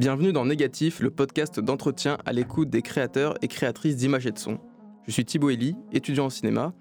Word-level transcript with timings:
Bienvenue 0.00 0.32
dans 0.32 0.46
Négatif, 0.46 1.00
le 1.00 1.10
podcast 1.10 1.60
d'entretien 1.60 2.16
à 2.24 2.32
l'écoute 2.32 2.70
des 2.70 2.80
créateurs 2.80 3.34
et 3.42 3.48
créatrices 3.48 3.96
d'images 3.96 4.26
et 4.26 4.30
de 4.30 4.38
son. 4.38 4.58
Je 5.06 5.10
suis 5.12 5.26
Thibaut 5.26 5.50
Elie, 5.50 5.76
étudiant 5.92 6.24
en 6.24 6.30
cinéma, 6.30 6.72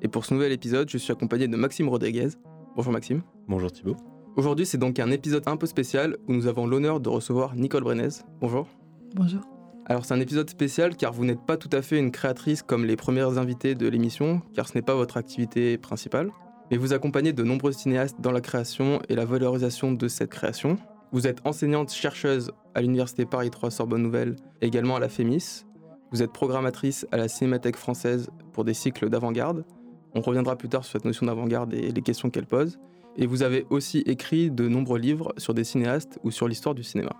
et 0.00 0.08
pour 0.08 0.24
ce 0.24 0.32
nouvel 0.32 0.52
épisode, 0.52 0.88
je 0.88 0.96
suis 0.96 1.12
accompagné 1.12 1.48
de 1.48 1.56
Maxime 1.58 1.90
Rodriguez. 1.90 2.28
Bonjour 2.74 2.90
Maxime. 2.90 3.20
Bonjour 3.46 3.70
Thibaut. 3.70 3.98
Aujourd'hui, 4.36 4.64
c'est 4.64 4.78
donc 4.78 4.98
un 5.00 5.10
épisode 5.10 5.42
un 5.44 5.58
peu 5.58 5.66
spécial 5.66 6.16
où 6.26 6.32
nous 6.32 6.46
avons 6.46 6.66
l'honneur 6.66 7.00
de 7.00 7.10
recevoir 7.10 7.54
Nicole 7.56 7.84
Brenez. 7.84 8.08
Bonjour. 8.40 8.66
Bonjour. 9.14 9.42
Alors 9.84 10.06
c'est 10.06 10.14
un 10.14 10.20
épisode 10.20 10.48
spécial 10.48 10.96
car 10.96 11.12
vous 11.12 11.26
n'êtes 11.26 11.44
pas 11.44 11.58
tout 11.58 11.68
à 11.72 11.82
fait 11.82 11.98
une 11.98 12.10
créatrice 12.10 12.62
comme 12.62 12.86
les 12.86 12.96
premières 12.96 13.36
invitées 13.36 13.74
de 13.74 13.86
l'émission, 13.86 14.40
car 14.54 14.66
ce 14.66 14.78
n'est 14.78 14.82
pas 14.82 14.94
votre 14.94 15.18
activité 15.18 15.76
principale, 15.76 16.30
mais 16.70 16.78
vous 16.78 16.94
accompagnez 16.94 17.34
de 17.34 17.42
nombreux 17.42 17.72
cinéastes 17.72 18.16
dans 18.22 18.32
la 18.32 18.40
création 18.40 19.02
et 19.10 19.14
la 19.14 19.26
valorisation 19.26 19.92
de 19.92 20.08
cette 20.08 20.30
création. 20.30 20.78
Vous 21.12 21.26
êtes 21.26 21.46
enseignante 21.46 21.92
chercheuse 21.92 22.52
à 22.74 22.80
l'Université 22.80 23.26
Paris 23.26 23.50
3 23.50 23.70
Sorbonne 23.70 24.02
Nouvelle, 24.02 24.36
également 24.62 24.96
à 24.96 24.98
la 24.98 25.10
FEMIS. 25.10 25.66
Vous 26.10 26.22
êtes 26.22 26.32
programmatrice 26.32 27.06
à 27.12 27.18
la 27.18 27.28
Cinémathèque 27.28 27.76
française 27.76 28.30
pour 28.54 28.64
des 28.64 28.72
cycles 28.72 29.10
d'avant-garde. 29.10 29.66
On 30.14 30.22
reviendra 30.22 30.56
plus 30.56 30.70
tard 30.70 30.84
sur 30.84 30.92
cette 30.92 31.04
notion 31.04 31.26
d'avant-garde 31.26 31.74
et 31.74 31.92
les 31.92 32.00
questions 32.00 32.30
qu'elle 32.30 32.46
pose. 32.46 32.78
Et 33.16 33.26
vous 33.26 33.42
avez 33.42 33.66
aussi 33.68 33.98
écrit 33.98 34.50
de 34.50 34.68
nombreux 34.68 34.98
livres 34.98 35.34
sur 35.36 35.52
des 35.52 35.64
cinéastes 35.64 36.18
ou 36.22 36.30
sur 36.30 36.48
l'histoire 36.48 36.74
du 36.74 36.82
cinéma. 36.82 37.14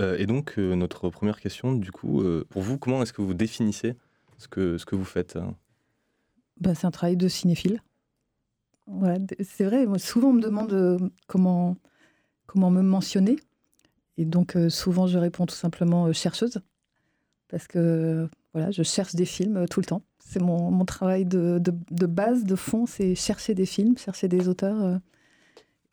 Euh, 0.00 0.16
et 0.18 0.26
donc, 0.26 0.58
euh, 0.58 0.74
notre 0.74 1.10
première 1.10 1.40
question, 1.40 1.72
du 1.74 1.92
coup, 1.92 2.22
euh, 2.22 2.44
pour 2.50 2.62
vous, 2.62 2.76
comment 2.76 3.02
est-ce 3.02 3.12
que 3.12 3.22
vous 3.22 3.34
définissez 3.34 3.94
ce 4.36 4.48
que, 4.48 4.78
ce 4.78 4.84
que 4.84 4.96
vous 4.96 5.04
faites 5.04 5.38
bah, 6.60 6.74
C'est 6.74 6.88
un 6.88 6.90
travail 6.90 7.16
de 7.16 7.28
cinéphile. 7.28 7.82
c'est 9.44 9.64
vrai, 9.64 9.86
moi, 9.86 10.00
souvent 10.00 10.30
on 10.30 10.32
me 10.32 10.42
demande 10.42 11.12
comment, 11.28 11.76
comment 12.50 12.70
me 12.70 12.82
mentionner. 12.82 13.36
Et 14.16 14.24
donc, 14.24 14.56
souvent, 14.68 15.06
je 15.06 15.18
réponds 15.18 15.46
tout 15.46 15.54
simplement 15.54 16.12
chercheuse. 16.12 16.60
Parce 17.48 17.66
que 17.66 18.28
voilà, 18.52 18.70
je 18.70 18.82
cherche 18.82 19.14
des 19.14 19.24
films 19.24 19.66
tout 19.68 19.80
le 19.80 19.86
temps. 19.86 20.02
C'est 20.18 20.40
mon, 20.40 20.70
mon, 20.70 20.84
travail 20.84 21.24
de, 21.24 21.58
de, 21.58 21.72
de, 21.90 22.06
base, 22.06 22.44
de 22.44 22.56
fond, 22.56 22.86
c'est 22.86 23.14
chercher 23.14 23.54
des 23.54 23.66
films, 23.66 23.96
chercher 23.96 24.28
des 24.28 24.48
auteurs. 24.48 25.00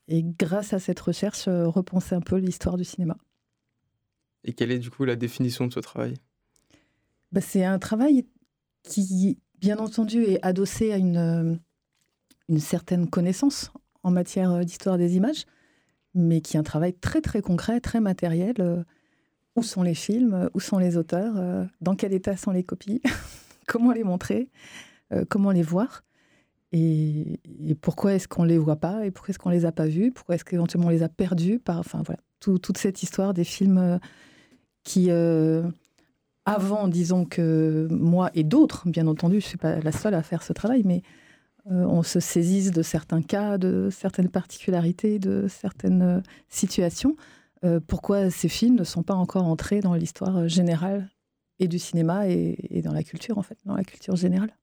et 0.08 0.24
grâce 0.24 0.74
à 0.74 0.80
cette 0.80 1.00
recherche, 1.00 1.48
repenser 1.48 2.16
un 2.16 2.22
peu 2.22 2.38
l'histoire 2.38 2.78
du 2.78 2.84
cinéma. 2.84 3.18
Et 4.44 4.54
quelle 4.54 4.72
est 4.72 4.80
du 4.80 4.90
coup 4.90 5.06
la 5.06 5.16
définition 5.16 5.68
de 5.68 5.74
ce 5.74 5.80
travail? 5.80 6.16
Bah, 7.32 7.42
C'est 7.42 7.64
un 7.64 7.80
travail 7.80 8.26
qui, 8.84 9.40
bien 9.60 9.78
entendu, 9.78 10.24
est 10.24 10.44
adossé 10.44 10.92
à 10.92 10.98
une, 10.98 11.18
euh, 11.18 11.56
une 12.48 12.60
certaine 12.60 13.10
connaissance 13.10 13.72
en 14.04 14.12
matière 14.12 14.52
euh, 14.52 14.64
d'histoire 14.64 14.98
des 14.98 15.16
images, 15.18 15.46
mais 16.18 16.42
qui 16.42 16.58
est 16.58 16.60
un 16.60 16.64
travail 16.64 16.94
très 16.94 17.22
très 17.22 17.42
concret, 17.42 17.80
très 17.80 18.00
matériel. 18.00 18.56
Euh, 18.60 18.84
où 19.56 19.64
sont 19.64 19.82
les 19.82 19.96
films 19.96 20.50
Où 20.54 20.60
sont 20.60 20.78
les 20.78 20.98
auteurs 20.98 21.34
Dans 21.82 21.96
quel 21.96 22.14
état 22.14 22.38
sont 22.38 22.52
les 22.52 22.64
copies 22.64 23.02
Comment 23.68 23.92
les 23.92 24.04
montrer 24.04 24.52
Comment 25.30 25.50
les 25.50 25.64
voir 25.64 26.04
et, 26.74 27.40
pourquoi 27.82 28.14
est-ce 28.14 28.28
qu'on 28.28 28.44
ne 28.44 28.50
les 28.50 28.60
voit 28.60 28.76
pas 28.76 29.04
Et 29.04 29.10
pourquoi 29.10 29.32
est-ce 29.32 29.40
qu'on 29.40 29.50
ne 29.50 29.56
les 29.56 29.66
a 29.66 29.72
pas 29.72 29.88
vus 29.88 30.12
Pourquoi 30.12 30.36
est-ce 30.36 30.46
qu'éventuellement 30.46 30.90
on 30.90 30.92
les 30.92 31.02
a 31.02 31.10
perdus 31.10 31.58
par, 31.58 31.80
Enfin 31.80 32.04
voilà, 32.06 32.20
toute 32.40 32.78
cette 32.78 33.02
histoire 33.02 33.34
des 33.34 33.46
films 33.46 34.00
qui, 34.88 35.08
euh, 35.10 35.64
avant, 36.46 36.88
disons 36.88 37.26
que 37.26 37.90
moi 37.92 38.32
et 38.34 38.46
d'autres, 38.46 38.88
bien 38.88 39.06
entendu, 39.06 39.42
je 39.42 39.46
ne 39.46 39.50
suis 39.50 39.58
pas 39.58 39.80
la 39.82 39.92
seule 39.92 40.14
à 40.14 40.24
faire 40.24 40.44
ce 40.44 40.54
travail, 40.54 40.84
mais 40.86 41.02
euh, 41.02 41.02
on 41.70 42.04
se 42.04 42.20
saisisse 42.20 42.72
de 42.72 42.82
certains 42.82 43.22
cas, 43.22 43.58
de 43.58 43.90
certaines 43.92 44.30
particularités, 44.30 45.20
de 45.20 45.48
certaines 45.48 46.02
euh, 46.02 46.22
situations. 46.50 47.16
pourquoi 47.88 48.30
ces 48.30 48.50
films 48.50 48.76
ne 48.76 48.84
sont 48.84 49.04
pas 49.04 49.16
encore 49.16 49.46
entrés 49.46 49.82
dans 49.82 49.96
l'histoire 49.96 50.48
générale 50.48 51.10
et 51.60 51.68
du 51.68 51.80
cinéma 51.80 52.28
et, 52.28 52.82
dans 52.84 52.94
la 52.94 53.04
culture, 53.04 53.38
en 53.38 53.42
fait, 53.42 53.58
dans 53.66 53.76
la 53.76 53.84
culture 53.84 54.16
générale? 54.16 54.56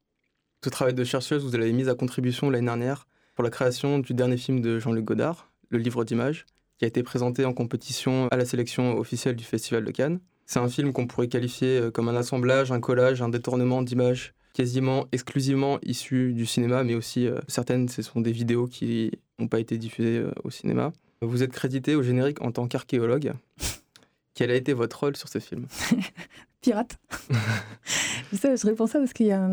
Ce 0.65 0.71
travail 0.71 0.95
de 0.95 1.05
chercheuse, 1.05 1.45
vous 1.45 1.51
l'avez 1.51 1.73
mis 1.73 1.89
à 1.89 1.95
contribution 1.95 2.51
l'année 2.51 2.67
dernière 2.67 3.07
pour 3.35 3.45
la 3.45 3.51
création 3.51 3.99
du 3.99 4.15
dernier 4.15 4.37
film 4.37 4.61
de 4.61 4.79
Jean-Luc 4.79 5.05
Godard, 5.05 5.51
Le 5.71 5.79
livre 5.79 6.05
d'images 6.05 6.47
qui 6.79 6.85
a 6.85 6.89
été 6.89 7.03
présenté 7.03 7.45
en 7.45 7.53
compétition 7.53 8.29
à 8.29 8.37
la 8.37 8.45
sélection 8.45 8.97
officielle 8.99 9.37
du 9.37 9.45
Festival 9.45 9.85
de 9.85 9.91
Cannes. 9.91 10.21
C'est 10.47 10.59
un 10.59 10.69
film 10.69 10.93
qu'on 10.93 11.07
pourrait 11.07 11.29
qualifier 11.29 11.79
euh, 11.79 11.91
comme 11.91 12.09
un 12.09 12.17
assemblage, 12.17 12.73
un 12.73 12.81
collage, 12.81 13.23
un 13.23 13.29
détournement 13.29 13.83
d'images 13.83 14.35
quasiment 14.55 15.07
exclusivement 15.13 15.79
issues 15.83 16.33
du 16.33 16.47
cinéma, 16.47 16.83
mais 16.83 16.95
aussi 16.95 17.27
euh, 17.27 17.39
certaines, 17.49 17.89
ce 17.89 18.01
sont 18.01 18.23
des 18.23 18.33
vidéos 18.33 18.67
qui 18.67 19.11
n'ont 19.39 19.49
pas 19.49 19.61
été 19.61 19.77
diffusées 19.77 20.21
euh, 20.21 20.33
au 20.45 20.51
cinéma. 20.51 20.93
Vous 21.21 21.43
êtes 21.43 21.53
crédité 21.53 21.95
au 21.95 22.03
générique 22.03 22.41
en 22.41 22.51
tant 22.53 22.67
qu'archéologue. 22.67 23.35
Quel 24.35 24.51
a 24.51 24.55
été 24.55 24.73
votre 24.73 24.99
rôle 24.99 25.17
sur 25.17 25.29
ce 25.29 25.41
film? 25.41 25.67
Pirate. 26.63 26.97
je, 28.33 28.57
je 28.57 28.67
réponds 28.67 28.87
ça 28.87 28.99
parce 28.99 29.13
qu'il 29.13 29.27
y 29.27 29.33
a 29.33 29.47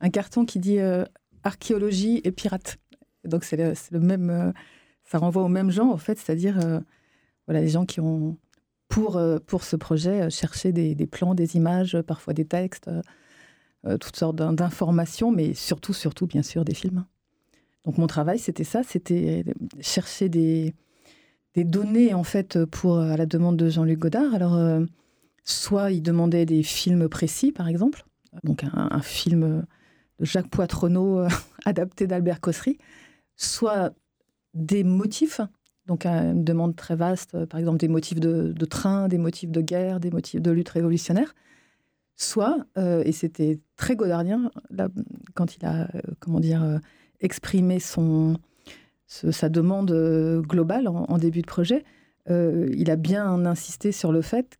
un, 0.00 0.10
carton 0.10 0.44
qui 0.44 0.58
dit 0.58 0.78
archéologie 1.42 2.20
et 2.22 2.30
pirate. 2.32 2.76
Donc 3.24 3.44
c'est 3.44 3.56
le, 3.56 3.72
le, 3.90 3.98
même 3.98 4.52
ça 5.10 5.18
renvoie 5.18 5.42
au 5.42 5.48
même 5.48 5.72
genre, 5.72 5.92
en 5.92 5.96
fait, 5.96 6.18
c'est-à-dire 6.18 6.60
euh, 6.60 6.78
voilà, 7.48 7.60
les 7.60 7.68
gens 7.68 7.84
qui 7.84 7.98
ont, 7.98 8.36
pour, 8.88 9.16
euh, 9.16 9.38
pour 9.44 9.64
ce 9.64 9.74
projet, 9.74 10.22
euh, 10.22 10.30
cherché 10.30 10.70
des, 10.70 10.94
plans, 11.06 11.34
des 11.34 11.56
images, 11.56 12.00
parfois 12.02 12.32
des 12.32 12.44
textes, 12.44 12.88
toutes 14.00 14.16
sortes 14.16 14.36
d'informations, 14.36 15.32
mais 15.32 15.54
surtout, 15.54 15.92
surtout, 15.92 16.26
bien 16.26 16.42
sûr, 16.42 16.64
des 16.64 16.74
films. 16.74 17.04
Donc 17.84 17.96
mon 17.96 18.06
travail, 18.06 18.38
c'était 18.38 18.64
ça, 18.64 18.82
c'était 18.82 19.44
chercher 19.80 20.28
des, 20.28 20.74
données, 21.56 22.12
en 22.12 22.24
fait, 22.24 22.64
pour, 22.66 22.98
à 22.98 23.16
la 23.16 23.26
demande 23.26 23.56
de 23.56 23.70
Jean-Luc 23.70 23.98
Godard. 23.98 24.34
Alors, 24.34 24.58
soit 25.44 25.92
il 25.92 26.02
demandait 26.02 26.44
des 26.44 26.62
films 26.62 27.08
précis, 27.08 27.52
par 27.52 27.68
exemple, 27.68 28.04
donc 28.44 28.64
un, 28.64 29.00
film 29.00 29.64
de 30.18 30.24
Jacques 30.24 30.50
Poitronneau 30.50 31.26
adapté 31.64 32.06
d'Albert 32.06 32.40
Cossery, 32.40 32.78
soit 33.36 33.94
des 34.54 34.84
motifs, 34.84 35.40
donc 35.86 36.06
une 36.06 36.44
demande 36.44 36.76
très 36.76 36.96
vaste, 36.96 37.34
euh, 37.34 37.46
par 37.46 37.58
exemple 37.58 37.78
des 37.78 37.88
motifs 37.88 38.20
de, 38.20 38.64
train, 38.64 39.08
des 39.08 39.18
motifs 39.18 39.50
de 39.50 39.60
guerre, 39.60 40.00
des 40.00 40.10
motifs 40.10 40.40
de 40.40 40.50
lutte 40.50 40.68
révolutionnaire, 40.68 41.34
soit, 42.22 42.58
euh, 42.76 43.02
et 43.04 43.12
c'était 43.12 43.60
très 43.76 43.96
godardien, 43.96 44.50
là, 44.70 44.88
quand 45.34 45.56
il 45.56 45.64
a, 45.64 45.88
euh, 45.94 46.00
comment 46.20 46.40
dire, 46.40 46.80
exprimé 47.20 47.80
son, 47.80 48.36
sa 49.06 49.48
demande 49.48 49.90
globale 50.46 50.88
en, 50.88 51.18
début 51.18 51.42
de 51.42 51.46
projet, 51.46 51.84
il 52.28 52.90
a 52.90 52.96
bien 52.96 53.44
insisté 53.44 53.90
sur 53.90 54.12
le 54.12 54.22
fait 54.22 54.58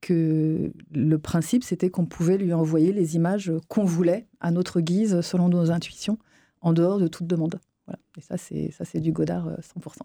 que 0.00 0.72
le 0.92 1.18
principe, 1.18 1.64
c'était 1.64 1.90
qu'on 1.90 2.06
pouvait 2.06 2.38
lui 2.38 2.52
envoyer 2.52 2.92
les 2.92 3.16
images 3.16 3.52
qu'on 3.68 3.84
voulait 3.84 4.28
à 4.40 4.50
notre 4.52 4.80
guise, 4.80 5.20
selon 5.22 5.48
nos 5.48 5.70
intuitions, 5.70 6.18
en 6.60 6.72
dehors 6.72 6.98
de 6.98 7.08
toute 7.08 7.26
demande. 7.26 7.58
Et 8.16 8.20
ça, 8.20 8.36
c'est 8.36 8.70
ça, 8.70 8.84
c'est 8.84 9.00
du 9.00 9.12
Godard 9.12 9.58
100%. 9.60 9.98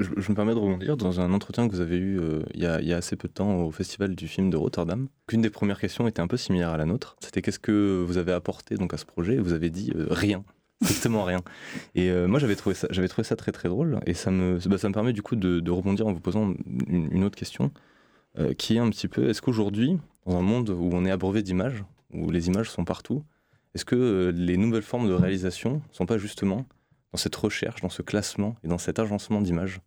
Euh, 0.00 0.04
je, 0.16 0.30
me 0.30 0.34
permets 0.34 0.54
de 0.54 0.58
rebondir 0.58 0.96
dans 0.96 1.20
un 1.20 1.32
entretien 1.32 1.68
que 1.68 1.74
vous 1.74 1.80
avez 1.80 1.96
eu 1.96 2.18
euh, 2.18 2.42
il, 2.54 2.62
y 2.62 2.66
a, 2.66 2.96
assez 2.96 3.16
peu 3.16 3.28
de 3.28 3.32
temps 3.32 3.62
au 3.62 3.70
Festival 3.70 4.14
du 4.14 4.28
film 4.28 4.50
de 4.50 4.56
Rotterdam. 4.56 5.08
Une 5.32 5.42
des 5.42 5.50
premières 5.50 5.80
questions 5.80 6.08
était 6.08 6.20
un 6.20 6.26
peu 6.26 6.36
similaire 6.36 6.70
à 6.70 6.76
la 6.76 6.84
nôtre. 6.84 7.16
C'était 7.20 7.42
qu'est-ce 7.42 7.58
que 7.58 8.04
vous 8.06 8.18
avez 8.18 8.32
apporté 8.32 8.76
donc 8.76 8.94
à 8.94 8.96
ce 8.96 9.04
projet? 9.04 9.36
Vous 9.36 9.52
avez 9.52 9.70
dit 9.70 9.92
euh, 9.94 10.06
rien, 10.10 10.44
strictement 10.82 11.24
rien. 11.24 11.40
Et 11.94 12.10
moi, 12.26 12.38
j'avais 12.38 12.56
trouvé 12.56 12.74
ça, 12.74 13.36
très 13.36 13.52
très 13.52 13.68
drôle. 13.68 14.00
Et 14.06 14.14
ça 14.14 14.30
me, 14.30 14.58
bah, 14.68 14.78
ça 14.78 14.88
me 14.88 14.94
permet 14.94 15.12
du 15.12 15.22
coup 15.22 15.36
de, 15.36 15.70
rebondir 15.70 16.06
en 16.06 16.12
vous 16.12 16.20
posant 16.20 16.54
une, 16.88 17.24
autre 17.24 17.36
question, 17.36 17.70
qui 18.58 18.76
est 18.76 18.80
un 18.80 18.90
petit 18.90 19.08
peu 19.08 19.28
est-ce 19.28 19.40
qu'aujourd'hui, 19.40 19.98
dans 20.26 20.36
un 20.36 20.42
monde 20.42 20.70
où 20.70 20.90
on 20.92 21.04
est 21.04 21.10
abreuvé 21.10 21.42
d'images, 21.42 21.84
où 22.12 22.30
les 22.30 22.48
images 22.48 22.70
sont 22.70 22.84
partout, 22.84 23.24
est-ce 23.74 23.84
que 23.84 24.32
les 24.36 24.56
nouvelles 24.56 24.82
formes 24.82 25.08
de 25.08 25.14
réalisation 25.14 25.82
sont 25.90 26.06
pas 26.06 26.18
justement 26.18 26.66
dans 27.14 27.18
cette 27.18 27.36
recherche, 27.36 27.80
dans 27.80 27.90
ce 27.90 28.02
classement 28.02 28.56
et 28.64 28.66
dans 28.66 28.76
cet 28.76 28.98
agencement 28.98 29.40
d'images. 29.40 29.80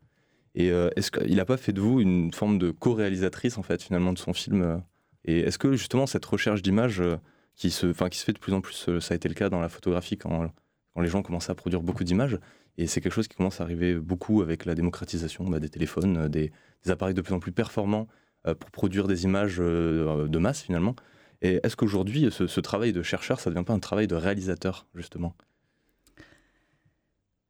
Et 0.56 0.72
euh, 0.72 0.90
est-ce 0.96 1.12
qu'il 1.12 1.36
n'a 1.36 1.44
pas 1.44 1.58
fait 1.58 1.74
de 1.74 1.82
vous 1.82 2.00
une 2.00 2.32
forme 2.32 2.58
de 2.58 2.72
co-réalisatrice 2.72 3.58
en 3.58 3.64
fait 3.64 3.84
finalement 3.84 4.14
de 4.14 4.18
son 4.18 4.32
film 4.32 4.62
euh, 4.62 4.78
Et 5.26 5.40
est-ce 5.40 5.58
que 5.58 5.74
justement 5.74 6.08
cette 6.08 6.24
recherche 6.24 6.62
d'images 6.62 7.02
euh, 7.02 7.18
qui 7.58 7.70
se, 7.70 7.88
qui 8.08 8.18
se 8.18 8.24
fait 8.24 8.32
de 8.32 8.40
plus 8.40 8.54
en 8.54 8.62
plus, 8.62 8.90
ça 9.02 9.14
a 9.14 9.16
été 9.16 9.28
le 9.28 9.34
cas 9.34 9.50
dans 9.50 9.60
la 9.60 9.68
photographie 9.68 10.18
quand, 10.18 10.50
quand 10.96 11.02
les 11.02 11.10
gens 11.10 11.22
commençaient 11.22 11.52
à 11.52 11.56
produire 11.56 11.82
beaucoup 11.82 12.06
d'images, 12.06 12.40
et 12.78 12.88
c'est 12.88 13.02
quelque 13.02 13.12
chose 13.12 13.28
qui 13.28 13.36
commence 13.36 13.60
à 13.60 13.66
arriver 13.66 13.96
beaucoup 13.96 14.42
avec 14.42 14.64
la 14.64 14.74
démocratisation 14.74 15.44
bah, 15.50 15.60
des 15.60 15.68
téléphones, 15.68 16.30
des, 16.30 16.54
appareils 16.88 17.14
de 17.14 17.22
plus 17.22 17.34
en 17.34 17.40
plus 17.42 17.52
performants 17.52 18.08
pour 18.46 18.72
produire 18.72 19.08
des 19.08 19.26
images 19.26 19.58
de 19.58 20.38
masse 20.38 20.62
finalement. 20.62 20.96
Et 21.42 21.60
est-ce 21.64 21.76
qu'aujourd'hui, 21.76 22.30
ce, 22.32 22.48
ce, 22.48 22.62
travail 22.62 22.94
de 22.94 23.02
chercheur, 23.02 23.42
ça 23.42 23.50
ne 23.50 23.56
devient 23.56 23.66
pas 23.66 23.74
un 23.74 23.80
travail 23.80 24.08
de 24.08 24.16
réalisateur, 24.16 24.88
justement? 24.96 25.36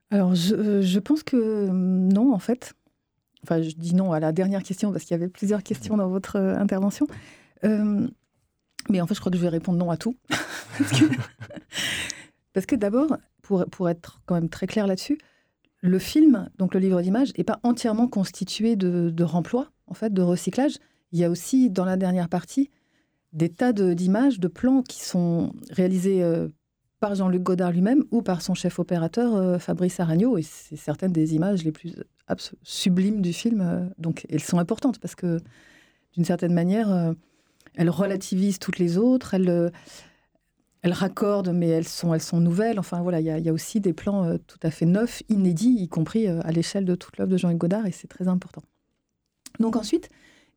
Alors, 0.10 0.32
euh, 0.32 0.82
je, 0.82 1.00
pense 1.00 1.24
que 1.24 1.36
euh, 1.36 1.68
non, 1.72 2.34
en 2.34 2.40
fait. 2.40 2.74
Enfin, 3.44 3.62
je 3.62 3.72
dis 3.72 3.94
non 3.94 4.14
à 4.14 4.20
la 4.20 4.32
dernière 4.32 4.64
question 4.64 4.92
parce 4.92 5.04
qu'il 5.04 5.12
y 5.12 5.20
avait 5.20 5.28
plusieurs 5.28 5.64
questions 5.64 5.98
dans 5.98 6.10
votre 6.10 6.38
euh, 6.38 6.58
intervention. 6.58 7.08
mais 7.64 9.02
en 9.02 9.08
fait, 9.08 9.16
je 9.16 9.20
crois 9.20 9.32
que 9.32 9.38
je 9.38 9.42
vais 9.42 9.50
répondre 9.50 9.78
non 9.78 9.92
à 9.92 9.98
tout. 9.98 10.16
parce 12.54 12.66
que, 12.66 12.76
d'abord, 12.76 13.18
pour, 13.42 13.66
pour 13.66 13.90
être 13.90 14.22
quand 14.26 14.36
même 14.36 14.50
très 14.50 14.68
clair 14.68 14.88
là-dessus, 14.88 15.18
le 15.82 16.00
film, 16.00 16.50
donc 16.58 16.74
le 16.74 16.80
livre 16.80 17.02
d'images, 17.02 17.34
n'est 17.38 17.44
pas 17.44 17.60
entièrement 17.64 18.08
constitué 18.08 18.76
de, 18.76 19.10
de 19.10 19.24
remploi. 19.24 19.72
en 19.88 19.94
fait, 19.94 20.14
de 20.14 20.22
recyclage. 20.22 20.78
Il 21.12 21.20
y 21.20 21.24
a 21.24 21.30
aussi, 21.30 21.70
dans 21.70 21.86
la 21.86 21.98
dernière 21.98 22.30
partie, 22.30 22.70
des 23.34 23.50
tas 23.50 23.74
d'images, 23.74 24.40
de, 24.40 24.48
plans 24.48 24.82
qui 24.82 25.04
sont 25.04 25.54
réalisés 25.70 26.24
euh, 26.24 26.48
par 27.00 27.16
Jean-Luc 27.16 27.44
Godard 27.44 27.72
lui-même 27.72 28.04
ou 28.12 28.22
par 28.22 28.42
son 28.42 28.54
chef 28.54 28.80
opérateur 28.80 29.36
euh, 29.36 29.60
Fabrice 29.60 30.00
Aragno. 30.00 30.38
Et 30.38 30.42
c'est 30.42 30.76
certaines 30.76 31.12
des 31.12 31.36
images 31.36 31.64
les 31.64 31.72
plus 31.72 31.96
sublimes 32.64 33.22
du 33.22 33.34
film. 33.34 33.62
Euh, 33.62 33.86
donc 33.98 34.26
elles 34.30 34.44
sont 34.44 34.60
importantes 34.60 35.00
parce 35.00 35.16
que, 35.16 35.40
d'une 36.14 36.26
certaine 36.26 36.54
manière, 36.54 37.14
elles 37.76 37.92
relativisent 37.92 38.58
toutes 38.58 38.80
les 38.80 38.98
autres. 38.98 39.36
Elles, 39.36 39.72
elles 40.82 40.94
raccordent, 40.94 41.54
mais 41.54 41.68
elles 41.68 41.88
sont, 41.88 42.12
elles 42.12 42.24
sont 42.24 42.40
nouvelles. 42.40 42.80
Enfin 42.80 43.02
voilà, 43.04 43.20
il 43.20 43.26
y, 43.26 43.50
a 43.50 43.54
aussi 43.54 43.80
des 43.80 43.94
plans 43.94 44.36
tout 44.48 44.58
à 44.64 44.72
fait 44.72 44.88
neufs, 44.88 45.22
inédits, 45.30 45.76
y 45.78 45.88
compris 45.88 46.28
à 46.28 46.52
l'échelle 46.52 46.86
de 46.86 46.96
toute 46.96 47.18
l'œuvre 47.18 47.30
de 47.30 47.38
Jean-Luc 47.38 47.60
Godard. 47.60 47.86
Et 47.86 47.92
c'est 47.92 48.08
très 48.08 48.28
important. 48.28 48.64
Donc 49.60 49.76
ensuite, 49.76 50.10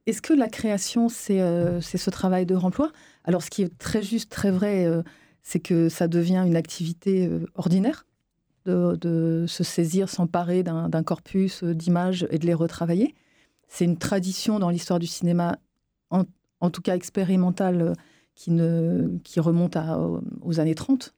est-ce 0.06 0.22
que 0.22 0.32
la 0.32 0.48
création, 0.48 1.08
euh, 1.31 1.81
c'est 1.81 1.98
ce 1.98 2.10
travail 2.10 2.46
de 2.46 2.54
remploi? 2.54 2.90
Alors, 3.25 3.42
ce 3.42 3.50
qui 3.50 3.62
est 3.62 3.78
très 3.78 4.02
juste, 4.02 4.31
très 4.31 4.50
vrai, 4.50 4.87
euh, 4.87 5.02
c'est 5.42 5.60
que 5.60 5.88
ça 5.88 6.08
devient 6.08 6.42
une 6.46 6.56
activité 6.56 7.26
euh, 7.26 7.46
ordinaire 7.54 8.06
de, 8.66 9.46
se 9.48 9.64
saisir, 9.64 10.08
s'emparer 10.08 10.62
d'un 10.62 11.02
corpus 11.02 11.64
d'images 11.64 12.28
et 12.31 12.38
de 12.38 12.46
les 12.46 12.54
retravailler. 12.54 13.16
C'est 13.66 13.84
une 13.84 13.96
tradition 13.96 14.60
dans 14.60 14.70
l'histoire 14.70 15.00
du 15.00 15.08
cinéma, 15.08 15.58
en, 16.10 16.70
tout 16.70 16.82
cas 16.82 16.94
expérimentale, 16.94 17.94
qui, 18.37 18.52
ne, 18.52 19.19
qui 19.25 19.40
remonte 19.40 19.76
aux 20.42 20.60
années 20.60 20.76
30, 20.76 21.14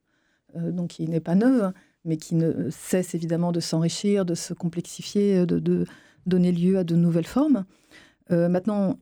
donc 0.54 0.90
qui 0.90 1.08
n'est 1.08 1.20
pas 1.20 1.34
neuve, 1.34 1.72
mais 2.06 2.16
qui 2.16 2.36
ne 2.36 2.70
cesse 2.70 3.14
évidemment 3.14 3.52
de 3.52 3.60
s'enrichir, 3.60 4.24
de 4.24 4.34
se 4.34 4.54
complexifier, 4.54 5.44
de 5.44 5.84
donner 6.24 6.52
lieu 6.52 6.78
à 6.78 6.84
de 6.84 6.96
nouvelles 6.96 7.26
formes. 7.26 7.66
Euh, 8.30 8.48
maintenant, 8.48 8.98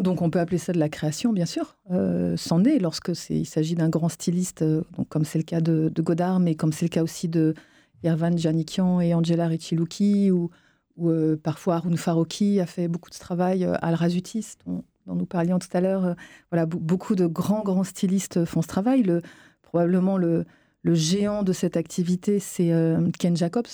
donc 0.00 0.22
on 0.22 0.30
peut 0.30 0.40
appeler 0.40 0.58
ça 0.58 0.72
de 0.72 0.78
la 0.78 0.88
création, 0.88 1.32
bien 1.32 1.44
sûr. 1.44 1.76
Euh, 1.90 2.34
C'en 2.38 2.64
est 2.64 2.78
lorsque 2.78 3.12
il 3.28 3.44
s'agit 3.44 3.74
d'un 3.74 3.90
grand 3.90 4.08
styliste, 4.08 4.62
euh, 4.62 4.82
donc 4.96 5.08
comme 5.08 5.24
c'est 5.24 5.38
le 5.38 5.44
cas 5.44 5.60
de, 5.60 5.92
Godard, 5.98 6.40
mais 6.40 6.54
comme 6.54 6.72
c'est 6.72 6.86
le 6.86 6.90
cas 6.90 7.02
aussi 7.02 7.28
de 7.28 7.54
Yervan 8.02 8.36
Janikian 8.36 9.00
et 9.00 9.12
Angela 9.12 9.46
Riccilucchi, 9.46 10.30
ou, 10.30 10.50
ou 10.96 11.10
euh, 11.10 11.36
parfois 11.36 11.76
Arun 11.76 11.96
Farouki 11.96 12.58
a 12.58 12.66
fait 12.66 12.88
beaucoup 12.88 13.10
de 13.10 13.18
travail, 13.18 13.64
Al 13.82 13.94
Razutis, 13.94 14.54
dont, 14.66 14.82
nous 15.06 15.26
parlions 15.26 15.58
tout 15.58 15.68
à 15.74 15.80
l'heure. 15.80 16.14
voilà, 16.50 16.64
beaucoup 16.64 17.14
de 17.14 17.26
grands, 17.26 17.62
grands 17.62 17.84
stylistes 17.84 18.44
font 18.44 18.62
ce 18.62 18.68
travail. 18.68 19.02
Le, 19.02 19.20
probablement 19.62 20.16
le, 20.16 20.46
le 20.82 20.94
géant 20.94 21.42
de 21.42 21.52
cette 21.52 21.76
activité, 21.76 22.38
c'est 22.38 22.72
Ken 23.18 23.36
Jacobs, 23.36 23.66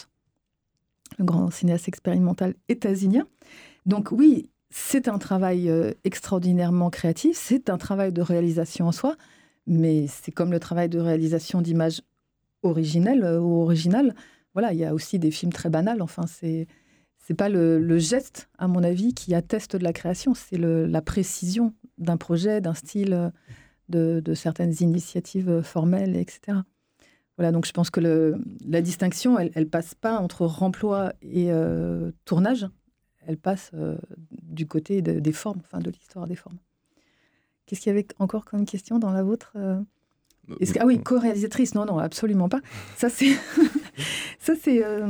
le 1.19 1.25
grand 1.25 1.51
cinéaste 1.51 1.87
expérimental 1.87 2.55
états-unien. 2.69 3.27
Donc 3.85 4.11
oui, 4.11 4.49
c'est 4.71 5.09
un 5.09 5.19
travail 5.19 5.71
euh, 5.71 5.93
extraordinairement 6.05 6.91
créatif, 6.91 7.37
c'est 7.37 7.71
un 7.71 7.79
travail 7.79 8.13
de 8.13 8.21
réalisation 8.21 8.89
en 8.89 8.93
soi, 8.93 9.17
mais 9.67 10.07
c'est 10.09 10.33
comme 10.33 10.51
le 10.51 10.61
travail 10.61 10.89
de 10.89 10.99
réalisation 10.99 11.63
d'images 11.63 12.03
originelles 12.63 13.25
euh, 13.25 13.41
ou 13.41 13.63
originales. 13.63 14.15
Voilà, 14.53 14.73
il 14.73 14.79
y 14.79 14.85
a 14.85 14.95
aussi 14.95 15.19
des 15.19 15.31
films 15.31 15.53
très 15.53 15.71
banals. 15.71 16.03
Enfin, 16.03 16.27
c'est 16.27 16.67
c'est 17.19 17.35
pas 17.35 17.51
le, 17.51 17.99
geste, 17.99 18.49
à 18.57 18.69
mon 18.69 18.83
avis, 18.83 19.13
qui 19.13 19.35
atteste 19.35 19.77
de 19.77 19.85
la 19.85 19.93
création, 19.93 20.33
c'est 20.33 20.57
la 20.57 21.03
précision 21.03 21.75
d'un 21.99 22.17
projet, 22.17 22.63
d'un 22.63 22.73
style, 22.73 23.13
euh, 23.93 24.21
de, 24.23 24.35
certaines 24.35 24.75
initiatives 24.81 25.61
formelles, 25.61 26.17
etc. 26.17 26.59
Voilà, 27.37 27.53
donc 27.53 27.67
je 27.67 27.73
pense 27.73 27.91
que 27.91 28.01
la 28.67 28.81
distinction, 28.81 29.39
elle, 29.39 29.51
elle 29.55 29.69
passe 29.69 29.95
pas 29.95 30.19
entre 30.19 30.47
remploi 30.47 31.13
et 31.21 31.51
tournage, 32.25 32.67
elle 33.29 33.37
passe 33.37 33.71
euh, 33.75 33.97
du 34.31 34.67
côté 34.67 35.03
des 35.03 35.33
formes, 35.33 35.61
enfin 35.61 35.81
de 35.81 35.91
l'histoire 35.91 36.27
des 36.27 36.35
formes. 36.35 36.57
Qu'est-ce 37.67 37.83
qu'il 37.83 37.91
y 37.91 37.93
avait 37.93 38.07
encore 38.19 38.47
comme 38.47 38.65
question 38.65 38.99
dans 38.99 39.13
la 39.13 39.23
vôtre 39.23 39.53
euh? 39.57 39.81
Ah 40.81 40.87
oui, 40.87 40.99
co-réalisatrice, 40.99 41.75
non, 41.75 41.85
non, 41.85 41.99
absolument 41.99 42.49
pas. 42.49 42.63
Ça, 42.97 43.11
c'est, 43.11 43.37
ça, 44.39 44.55
c'est 44.59 44.83
euh, 44.83 45.07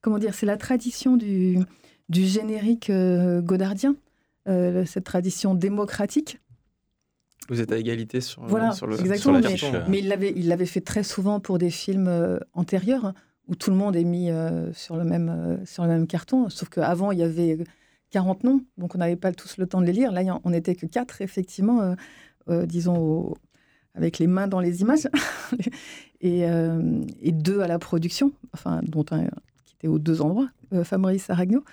comment 0.00 0.18
dire, 0.18 0.32
c'est 0.32 0.46
la 0.46 0.56
tradition 0.56 1.18
du, 1.18 1.58
du 2.08 2.24
générique 2.24 2.90
godardien, 2.90 3.96
cette 4.46 5.04
tradition 5.04 5.54
démocratique. 5.54 6.40
Vous 7.50 7.60
êtes 7.60 7.70
à 7.70 7.76
égalité 7.76 8.22
sur, 8.22 8.42
voilà, 8.46 8.72
sur 8.72 8.86
le 8.86 8.98
exactement, 8.98 9.40
mais, 9.40 9.56
mais, 9.88 9.98
il 9.98 10.08
l'avait, 10.08 10.32
il 10.34 10.48
l'avait 10.48 10.64
fait 10.64 10.80
très 10.80 11.02
souvent 11.02 11.38
pour 11.38 11.58
des 11.58 11.70
films 11.70 12.40
antérieurs 12.54 13.12
où 13.48 13.54
tout 13.54 13.70
le 13.70 13.76
monde 13.76 13.96
est 13.96 14.04
mis 14.04 14.30
euh, 14.30 14.72
sur, 14.74 14.96
le 14.96 15.04
même, 15.04 15.28
euh, 15.28 15.64
sur 15.64 15.82
le 15.82 15.88
même 15.88 16.06
carton. 16.06 16.48
Sauf 16.50 16.68
qu'avant, 16.68 17.10
il 17.12 17.18
y 17.18 17.22
avait 17.22 17.58
40 18.10 18.44
noms, 18.44 18.64
donc 18.76 18.94
on 18.94 18.98
n'avait 18.98 19.16
pas 19.16 19.32
tous 19.32 19.56
le 19.56 19.66
temps 19.66 19.80
de 19.80 19.86
les 19.86 19.92
lire. 19.92 20.12
Là, 20.12 20.22
on 20.44 20.50
n'était 20.50 20.74
que 20.74 20.86
4, 20.86 21.22
effectivement, 21.22 21.96
euh, 22.48 22.66
disons, 22.66 23.34
avec 23.94 24.18
les 24.18 24.26
mains 24.26 24.48
dans 24.48 24.60
les 24.60 24.82
images, 24.82 25.08
et, 26.20 26.40
et, 26.40 27.32
deux 27.32 27.60
à 27.60 27.66
la 27.66 27.78
production, 27.78 28.32
enfin, 28.54 28.80
dont 28.84 29.02
qui 29.02 29.74
était 29.74 29.88
aux 29.88 29.98
deux 29.98 30.22
endroits, 30.22 30.48
Fabrice 30.84 31.28
Aragno. 31.30 31.64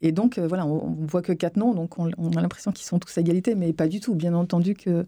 Et 0.00 0.12
donc, 0.12 0.38
voilà, 0.38 0.66
on, 0.66 0.96
ne 0.96 1.06
voit 1.06 1.22
que 1.22 1.32
quatre 1.32 1.56
noms, 1.56 1.74
donc 1.74 1.98
on, 1.98 2.08
a 2.08 2.40
l'impression 2.40 2.72
qu'ils 2.72 2.86
sont 2.86 2.98
tous 2.98 3.16
à 3.18 3.20
égalité, 3.20 3.54
mais 3.54 3.72
pas 3.72 3.88
du 3.88 4.00
tout. 4.00 4.14
Bien 4.14 4.34
entendu 4.34 4.74
que 4.74 5.06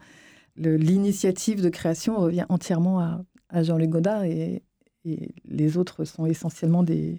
l'initiative 0.57 1.63
de 1.63 1.69
création 1.69 2.17
revient 2.17 2.45
entièrement 2.49 3.01
à, 3.01 3.21
à 3.49 3.63
Jean-Luc 3.63 3.91
Godard 3.91 4.25
et, 4.25 4.63
et 5.05 5.35
les 5.45 5.77
autres 5.77 6.05
sont 6.05 6.27
essentiellement 6.27 6.83
des, 6.83 7.19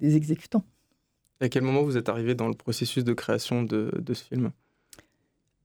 des 0.00 0.16
exécutants. 0.16 0.64
À 1.40 1.48
quel 1.48 1.62
moment 1.62 1.82
vous 1.82 1.96
êtes 1.96 2.08
arrivé 2.08 2.34
dans 2.34 2.48
le 2.48 2.54
processus 2.54 3.04
de 3.04 3.12
création 3.12 3.62
de, 3.62 3.90
de 3.98 4.14
ce 4.14 4.24
film? 4.24 4.50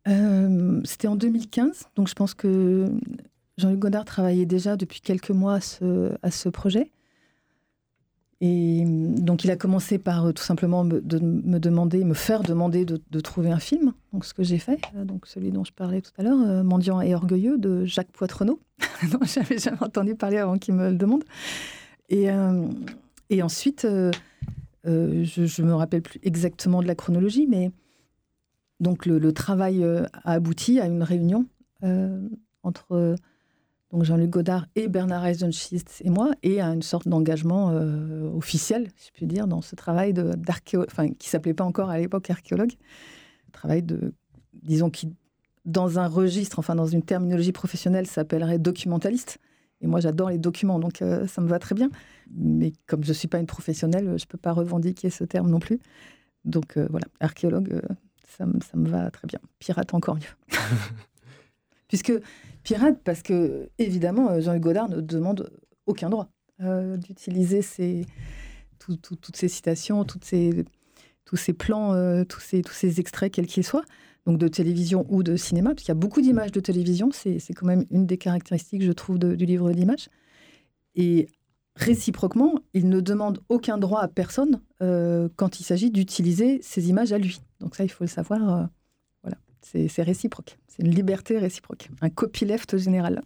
Euh, 0.08 0.82
C'était 0.84 1.08
en 1.08 1.16
2015, 1.16 1.90
donc 1.96 2.08
je 2.08 2.14
pense 2.14 2.34
que 2.34 2.90
Jean-Luc 3.58 3.80
Godard 3.80 4.06
travaillait 4.06 4.46
déjà 4.46 4.76
depuis 4.76 5.02
quelques 5.02 5.30
mois 5.30 5.56
à 5.56 5.62
ce, 5.62 6.12
à 6.24 6.32
ce 6.32 6.50
projet. 6.50 6.92
Et 8.44 8.84
donc, 8.88 9.44
il 9.44 9.52
a 9.52 9.56
commencé 9.56 10.00
par 10.00 10.26
euh, 10.26 10.32
tout 10.32 10.42
simplement 10.42 10.84
me, 10.84 11.00
de, 11.00 11.20
me 11.20 11.60
demander, 11.60 12.04
me 12.04 12.16
faire 12.16 12.42
demander 12.42 12.86
de, 12.86 13.20
trouver 13.20 13.52
un 13.52 13.60
film. 13.60 13.94
Donc, 14.14 14.26
ce 14.26 14.34
que 14.34 14.42
j'ai 14.42 14.58
fait, 14.58 14.82
euh, 14.96 15.06
donc 15.06 15.28
celui 15.28 15.52
dont 15.52 15.64
je 15.64 15.72
parlais 15.72 16.02
tout 16.02 16.12
à 16.18 16.24
l'heure, 16.24 16.42
euh, 16.42 16.64
Mendiant 16.64 17.02
et 17.02 17.14
orgueilleux 17.14 17.60
de 17.60 17.86
Jacques 17.86 18.12
Poitrenaud, 18.12 18.60
dont 19.12 19.24
j'avais 19.24 19.60
jamais 19.60 19.82
entendu 19.84 20.16
parler 20.16 20.40
avant 20.40 20.58
qu'il 20.58 20.74
me 20.74 20.90
le 20.90 20.98
demande. 20.98 21.24
Et, 22.10 22.28
et 23.30 23.42
ensuite, 23.42 23.88
je 24.84 25.62
ne 25.62 25.66
me 25.66 25.74
rappelle 25.74 26.02
plus 26.02 26.20
exactement 26.24 26.82
de 26.82 26.88
la 26.88 26.96
chronologie, 26.96 27.48
mais 27.48 27.72
donc 28.82 29.06
le, 29.06 29.18
le 29.18 29.32
travail 29.32 29.86
a 29.86 30.10
abouti 30.26 30.82
à 30.82 30.88
une 30.88 31.04
réunion 31.04 31.46
entre 32.64 33.16
donc 33.92 34.04
Jean-Luc 34.04 34.30
Godard 34.30 34.68
et 34.76 34.88
Bernard 34.88 35.26
Eisenschitz 35.26 36.02
et 36.02 36.10
moi, 36.10 36.32
et 36.44 36.62
à 36.62 36.68
une 36.68 36.82
sorte 36.82 37.08
d'engagement 37.08 37.72
euh, 37.72 38.30
officiel, 38.34 38.88
si 38.96 39.08
je 39.08 39.12
puis 39.12 39.28
dire, 39.28 39.48
dans 39.48 39.62
ce 39.62 39.76
travail 39.76 40.14
d'archéologue, 40.14 40.90
qui 41.18 41.30
s'appelait 41.30 41.54
pas 41.54 41.66
encore 41.66 41.90
à 41.90 41.98
l'époque 41.98 42.30
archéologue, 42.30 42.72
travail 43.52 43.84
de, 43.84 44.14
disons, 44.54 44.90
qui, 44.90 45.14
dans 45.66 46.00
un 46.00 46.08
registre, 46.08 46.60
enfin, 46.60 46.76
dans 46.76 46.86
une 46.86 47.04
terminologie 47.04 47.52
professionnelle, 47.52 48.08
s'appellerait 48.08 48.60
documentaliste. 48.60 49.40
Et 49.82 49.88
moi, 49.88 50.00
j'adore 50.00 50.30
les 50.30 50.38
documents, 50.38 50.80
donc 50.80 51.02
euh, 51.02 51.28
ça 51.28 51.42
me 51.42 51.48
va 51.48 51.60
très 51.60 51.76
bien. 51.76 51.90
Mais 52.34 52.72
comme 52.88 53.04
je 53.04 53.10
ne 53.10 53.14
suis 53.14 53.28
pas 53.28 53.40
une 53.40 53.48
professionnelle, 53.48 54.06
je 54.06 54.24
ne 54.24 54.28
peux 54.28 54.38
pas 54.38 54.54
revendiquer 54.54 55.10
ce 55.10 55.26
terme 55.26 55.50
non 55.50 55.60
plus. 55.60 55.80
Donc 56.46 56.78
euh, 56.78 56.88
voilà, 56.90 57.08
archéologue, 57.20 57.82
ça, 58.26 58.46
ça 58.72 58.78
me 58.78 58.88
va 58.88 59.12
très 59.12 59.28
bien. 59.28 59.40
Pirate 59.60 59.94
encore 59.94 60.16
mieux. 60.16 60.58
Puisque 61.92 62.14
pirate 62.64 63.02
parce 63.04 63.22
que, 63.22 63.70
évidemment, 63.78 64.30
euh, 64.30 64.40
Jean-Luc 64.40 64.64
Godard 64.64 64.88
ne 64.88 65.02
demande 65.02 65.52
aucun 65.88 66.10
droit 66.10 66.30
euh, 66.62 66.96
d'utiliser 66.96 67.60
toutes 68.80 69.36
ces 69.36 69.50
citations, 69.50 70.06
tous 70.06 70.22
ces 70.24 71.54
plans, 71.54 71.94
euh, 71.94 72.24
tous, 72.24 72.40
ces, 72.40 73.00
extraits, 73.02 73.34
quels 73.34 73.46
qu'ils 73.46 73.66
soient, 73.66 73.84
donc 74.26 74.38
de 74.38 74.48
télévision 74.48 75.06
ou 75.10 75.22
de 75.22 75.36
cinéma, 75.36 75.72
parce 75.72 75.82
qu'il 75.82 75.90
y 75.90 75.92
a 75.92 75.96
beaucoup 75.96 76.22
d'images 76.22 76.54
de 76.54 76.62
télévision, 76.62 77.10
c'est 77.12 77.42
quand 77.54 77.66
même 77.66 77.84
une 77.92 78.06
des 78.06 78.18
caractéristiques, 78.18 78.84
je 78.84 78.92
trouve, 78.94 79.20
du 79.20 79.46
livre 79.46 79.74
d'images. 79.74 80.08
Et 80.96 81.28
réciproquement, 81.76 82.60
il 82.74 82.88
ne 82.88 83.02
demande 83.02 83.40
aucun 83.50 83.78
droit 83.78 84.00
à 84.00 84.08
personne 84.08 84.62
quand 84.80 85.60
il 85.60 85.64
s'agit 85.66 85.92
d'utiliser 85.92 86.62
ces 86.62 86.88
images 86.88 87.12
à 87.12 87.18
lui. 87.18 87.42
Donc 87.60 87.76
ça, 87.76 87.84
il 87.84 87.90
faut 87.90 88.06
le 88.06 88.10
savoir. 88.10 88.70
C'est 89.62 90.04
réciproque. 90.04 90.58
C'est 90.68 90.84
une 90.84 90.94
liberté 90.94 91.38
réciproque, 91.38 91.90
un 92.02 92.10
copyleft 92.10 92.78
général. 92.78 93.22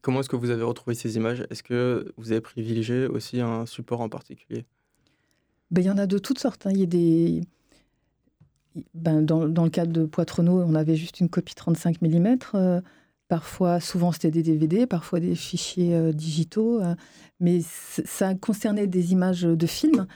comment 0.00 0.20
est-ce 0.20 0.28
que 0.28 0.36
vous 0.36 0.50
avez 0.50 0.62
retrouvé 0.62 0.94
ces 0.94 1.16
images? 1.16 1.46
Est-ce 1.50 1.62
que 1.62 2.12
vous 2.16 2.32
avez 2.32 2.40
privilégié 2.40 3.06
aussi 3.06 3.40
un 3.40 3.66
support 3.66 4.00
en 4.00 4.08
particulier? 4.08 4.64
Ben, 5.70 5.82
Il 5.82 5.86
y 5.86 5.90
en 5.90 5.98
a 5.98 6.06
de 6.06 6.18
toutes 6.18 6.38
sortes. 6.38 6.66
Hein. 6.66 6.70
Il 6.72 6.80
y 6.80 6.82
a 6.82 6.86
des... 6.86 7.42
Ben, 8.94 9.22
dans, 9.22 9.48
dans, 9.48 9.64
le 9.64 9.70
cadre 9.70 9.92
de 9.92 10.04
Poitrenaud, 10.04 10.62
on 10.62 10.74
avait 10.74 10.96
juste 10.96 11.20
une 11.20 11.28
copie 11.28 11.54
35 11.54 12.02
mm. 12.02 12.38
Euh, 12.54 12.80
parfois, 13.28 13.78
souvent, 13.78 14.10
c'était 14.10 14.32
des 14.32 14.42
DVD, 14.42 14.86
parfois 14.86 15.20
des 15.20 15.36
fichiers 15.36 15.94
euh, 15.94 16.12
digitaux. 16.12 16.80
Euh, 16.80 16.94
mais 17.38 17.60
ça 17.62 18.34
concernait 18.34 18.86
des 18.88 19.12
images 19.12 19.42
de 19.42 19.66
films. 19.66 20.06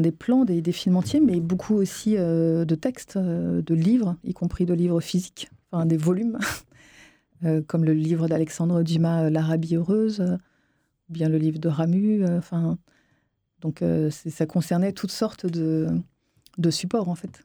Des 0.00 0.12
plans, 0.12 0.44
des, 0.44 0.72
films 0.72 0.96
entiers, 0.96 1.20
mais 1.20 1.40
beaucoup 1.40 1.74
aussi 1.74 2.14
de 2.14 2.74
textes, 2.74 3.18
de 3.18 3.74
livres, 3.74 4.16
y 4.24 4.32
compris 4.32 4.64
de 4.64 4.74
livres 4.74 5.00
physiques, 5.00 5.50
des 5.84 5.96
volumes, 5.96 6.38
comme 7.66 7.84
le 7.84 7.92
livre 7.92 8.28
d'Alexandre 8.28 8.82
Dumas, 8.82 9.28
L'Arabie 9.28 9.76
heureuse, 9.76 10.20
ou 10.20 11.12
bien 11.12 11.28
le 11.28 11.36
livre 11.36 11.58
de 11.58 11.68
Ramu. 11.68 12.24
Enfin, 12.26 12.78
donc 13.60 13.84
ça 14.10 14.46
concernait 14.46 14.92
toutes 14.92 15.12
sortes 15.12 15.46
de, 15.46 15.90
supports 16.70 17.08
en 17.08 17.14
fait. 17.14 17.44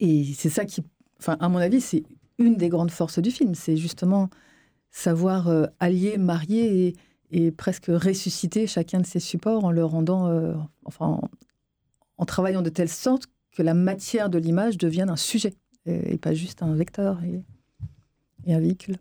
Et 0.00 0.24
c'est 0.34 0.50
ça 0.50 0.64
qui, 0.64 0.82
à 1.26 1.48
mon 1.48 1.58
avis, 1.58 1.80
c'est 1.80 2.02
une 2.38 2.56
des 2.56 2.68
grandes 2.68 2.90
forces 2.90 3.18
du 3.18 3.30
film. 3.30 3.54
C'est 3.54 3.76
justement 3.76 4.28
savoir 4.90 5.48
euh, 5.48 5.66
allier, 5.80 6.18
marier 6.18 6.94
presque 7.56 7.86
ressusciter 7.86 8.66
chacun 8.66 9.00
de 9.00 9.06
ces 9.06 9.20
supports 9.20 9.64
en 9.64 9.70
le 9.70 9.84
rendant, 9.84 10.28
euh, 10.28 10.54
enfin, 10.84 11.20
en, 12.16 12.24
travaillant 12.24 12.62
de 12.62 12.70
telle 12.70 12.88
sorte 12.88 13.26
que 13.52 13.62
la 13.62 13.74
matière 13.74 14.30
de 14.30 14.38
l'image 14.38 14.78
devienne 14.78 15.10
un 15.10 15.16
sujet 15.16 15.54
et, 15.86 16.16
pas 16.16 16.32
juste 16.32 16.62
un 16.62 16.74
vecteur 16.74 17.20
et, 17.24 17.42
un 18.52 18.60
véhicule. 18.60 18.96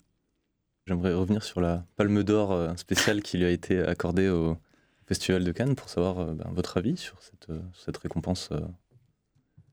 J'aimerais 0.85 1.13
revenir 1.13 1.43
sur 1.43 1.61
la 1.61 1.85
Palme 1.95 2.23
d'Or 2.23 2.51
euh, 2.51 2.75
spéciale 2.75 3.21
qui 3.21 3.37
lui 3.37 3.45
a 3.45 3.49
été 3.49 3.79
accordée 3.79 4.29
au 4.29 4.57
Festival 5.05 5.43
de 5.43 5.51
Cannes 5.51 5.75
pour 5.75 5.89
savoir 5.89 6.33
ben, 6.33 6.49
votre 6.53 6.77
avis 6.77 6.97
sur 6.97 7.21
cette, 7.21 7.51
cette 7.73 7.97
récompense. 7.97 8.49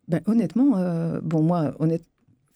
Ben, 0.08 0.20
honnêtement, 0.26 0.72
bon 1.22 1.42
moi, 1.42 1.74
honnête, 1.78 2.04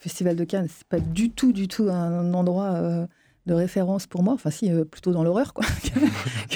Festival 0.00 0.36
de 0.36 0.44
Cannes, 0.44 0.66
c'est 0.68 0.86
pas 0.86 1.00
du 1.00 1.30
tout, 1.30 1.52
du 1.52 1.68
tout 1.68 1.88
un 1.88 2.34
endroit 2.34 3.06
de 3.46 3.54
référence 3.54 4.06
pour 4.06 4.22
moi. 4.22 4.34
Enfin, 4.34 4.50
si, 4.50 4.70
euh, 4.70 4.84
plutôt 4.84 5.12
dans 5.12 5.22
l'horreur, 5.22 5.54
quoi, 5.54 5.66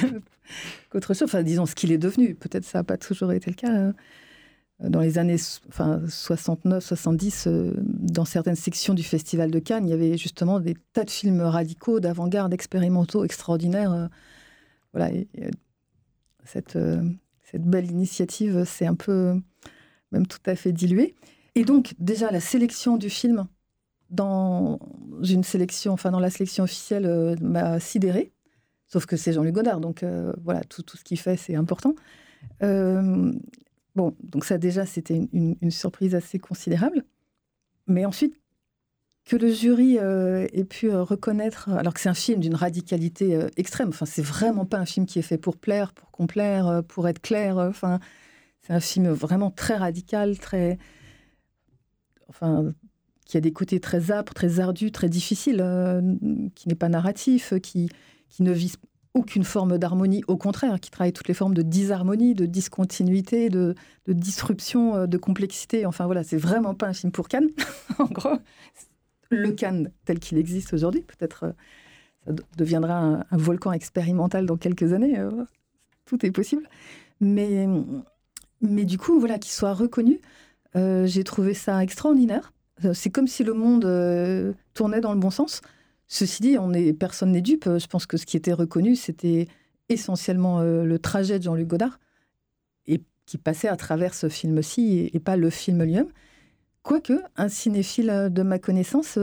qu'autre 0.90 1.14
chose. 1.14 1.24
Enfin, 1.24 1.42
disons 1.42 1.66
ce 1.66 1.74
qu'il 1.74 1.92
est 1.92 1.98
devenu. 1.98 2.34
Peut-être 2.34 2.64
ça 2.64 2.78
n'a 2.78 2.84
pas 2.84 2.96
toujours 2.96 3.32
été 3.32 3.50
le 3.50 3.56
cas. 3.56 3.72
Hein. 3.72 3.94
Dans 4.80 5.00
les 5.00 5.18
années 5.18 5.36
enfin, 5.68 6.00
69, 6.08 6.84
70, 6.84 7.46
euh, 7.48 7.74
dans 7.82 8.24
certaines 8.24 8.54
sections 8.54 8.94
du 8.94 9.02
Festival 9.02 9.50
de 9.50 9.58
Cannes, 9.58 9.86
il 9.88 9.90
y 9.90 9.92
avait 9.92 10.16
justement 10.16 10.60
des 10.60 10.76
tas 10.92 11.04
de 11.04 11.10
films 11.10 11.40
radicaux, 11.40 11.98
d'avant-garde, 11.98 12.52
expérimentaux, 12.54 13.24
extraordinaires. 13.24 13.92
Euh. 13.92 14.06
voilà. 14.92 15.10
cette, 16.44 16.78
cette 17.42 17.64
belle 17.64 17.90
initiative 17.90 18.64
s'est 18.64 18.86
un 18.86 18.94
peu, 18.94 19.34
même 20.12 20.26
tout 20.28 20.38
à 20.46 20.54
fait 20.54 20.72
diluée. 20.72 21.16
Et 21.56 21.64
donc, 21.64 21.94
déjà, 21.98 22.30
la 22.30 22.40
sélection 22.40 22.96
du 22.96 23.10
film 23.10 23.48
dans 24.10 24.78
une 25.22 25.44
sélection, 25.44 25.92
enfin 25.92 26.10
dans 26.10 26.20
la 26.20 26.30
sélection 26.30 26.64
officielle, 26.64 27.06
euh, 27.06 27.36
m'a 27.40 27.80
sidéré. 27.80 28.32
Sauf 28.86 29.04
que 29.06 29.16
c'est 29.16 29.32
Jean-Luc 29.32 29.54
Godard, 29.54 29.80
donc 29.80 30.02
euh, 30.02 30.32
voilà, 30.42 30.62
tout, 30.64 30.82
ce 30.94 31.04
qu'il 31.04 31.18
fait, 31.18 31.36
c'est 31.36 31.54
important. 31.54 31.94
Euh, 32.62 33.32
bon, 33.94 34.16
donc 34.22 34.44
ça 34.44 34.56
déjà, 34.56 34.86
c'était 34.86 35.28
une, 35.32 35.70
surprise 35.70 36.14
assez 36.14 36.38
considérable. 36.38 37.04
Mais 37.86 38.06
ensuite, 38.06 38.40
que 39.26 39.36
le 39.36 39.52
jury 39.52 39.96
ait 39.96 40.64
pu 40.64 40.90
reconnaître, 40.90 41.68
alors 41.68 41.92
que 41.92 42.00
c'est 42.00 42.08
un 42.08 42.14
film 42.14 42.40
d'une 42.40 42.54
radicalité 42.54 43.46
extrême, 43.56 43.90
enfin, 43.90 44.06
c'est 44.06 44.22
vraiment 44.22 44.64
pas 44.64 44.78
un 44.78 44.86
film 44.86 45.04
qui 45.04 45.18
est 45.18 45.22
fait 45.22 45.36
pour 45.36 45.58
plaire, 45.58 45.92
pour 45.92 46.10
complaire, 46.10 46.82
pour 46.88 47.08
être 47.08 47.20
clair, 47.20 47.58
enfin, 47.58 48.00
c'est 48.62 48.72
un 48.72 48.80
film 48.80 49.08
vraiment 49.10 49.50
très 49.50 49.76
radical, 49.76 50.38
très. 50.38 50.78
Enfin, 52.28 52.72
qui 53.28 53.36
a 53.36 53.40
des 53.40 53.52
côtés 53.52 53.78
très 53.78 54.10
âpres, 54.10 54.32
très 54.32 54.58
ardus, 54.58 54.90
très 54.90 55.10
difficiles, 55.10 55.60
euh, 55.60 56.00
qui 56.54 56.66
n'est 56.66 56.74
pas 56.74 56.88
narratif, 56.88 57.52
qui, 57.62 57.90
qui 58.30 58.42
ne 58.42 58.52
vise 58.52 58.76
aucune 59.12 59.44
forme 59.44 59.76
d'harmonie, 59.76 60.24
au 60.28 60.38
contraire, 60.38 60.80
qui 60.80 60.90
travaille 60.90 61.12
toutes 61.12 61.28
les 61.28 61.34
formes 61.34 61.52
de 61.52 61.60
disharmonie, 61.60 62.34
de 62.34 62.46
discontinuité, 62.46 63.50
de, 63.50 63.74
disruption, 64.06 64.96
euh, 64.96 65.06
de 65.06 65.18
complexité. 65.18 65.84
Enfin 65.84 66.06
voilà, 66.06 66.24
c'est 66.24 66.38
vraiment 66.38 66.74
pas 66.74 66.86
un 66.86 66.94
film 66.94 67.12
pour 67.12 67.28
Cannes, 67.28 67.50
en 67.98 68.06
gros. 68.06 68.38
Le 69.28 69.52
Cannes 69.52 69.90
tel 70.06 70.20
qu'il 70.20 70.38
existe 70.38 70.72
aujourd'hui, 70.72 71.02
peut-être 71.02 71.44
euh, 71.44 71.52
ça 72.26 72.32
deviendra 72.56 73.24
un, 73.30 73.36
volcan 73.36 73.72
expérimental 73.72 74.46
dans 74.46 74.56
quelques 74.56 74.94
années. 74.94 75.22
tout 76.06 76.24
est 76.24 76.30
possible. 76.30 76.68
Mais, 77.20 77.66
mais 78.60 78.84
du 78.84 78.96
coup, 78.96 79.20
voilà, 79.20 79.38
qu'il 79.38 79.52
soit 79.52 79.72
reconnu, 79.72 80.20
j'ai 80.74 81.24
trouvé 81.24 81.54
ça 81.54 81.82
extraordinaire. 81.82 82.52
Euh, 82.84 82.94
c'est 82.94 83.10
comme 83.10 83.26
si 83.26 83.44
le 83.44 83.54
monde 83.54 83.84
euh, 83.84 84.52
tournait 84.74 85.00
dans 85.00 85.12
le 85.12 85.18
bon 85.18 85.30
sens. 85.30 85.60
Ceci 86.06 86.42
dit, 86.42 86.58
on 86.58 86.72
personne 86.94 87.32
n'est 87.32 87.40
dupe. 87.40 87.64
Je 87.64 87.86
pense 87.86 88.06
que 88.06 88.16
ce 88.16 88.26
qui 88.26 88.36
était 88.36 88.52
reconnu, 88.52 88.96
c'était 88.96 89.46
essentiellement 89.88 90.60
euh, 90.60 90.84
le 90.84 90.98
trajet 90.98 91.38
de 91.38 91.44
Jean-Luc 91.44 91.66
Godard, 91.66 91.98
et 92.86 93.02
qui 93.26 93.38
passait 93.38 93.68
à 93.68 93.76
travers 93.76 94.14
ce 94.14 94.28
film-ci, 94.28 95.10
et, 95.12 95.20
pas 95.20 95.36
le 95.36 95.50
film 95.50 95.82
lui-même. 95.82 96.08
Quoique, 96.82 97.20
un 97.36 97.48
cinéphile 97.48 98.28
de 98.30 98.42
ma 98.42 98.58
connaissance 98.58 99.18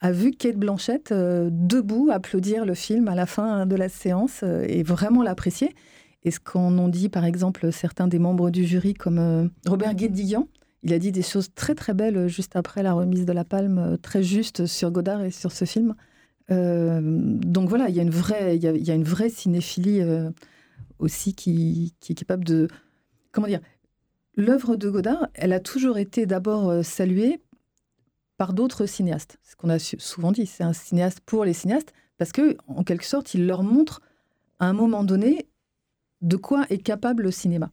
a 0.00 0.12
vu 0.12 0.30
Kate 0.30 0.56
Blanchett 0.56 1.12
debout 1.12 2.10
applaudir 2.12 2.64
le 2.64 2.74
film 2.74 3.08
à 3.08 3.16
la 3.16 3.26
fin 3.26 3.66
de 3.66 3.74
la 3.74 3.88
séance 3.88 4.44
et 4.44 4.84
vraiment 4.84 5.24
l'apprécier. 5.24 5.74
Et 6.22 6.30
ce 6.30 6.38
qu'en 6.38 6.78
ont 6.78 6.88
dit, 6.88 7.08
par 7.08 7.24
exemple, 7.24 7.72
certains 7.72 8.06
des 8.06 8.20
membres 8.20 8.50
du 8.50 8.64
jury, 8.64 8.94
comme 8.94 9.50
Robert 9.66 9.94
Guédiguian, 9.94 10.46
il 10.82 10.92
a 10.92 10.98
dit 10.98 11.12
des 11.12 11.22
choses 11.22 11.52
très 11.54 11.74
très 11.74 11.94
belles 11.94 12.16
euh, 12.16 12.28
juste 12.28 12.56
après 12.56 12.82
la 12.82 12.92
remise 12.92 13.24
de 13.24 13.32
la 13.32 13.44
Palme, 13.44 13.78
euh, 13.78 13.96
très 13.96 14.22
juste 14.22 14.66
sur 14.66 14.90
Godard 14.90 15.22
et 15.22 15.30
sur 15.30 15.52
ce 15.52 15.64
film. 15.64 15.94
Euh, 16.50 17.00
donc 17.02 17.68
voilà, 17.68 17.88
il 17.88 17.96
y 17.96 18.00
a 18.00 18.02
une 18.02 18.10
vraie, 18.10 18.56
il 18.56 18.62
y 18.62 18.90
a, 18.90 18.94
une 18.94 19.04
vraie 19.04 19.30
cinéphilie 19.30 20.00
aussi 21.00 21.34
qui, 21.34 21.92
est 22.08 22.14
capable 22.14 22.44
de, 22.44 22.68
comment 23.32 23.48
dire, 23.48 23.60
l'œuvre 24.36 24.76
de 24.76 24.88
Godard, 24.88 25.26
elle 25.34 25.52
a 25.52 25.58
toujours 25.58 25.98
été 25.98 26.24
d'abord 26.24 26.84
saluée 26.84 27.40
par 28.36 28.52
d'autres 28.52 28.86
cinéastes. 28.86 29.38
Ce 29.42 29.56
qu'on 29.56 29.70
a 29.70 29.80
souvent 29.80 30.30
dit, 30.30 30.46
c'est 30.46 30.62
un 30.62 30.72
cinéaste 30.72 31.18
pour 31.26 31.44
les 31.44 31.52
cinéastes 31.52 31.92
parce 32.16 32.30
que 32.30 32.56
en 32.68 32.84
quelque 32.84 33.04
sorte, 33.04 33.34
il 33.34 33.48
leur 33.48 33.64
montre 33.64 34.00
à 34.60 34.66
un 34.66 34.72
moment 34.72 35.02
donné 35.02 35.48
de 36.22 36.36
quoi 36.36 36.64
est 36.70 36.78
capable 36.78 37.24
le 37.24 37.30
cinéma. 37.32 37.72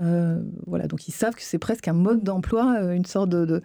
Euh, 0.00 0.42
voilà, 0.66 0.86
donc 0.86 1.08
ils 1.08 1.12
savent 1.12 1.34
que 1.34 1.42
c'est 1.42 1.58
presque 1.58 1.88
un 1.88 1.92
mode 1.92 2.22
d'emploi, 2.22 2.76
euh, 2.80 2.92
une 2.92 3.04
sorte 3.04 3.28
de, 3.28 3.62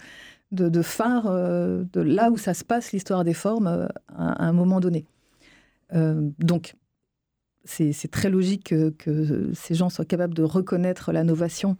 phare 0.81 1.27
euh, 1.27 1.83
de 1.93 2.01
là 2.01 2.29
où 2.29 2.37
ça 2.37 2.53
se 2.53 2.63
passe, 2.63 2.91
l'histoire 2.91 3.23
des 3.23 3.33
formes, 3.33 3.89
à, 4.09 4.45
un 4.45 4.53
moment 4.53 4.79
donné. 4.79 5.05
donc, 5.91 6.75
c'est 7.63 8.11
très 8.11 8.29
logique 8.29 8.73
que, 8.97 9.51
ces 9.53 9.75
gens 9.75 9.89
soient 9.89 10.05
capables 10.05 10.33
de 10.33 10.43
reconnaître 10.43 11.11
la 11.11 11.23
novation, 11.23 11.77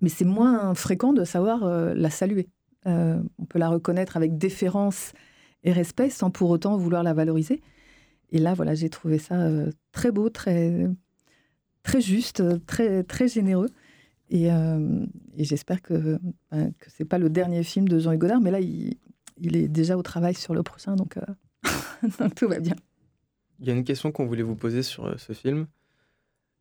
mais 0.00 0.08
c'est 0.08 0.24
moins 0.24 0.74
fréquent 0.74 1.12
de 1.12 1.24
savoir 1.24 1.66
la 1.94 2.10
saluer. 2.10 2.48
on 2.84 3.44
peut 3.48 3.58
la 3.58 3.68
reconnaître 3.68 4.16
avec 4.16 4.36
déférence 4.36 5.12
et 5.62 5.72
respect 5.72 6.10
sans 6.10 6.30
pour 6.30 6.50
autant 6.50 6.76
vouloir 6.76 7.02
la 7.02 7.14
valoriser. 7.14 7.62
Et 8.32 8.38
là, 8.38 8.54
voilà, 8.54 8.74
j'ai 8.74 8.90
trouvé 8.90 9.18
ça 9.18 9.48
très 9.92 10.10
beau, 10.10 10.28
très, 10.28 10.88
très 11.86 12.00
juste, 12.00 12.42
très, 12.66 13.04
très 13.04 13.28
généreux. 13.28 13.70
Et, 14.28 14.50
euh, 14.50 15.06
j'espère 15.38 15.80
que, 15.80 16.18
ben, 16.50 16.72
que 16.80 16.90
ce 16.90 17.02
n'est 17.02 17.08
pas 17.08 17.18
le 17.18 17.30
dernier 17.30 17.62
film 17.62 17.86
de 17.86 17.98
Jean-Hugues 18.00 18.20
Godard, 18.20 18.40
mais 18.40 18.50
là, 18.50 18.60
il, 18.60 18.96
il, 19.38 19.56
est 19.56 19.68
déjà 19.68 19.96
au 19.96 20.02
travail 20.02 20.34
sur 20.34 20.52
le 20.52 20.64
prochain, 20.64 20.96
donc, 20.96 21.16
euh, 21.16 22.28
tout 22.36 22.48
va 22.48 22.58
bien. 22.58 22.74
Il 23.60 23.68
y 23.68 23.70
a 23.70 23.72
une 23.72 23.84
question 23.84 24.10
qu'on 24.10 24.26
voulait 24.26 24.42
vous 24.42 24.56
poser 24.56 24.82
sur 24.82 25.06
euh, 25.06 25.14
ce 25.16 25.32
film. 25.32 25.66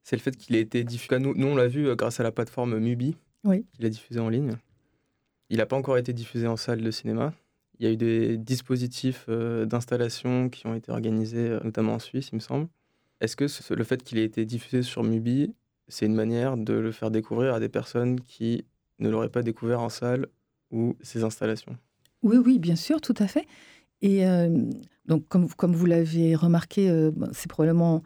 C'est 0.03 0.15
le 0.15 0.22
fait 0.22 0.38
qu'il 0.38 0.55
ait 0.55 0.62
été 0.62 0.84
diffusé. 0.84 1.20
Nous, 1.20 1.34
nous 1.34 1.48
on 1.48 1.55
l'a 1.55 1.67
vu 1.67 1.94
grâce 1.96 2.20
à 2.20 2.24
la 2.24 2.32
plateforme 2.32 2.77
Mubi. 2.77 3.17
Oui. 3.44 3.65
Il 3.79 3.86
a 3.86 3.89
diffusé 3.89 4.20
en 4.20 4.29
ligne. 4.29 4.53
Il 5.50 5.58
n'a 5.58 5.65
pas 5.65 5.75
encore 5.75 5.98
été 5.98 6.13
diffusé 6.13 6.46
en 6.46 6.58
salle 6.58 6.82
de 6.82 6.91
cinéma. 6.91 7.34
Il 7.79 7.86
y 7.86 7.89
a 7.89 7.91
eu 7.91 7.98
des 7.98 8.38
dispositifs 8.38 9.27
d'installation 9.27 10.50
qui 10.50 10.67
ont 10.67 10.75
été 10.75 10.91
organisés, 10.91 11.58
notamment 11.63 11.96
en 11.96 12.00
Suisse, 12.00 12.29
il 12.32 12.36
me 12.36 12.39
semble. 12.39 12.67
Est-ce 13.22 13.36
que 13.36 13.45
le 13.74 13.84
fait 13.84 14.03
qu'il 14.03 14.17
ait 14.17 14.25
été 14.25 14.45
diffusé 14.45 14.81
sur 14.81 15.03
Mubi, 15.03 15.53
c'est 15.88 16.05
une 16.05 16.15
manière 16.15 16.57
de 16.57 16.74
le 16.74 16.91
faire 16.91 17.12
découvrir 17.12 17.53
à 17.53 17.60
des 17.60 17.69
personnes 17.69 18.19
qui 18.19 18.65
ne 19.00 19.10
l'auraient 19.10 19.29
pas 19.29 19.43
découvert 19.43 19.81
en 19.81 19.89
salle 19.89 20.27
ou 20.72 20.95
ses 21.01 21.24
installations? 21.24 21.77
Oui, 22.24 22.38
oui, 22.38 22.60
bien 22.60 22.75
sûr, 22.75 23.01
tout 23.01 23.15
à 23.19 23.27
fait. 23.27 23.45
Et 24.01 24.27
euh, 24.27 24.50
donc, 25.05 25.27
comme, 25.27 25.74
vous 25.74 25.86
l'avez 25.86 26.36
remarqué, 26.36 26.89
euh, 26.89 27.12
c'est 27.31 27.48
probablement 27.48 28.03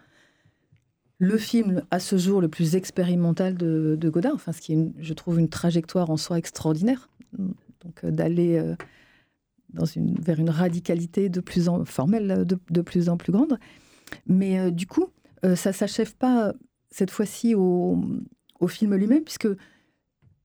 le 1.17 1.37
film 1.37 1.83
à 1.91 1.99
ce 1.99 2.17
jour 2.17 2.39
le 2.39 2.47
plus 2.47 2.75
expérimental 2.75 3.55
de, 3.55 4.09
Godard, 4.09 4.35
enfin, 4.35 4.51
ce 4.51 4.61
qui 4.61 4.73
est, 4.73 4.91
je 4.99 5.13
trouve, 5.13 5.39
une 5.39 5.49
trajectoire 5.49 6.09
en 6.09 6.17
soi 6.17 6.37
extraordinaire. 6.37 7.09
Donc, 7.37 8.03
euh, 8.03 8.11
d'aller 8.11 8.61
vers 9.73 10.39
une 10.39 10.49
radicalité 10.49 11.29
de 11.29 11.39
plus 11.41 11.69
en 11.69 11.85
formelle, 11.85 12.45
de, 12.45 12.59
de 12.69 12.81
plus 12.81 13.09
en 13.09 13.17
plus 13.17 13.31
grande. 13.31 13.57
Mais 14.27 14.59
euh, 14.59 14.71
du 14.71 14.87
coup, 14.87 15.07
euh, 15.45 15.55
ça 15.55 15.73
s'achève 15.73 16.15
pas 16.15 16.53
cette 16.91 17.11
fois-ci 17.11 17.55
au, 17.55 17.97
film 18.67 18.95
lui-même, 18.95 19.23
puisque 19.23 19.47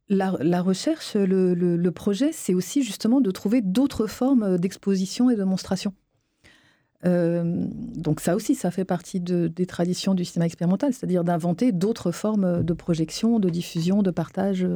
la, 0.09 0.30
recherche, 0.62 1.16
le, 1.16 1.90
projet, 1.90 2.30
c'est 2.33 2.54
aussi 2.54 2.83
justement 2.83 3.21
de 3.21 3.30
trouver 3.30 3.61
d'autres 3.62 4.06
formes 4.06 4.59
d'exposition 4.59 5.30
et 5.30 5.37
de 5.37 5.44
monstration. 5.44 5.94
donc 7.02 8.21
ça 8.21 8.37
aussi, 8.37 8.54
ça 8.54 8.71
fait 8.71 8.85
partie 8.85 9.21
des 9.21 9.66
traditions 9.66 10.14
du 10.14 10.25
cinéma 10.25 10.47
expérimental, 10.47 10.92
c'est-à-dire 10.92 11.25
d'inventer 11.25 11.73
d'autres 11.73 12.12
formes 12.12 12.62
de 12.62 12.73
projection, 12.75 13.40
de 13.40 13.49
diffusion, 13.49 14.02
de 14.02 14.11
partage, 14.11 14.66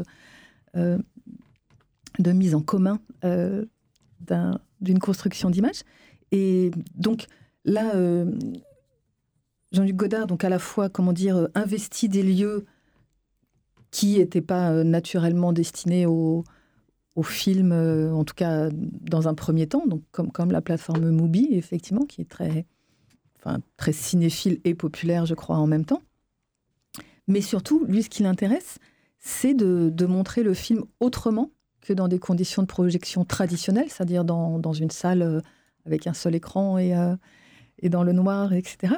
de 0.74 2.32
mise 2.32 2.54
en 2.54 2.62
commun 2.62 2.98
d'une 4.80 4.98
construction 4.98 5.50
d'image. 5.50 5.82
Et 6.32 6.70
donc 6.96 7.26
là, 7.64 7.92
Jean-Luc 9.72 9.96
Godard, 9.96 10.26
donc 10.26 10.44
à 10.44 10.48
la 10.48 10.58
fois, 10.58 10.88
comment 10.88 11.12
dire, 11.12 11.48
investi 11.54 12.08
des 12.08 12.22
lieux 12.22 12.64
qui 13.90 14.18
n'étaient 14.18 14.40
pas 14.40 14.84
naturellement 14.84 15.52
destinés 15.52 16.06
au, 16.06 16.44
au 17.18 17.24
film, 17.24 17.72
euh, 17.72 18.12
en 18.12 18.24
tout 18.24 18.36
cas 18.36 18.68
dans 18.72 19.26
un 19.26 19.34
premier 19.34 19.66
temps, 19.66 19.84
donc 19.88 20.02
comme, 20.12 20.30
comme 20.30 20.52
la 20.52 20.60
plateforme 20.60 21.10
Mubi, 21.10 21.48
effectivement, 21.50 22.04
qui 22.04 22.20
est 22.20 22.28
très, 22.30 22.64
enfin, 23.40 23.58
très 23.76 23.92
cinéphile 23.92 24.60
et 24.62 24.76
populaire, 24.76 25.26
je 25.26 25.34
crois, 25.34 25.56
en 25.56 25.66
même 25.66 25.84
temps. 25.84 26.00
Mais 27.26 27.40
surtout, 27.40 27.84
lui, 27.86 28.04
ce 28.04 28.08
qui 28.08 28.22
l'intéresse, 28.22 28.78
c'est 29.18 29.52
de, 29.52 29.90
de, 29.92 30.06
montrer 30.06 30.44
le 30.44 30.54
film 30.54 30.84
autrement 31.00 31.50
que 31.80 31.92
dans 31.92 32.06
des 32.06 32.20
conditions 32.20 32.62
de 32.62 32.68
projection 32.68 33.24
traditionnelles, 33.24 33.90
c'est-à-dire 33.90 34.24
dans, 34.24 34.60
dans, 34.60 34.72
une 34.72 34.92
salle 34.92 35.22
euh, 35.22 35.40
avec 35.86 36.06
un 36.06 36.14
seul 36.14 36.36
écran 36.36 36.78
et, 36.78 36.96
euh, 36.96 37.16
et 37.80 37.88
dans 37.88 38.04
le 38.04 38.12
noir, 38.12 38.52
etc. 38.52 38.94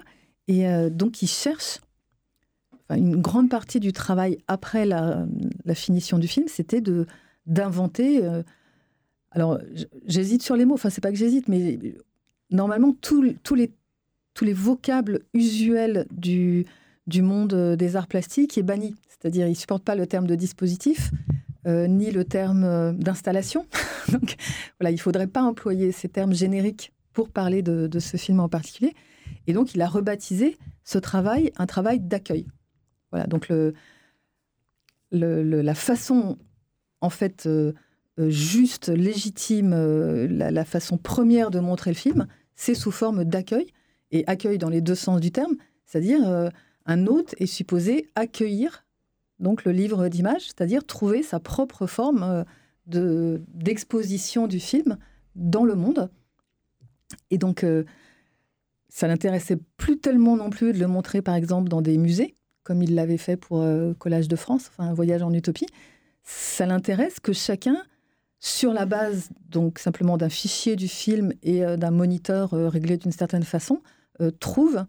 Et 0.52 0.66
donc, 0.90 1.22
il 1.22 1.28
cherche 1.28 1.78
une 2.96 3.20
grande 3.20 3.48
partie 3.48 3.80
du 3.80 3.92
travail 3.92 4.38
après 4.48 4.84
la, 4.84 5.26
finition 5.74 6.18
du 6.18 6.28
film, 6.28 6.46
c'était 6.48 6.80
de 6.80 7.06
d'inventer. 7.46 8.24
Euh, 8.24 8.42
alors, 9.30 9.58
j'hésite 10.06 10.42
sur 10.42 10.56
les 10.56 10.64
mots, 10.64 10.74
enfin, 10.74 10.90
c'est 10.90 11.00
pas 11.00 11.10
que 11.10 11.16
j'hésite, 11.16 11.48
mais 11.48 11.78
normalement, 12.50 12.94
tous 13.00 13.22
les, 13.22 13.36
tous 14.34 14.44
les 14.44 14.52
vocables 14.52 15.20
usuels 15.34 16.06
du, 16.10 16.66
du 17.06 17.22
monde 17.22 17.54
euh, 17.54 17.76
des 17.76 17.96
arts 17.96 18.08
plastiques 18.08 18.58
est 18.58 18.62
banni. 18.62 18.94
C'est-à-dire, 19.08 19.48
ils 19.48 19.56
supportent 19.56 19.84
pas 19.84 19.94
le 19.94 20.06
terme 20.06 20.26
de 20.26 20.34
dispositif, 20.34 21.10
euh, 21.66 21.86
ni 21.86 22.10
le 22.10 22.24
terme 22.24 22.96
d'installation. 22.96 23.66
Donc, 24.12 24.36
voilà, 24.78 24.90
il 24.90 25.00
faudrait 25.00 25.26
pas 25.26 25.42
employer 25.42 25.92
ces 25.92 26.08
termes 26.08 26.34
génériques 26.34 26.92
pour 27.12 27.28
parler 27.28 27.62
de, 27.62 27.98
ce 27.98 28.16
film 28.16 28.40
en 28.40 28.48
particulier. 28.48 28.94
Et 29.46 29.52
donc, 29.52 29.74
il 29.74 29.82
a 29.82 29.88
rebaptisé 29.88 30.58
ce 30.84 30.98
travail 30.98 31.52
un 31.56 31.66
travail 31.66 32.00
d'accueil. 32.00 32.46
Voilà, 33.10 33.26
donc 33.26 33.52
la 35.10 35.74
façon 35.74 36.38
en 37.00 37.10
fait 37.10 37.46
euh, 37.46 37.72
euh, 38.18 38.30
juste, 38.30 38.88
légitime, 38.88 39.72
euh, 39.72 40.26
la, 40.28 40.64
façon 40.64 40.98
première 40.98 41.50
de 41.50 41.60
montrer 41.60 41.90
le 41.90 41.96
film, 41.96 42.26
c'est 42.54 42.74
sous 42.74 42.90
forme 42.90 43.24
d'accueil, 43.24 43.66
et 44.10 44.24
accueil 44.26 44.58
dans 44.58 44.68
les 44.68 44.80
deux 44.80 44.94
sens 44.94 45.20
du 45.20 45.30
terme, 45.30 45.56
c'est-à-dire 45.86 46.50
un 46.86 47.06
hôte 47.06 47.34
est 47.38 47.46
supposé 47.46 48.10
accueillir 48.16 48.84
donc 49.38 49.64
le 49.64 49.72
livre 49.72 50.08
d'image, 50.08 50.46
c'est-à-dire 50.46 50.84
trouver 50.84 51.22
sa 51.22 51.38
propre 51.38 51.86
forme 51.86 52.44
de 52.86 53.40
d'exposition 53.54 54.48
du 54.48 54.58
film 54.58 54.98
dans 55.36 55.64
le 55.64 55.76
monde. 55.76 56.10
Et 57.30 57.38
donc, 57.38 57.64
ça 58.90 59.08
n'intéressait 59.08 59.58
plus 59.76 59.98
tellement 59.98 60.36
non 60.36 60.50
plus 60.50 60.72
de 60.72 60.78
le 60.78 60.86
montrer, 60.86 61.22
par 61.22 61.34
exemple, 61.34 61.68
dans 61.68 61.80
des 61.80 61.96
musées, 61.96 62.36
comme 62.64 62.82
il 62.82 62.94
l'avait 62.94 63.16
fait 63.16 63.36
pour 63.36 63.64
Collage 63.98 64.28
de 64.28 64.36
France, 64.36 64.70
enfin, 64.70 64.90
un 64.90 64.94
voyage 64.94 65.22
en 65.22 65.32
utopie 65.32 65.66
ça 66.22 66.66
l'intéresse 66.66 67.20
que 67.20 67.32
chacun, 67.32 67.82
sur 68.38 68.72
la 68.72 68.86
base 68.86 69.28
donc 69.48 69.78
simplement 69.78 70.16
d'un 70.16 70.30
fichier 70.30 70.76
du 70.76 70.88
film 70.88 71.32
et 71.42 71.64
euh, 71.64 71.76
d'un 71.76 71.90
moniteur 71.90 72.54
euh, 72.54 72.68
réglé 72.68 72.96
d'une 72.96 73.12
certaine 73.12 73.42
façon, 73.42 73.82
euh, 74.20 74.30
trouve 74.30 74.84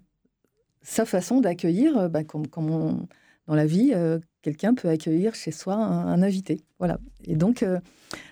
sa 0.82 1.06
façon 1.06 1.42
d'accueillir, 1.42 2.10
bah, 2.10 2.24
comme, 2.24 2.48
dans 2.48 3.56
la 3.56 3.68
vie, 3.68 3.94
quelqu'un 4.42 4.74
peut 4.74 4.90
accueillir 4.90 5.36
chez 5.36 5.52
soi 5.52 5.76
un, 5.76 6.24
invité. 6.24 6.62
Voilà. 6.80 6.98
Et 7.26 7.36
donc, 7.36 7.64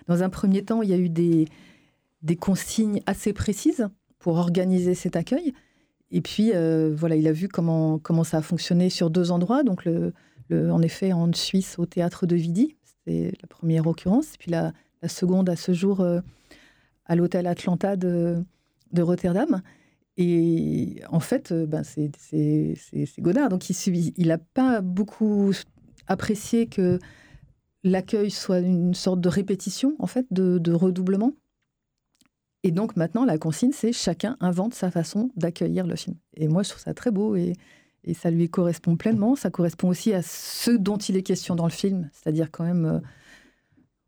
dans 0.08 0.24
un 0.24 0.28
premier 0.30 0.64
temps, 0.64 0.82
il 0.82 0.88
y 0.88 0.92
a 0.92 0.98
eu 0.98 1.08
des 1.08 2.36
consignes 2.40 3.02
assez 3.06 3.32
précises 3.32 3.86
pour 4.20 4.36
organiser 4.36 4.94
cet 4.94 5.16
accueil. 5.16 5.52
Et 6.12 6.20
puis, 6.20 6.52
voilà, 6.94 7.16
il 7.16 7.26
a 7.26 7.32
vu 7.32 7.48
comment, 7.48 7.98
comment 7.98 8.24
ça 8.24 8.38
a 8.38 8.42
fonctionné 8.42 8.90
sur 8.90 9.10
deux 9.10 9.32
endroits. 9.32 9.64
Donc, 9.64 9.88
en 10.52 10.82
effet, 10.82 11.12
en 11.12 11.32
Suisse, 11.32 11.78
au 11.78 11.86
théâtre 11.86 12.26
de 12.26 12.36
Vidi, 12.36 12.76
c'est 13.06 13.32
la 13.40 13.48
première 13.48 13.86
occurrence. 13.86 14.36
Puis 14.38 14.50
la, 14.50 14.72
seconde 15.06 15.48
à 15.48 15.56
ce 15.56 15.72
jour 15.72 16.00
euh, 16.00 16.20
à 17.06 17.16
l'hôtel 17.16 17.46
Atlanta 17.46 17.96
de, 17.96 18.44
Rotterdam. 18.98 19.62
Et 20.16 21.00
en 21.08 21.20
fait, 21.20 21.52
euh, 21.52 21.66
ben 21.66 21.82
c'est 21.84 23.20
Godard. 23.20 23.48
Donc 23.48 23.68
il 23.70 24.26
n'a 24.26 24.38
pas 24.38 24.80
beaucoup 24.82 25.52
apprécié 26.06 26.66
que 26.66 26.98
l'accueil 27.82 28.30
soit 28.30 28.58
une 28.58 28.94
sorte 28.94 29.20
de 29.20 29.28
répétition, 29.28 29.94
en 29.98 30.06
fait, 30.06 30.26
de, 30.30 30.72
redoublement. 30.72 31.32
Et 32.62 32.70
donc 32.70 32.96
maintenant, 32.96 33.24
la 33.24 33.38
consigne, 33.38 33.72
c'est 33.72 33.92
chacun 33.92 34.36
invente 34.40 34.74
sa 34.74 34.90
façon 34.90 35.30
d'accueillir 35.36 35.86
le 35.86 35.96
film. 35.96 36.16
Et 36.36 36.48
moi, 36.48 36.62
je 36.62 36.70
trouve 36.70 36.82
ça 36.82 36.94
très 36.94 37.10
beau. 37.10 37.36
Et 37.36 37.54
et 38.04 38.14
ça 38.14 38.30
lui 38.30 38.48
correspond 38.48 38.96
pleinement. 38.96 39.36
Ça 39.36 39.50
correspond 39.50 39.88
aussi 39.88 40.12
à 40.12 40.22
ce 40.22 40.70
dont 40.70 40.96
il 40.96 41.16
est 41.16 41.22
question 41.22 41.54
dans 41.54 41.66
le 41.66 41.72
film, 41.72 42.08
c'est-à-dire 42.12 42.50
quand 42.50 42.64
même 42.64 42.84
euh, 42.84 42.98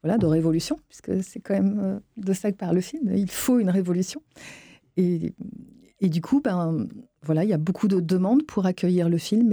voilà, 0.02 0.18
de 0.18 0.26
révolution, 0.26 0.78
puisque 0.88 1.22
c'est 1.22 1.40
quand 1.40 1.54
même 1.54 1.80
euh, 1.80 2.00
de 2.16 2.32
ça 2.32 2.50
que 2.52 2.56
parle 2.56 2.76
le 2.76 2.80
film. 2.80 3.12
Il 3.14 3.30
faut 3.30 3.58
une 3.58 3.70
révolution. 3.70 4.22
Et, 4.96 5.34
et 6.00 6.08
du 6.08 6.20
coup, 6.20 6.40
ben, 6.40 6.88
voilà, 7.22 7.44
il 7.44 7.50
y 7.50 7.54
a 7.54 7.58
beaucoup 7.58 7.88
de 7.88 8.00
demandes 8.00 8.44
pour 8.44 8.66
accueillir 8.66 9.08
le 9.08 9.18
film 9.18 9.52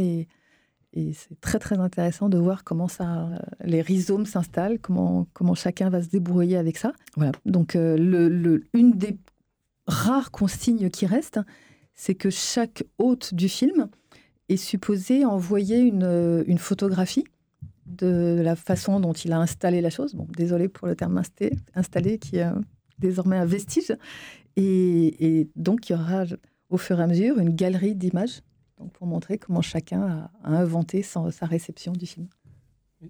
et 0.93 1.13
c'est 1.13 1.39
très 1.39 1.59
très 1.59 1.77
intéressant 1.77 2.29
de 2.29 2.37
voir 2.37 2.63
comment 2.63 2.87
ça, 2.87 3.29
les 3.63 3.81
rhizomes 3.81 4.25
s'installent, 4.25 4.79
comment, 4.79 5.27
comment 5.33 5.53
chacun 5.53 5.89
va 5.89 6.01
se 6.01 6.09
débrouiller 6.09 6.57
avec 6.57 6.77
ça. 6.77 6.93
Voilà. 7.15 7.31
Donc, 7.45 7.75
euh, 7.75 8.59
une 8.73 8.93
des 8.93 9.17
rares 9.85 10.31
consignes 10.31 10.89
qui 10.89 11.05
restent, 11.05 11.39
c'est 11.93 12.15
que 12.15 12.29
chaque 12.29 12.83
hôte 12.97 13.33
du 13.33 13.49
film 13.49 13.89
est 14.47 14.57
supposé 14.57 15.25
envoyer 15.25 15.79
une, 15.79 16.03
euh, 16.03 16.43
une, 16.47 16.57
photographie 16.57 17.25
de 17.85 18.39
la 18.43 18.55
façon 18.55 18.99
dont 18.99 19.13
il 19.13 19.31
a 19.31 19.39
installé 19.39 19.81
la 19.81 19.91
chose. 19.91 20.15
Bon, 20.15 20.27
désolé 20.35 20.69
pour 20.69 20.87
le 20.87 20.95
terme 20.95 21.21
installé, 21.75 22.17
qui 22.17 22.37
est 22.37 22.47
désormais 22.97 23.37
un 23.37 23.45
vestige. 23.45 23.95
Et, 24.55 25.49
donc, 25.55 25.89
il 25.89 25.93
y 25.93 25.95
aura 25.95 26.25
au 26.69 26.77
fur 26.77 26.99
et 26.99 27.03
à 27.03 27.07
mesure 27.07 27.39
une 27.39 27.55
galerie 27.55 27.95
d'images 27.95 28.41
pour 28.87 29.07
montrer 29.07 29.37
comment 29.37 29.61
chacun 29.61 30.29
a, 30.43 30.49
inventé 30.49 31.03
sa, 31.03 31.29
réception 31.41 31.93
du 31.93 32.05
film. 32.05 32.27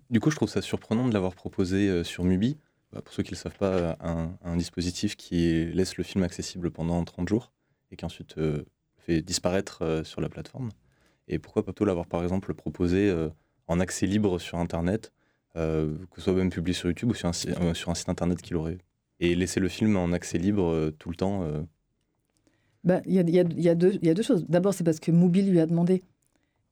Du 0.09 0.19
coup, 0.19 0.29
je 0.29 0.35
trouve 0.35 0.49
ça 0.49 0.61
surprenant 0.61 1.07
de 1.07 1.13
l'avoir 1.13 1.33
proposé 1.33 1.89
euh, 1.89 2.03
sur 2.03 2.23
Mubi. 2.23 2.57
Bah, 2.91 3.01
pour 3.01 3.13
ceux 3.13 3.23
qui 3.23 3.31
ne 3.31 3.35
le 3.35 3.41
savent 3.41 3.57
pas, 3.57 3.97
un, 4.01 4.31
un, 4.43 4.55
dispositif 4.55 5.15
qui 5.15 5.65
laisse 5.65 5.97
le 5.97 6.03
film 6.03 6.23
accessible 6.23 6.71
pendant 6.71 7.03
30 7.03 7.29
jours 7.29 7.51
et 7.91 7.95
qui 7.95 8.05
ensuite 8.05 8.37
euh, 8.37 8.65
fait 8.97 9.21
disparaître 9.21 10.01
sur 10.03 10.21
la 10.21 10.29
plateforme. 10.29 10.69
Et 11.29 11.37
pourquoi 11.37 11.63
pas 11.63 11.73
l'avoir, 11.85 12.07
par 12.07 12.23
exemple, 12.23 12.53
proposé 12.53 13.09
euh, 13.09 13.29
en 13.67 13.79
accès 13.79 14.07
libre 14.07 14.39
sur 14.39 14.57
Internet, 14.57 15.13
euh, 15.55 15.95
que 16.11 16.17
ce 16.17 16.23
soit 16.23 16.33
même 16.33 16.49
publié 16.49 16.73
sur 16.73 16.89
YouTube 16.89 17.11
ou 17.11 17.13
sur 17.13 17.29
un, 17.29 17.31
euh, 17.61 17.73
sur 17.75 17.91
un 17.91 17.95
site 17.95 18.09
Internet 18.09 18.41
qu'il 18.41 18.55
aurait 18.55 18.79
Et 19.19 19.35
laisser 19.35 19.59
le 19.59 19.69
film 19.69 19.95
en 19.95 20.11
accès 20.11 20.39
libre 20.39 20.91
tout 20.97 21.09
le 21.09 21.15
temps 21.15 21.43
Il 22.85 23.13
y, 23.13 23.69
a, 23.69 23.75
deux 23.75 24.21
choses. 24.21 24.45
D'abord, 24.47 24.73
c'est 24.73 24.83
parce 24.83 24.99
que 24.99 25.11
Mobile 25.11 25.51
lui 25.51 25.59
a 25.59 25.65
demandé. 25.65 26.03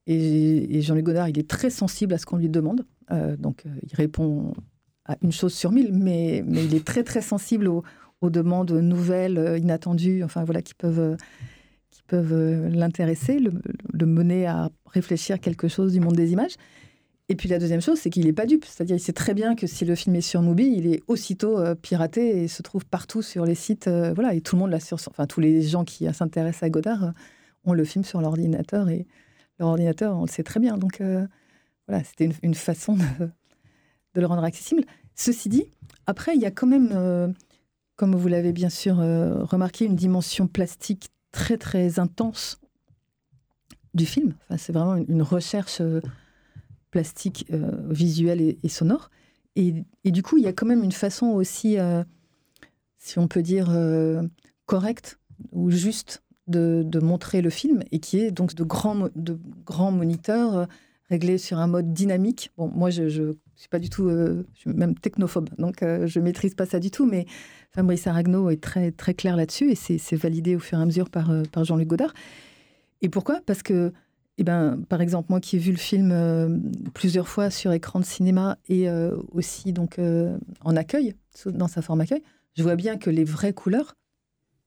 Et, 0.07 0.81
Jean-Luc 0.81 1.05
Godard, 1.05 1.29
il 1.29 1.37
est 1.37 1.47
très 1.47 1.69
sensible 1.69 2.13
à 2.13 2.17
ce 2.17 2.25
qu'on 2.25 2.37
lui 2.37 2.49
demande. 2.49 2.85
donc, 3.37 3.65
il 3.83 3.95
répond 3.95 4.53
à 5.05 5.17
une 5.21 5.31
chose 5.31 5.53
sur 5.53 5.71
mille, 5.71 5.93
mais, 5.93 6.43
il 6.47 6.73
est 6.73 6.85
très, 6.85 7.03
très 7.03 7.21
sensible 7.21 7.67
aux, 7.67 7.83
demandes 8.29 8.71
nouvelles, 8.71 9.57
inattendues, 9.59 10.23
enfin 10.23 10.43
voilà, 10.43 10.61
qui 10.61 10.73
peuvent 10.73 11.17
euh, 12.13 12.69
l'intéresser, 12.69 13.39
le, 13.39 14.05
mener 14.05 14.45
à 14.45 14.69
réfléchir 14.85 15.39
quelque 15.39 15.67
chose 15.67 15.93
du 15.93 15.99
monde 15.99 16.15
des 16.15 16.31
images. 16.31 16.55
Et 17.29 17.35
puis 17.35 17.49
la 17.49 17.59
deuxième 17.59 17.81
chose, 17.81 17.99
c'est 17.99 18.09
qu'il 18.09 18.25
n'est 18.25 18.33
pas 18.33 18.45
dupe. 18.45 18.65
C'est-à-dire 18.65 18.95
qu'il 18.95 19.03
sait 19.03 19.13
très 19.13 19.33
bien 19.33 19.55
que 19.55 19.67
si 19.67 19.83
le 19.85 19.95
film 19.95 20.15
est 20.15 20.21
sur 20.21 20.41
Mubi, 20.41 20.73
il 20.75 20.87
est 20.87 21.03
aussitôt 21.07 21.59
euh, 21.59 21.75
piraté 21.75 22.43
et 22.43 22.47
se 22.47 22.61
trouve 22.61 22.85
partout 22.85 23.21
sur 23.21 23.45
les 23.45 23.55
sites. 23.55 23.87
Euh, 23.87 24.13
voilà, 24.13 24.33
et 24.33 24.41
tout 24.41 24.55
le 24.55 24.61
monde 24.61 24.71
l'a 24.71 24.79
sur. 24.79 24.97
Enfin, 25.07 25.27
tous 25.27 25.41
les 25.41 25.61
gens 25.61 25.83
qui 25.83 26.11
s'intéressent 26.13 26.63
à 26.63 26.69
Godard 26.69 27.13
ont 27.65 27.73
le 27.73 27.83
film 27.83 28.05
sur 28.05 28.21
l'ordinateur 28.21 28.89
et 28.89 29.05
leur 29.59 29.69
ordinateur, 29.69 30.15
on 30.15 30.21
le 30.21 30.29
sait 30.29 30.43
très 30.43 30.59
bien. 30.59 30.77
Donc 30.77 31.01
voilà, 31.87 32.03
c'était 32.03 32.29
une, 32.43 32.53
façon 32.53 32.95
de, 32.95 33.29
le 34.13 34.25
rendre 34.25 34.43
accessible. 34.43 34.83
Ceci 35.15 35.49
dit, 35.49 35.65
après, 36.05 36.35
il 36.35 36.41
y 36.41 36.45
a 36.45 36.51
quand 36.51 36.67
même, 36.67 37.33
comme 37.97 38.15
vous 38.15 38.27
l'avez 38.27 38.53
bien 38.53 38.69
sûr 38.69 38.97
remarqué, 38.97 39.85
une 39.85 39.95
dimension 39.95 40.47
plastique 40.47 41.09
très 41.31 41.57
très 41.57 41.99
intense 41.99 42.59
du 43.93 44.05
film. 44.05 44.33
Enfin, 44.43 44.57
c'est 44.57 44.73
vraiment 44.73 44.95
une, 44.95 45.21
recherche 45.21 45.81
euh, 45.81 46.01
plastique, 46.97 47.45
euh, 47.53 47.69
visuelle 47.91 48.41
et, 48.41 48.69
sonore. 48.69 49.11
Et, 49.55 49.83
du 50.03 50.23
coup, 50.23 50.37
il 50.37 50.43
y 50.43 50.47
a 50.47 50.53
quand 50.53 50.65
même 50.65 50.83
une 50.83 50.91
façon 50.91 51.27
aussi, 51.27 51.77
euh, 51.77 52.03
si 52.97 53.19
on 53.19 53.27
peut 53.27 53.43
dire, 53.43 53.69
correcte 54.65 55.19
ou 55.51 55.69
juste 55.69 56.23
de, 56.47 56.99
montrer 56.99 57.43
le 57.43 57.51
film 57.51 57.83
et 57.91 57.99
qui 57.99 58.19
est 58.19 58.31
donc 58.31 58.55
de 58.55 58.63
grands, 58.63 59.09
de 59.15 59.39
grands 59.63 59.91
moniteurs 59.91 60.67
réglés 61.09 61.37
sur 61.37 61.59
un 61.59 61.67
mode 61.67 61.93
dynamique. 61.93 62.51
Bon, 62.57 62.67
moi, 62.67 62.89
je 62.89 63.33
suis 63.55 63.69
pas 63.69 63.79
du 63.79 63.89
tout, 63.89 64.09
même 64.65 64.95
technophobe, 64.95 65.49
donc 65.59 65.77
je 65.81 66.19
maîtrise 66.19 66.55
pas 66.55 66.65
ça 66.65 66.79
du 66.79 66.89
tout, 66.89 67.05
mais 67.05 67.25
Fabrice 67.71 68.07
Aragno 68.07 68.49
est 68.49 68.61
très, 68.61 68.91
très 68.91 69.13
clair 69.13 69.35
là-dessus 69.35 69.71
et 69.71 69.75
c'est 69.75 70.15
validé 70.15 70.55
au 70.55 70.59
fur 70.59 70.79
et 70.79 70.81
à 70.81 70.85
mesure 70.85 71.09
par 71.11 71.63
Jean-Luc 71.63 71.87
Godard. 71.87 72.13
Et 73.01 73.09
pourquoi? 73.09 73.41
Parce 73.45 73.61
que 73.61 73.93
eh 74.39 74.43
ben, 74.43 74.79
par 74.87 75.01
exemple, 75.01 75.27
moi 75.29 75.39
qui 75.39 75.55
ai 75.55 75.59
vu 75.59 75.71
le 75.71 75.77
film 75.77 76.11
euh, 76.11 76.59
plusieurs 76.93 77.27
fois 77.27 77.49
sur 77.49 77.71
écran 77.71 77.99
de 77.99 78.05
cinéma 78.05 78.57
et 78.69 78.87
euh, 78.87 79.17
aussi 79.31 79.73
donc 79.73 79.97
euh, 79.97 80.37
en 80.63 80.75
accueil, 80.75 81.15
dans 81.45 81.67
sa 81.67 81.81
forme 81.81 82.01
accueil, 82.01 82.21
je 82.55 82.61
vois 82.61 82.75
bien 82.75 82.97
que 82.97 83.09
les 83.09 83.23
vraies 83.23 83.53
couleurs, 83.53 83.95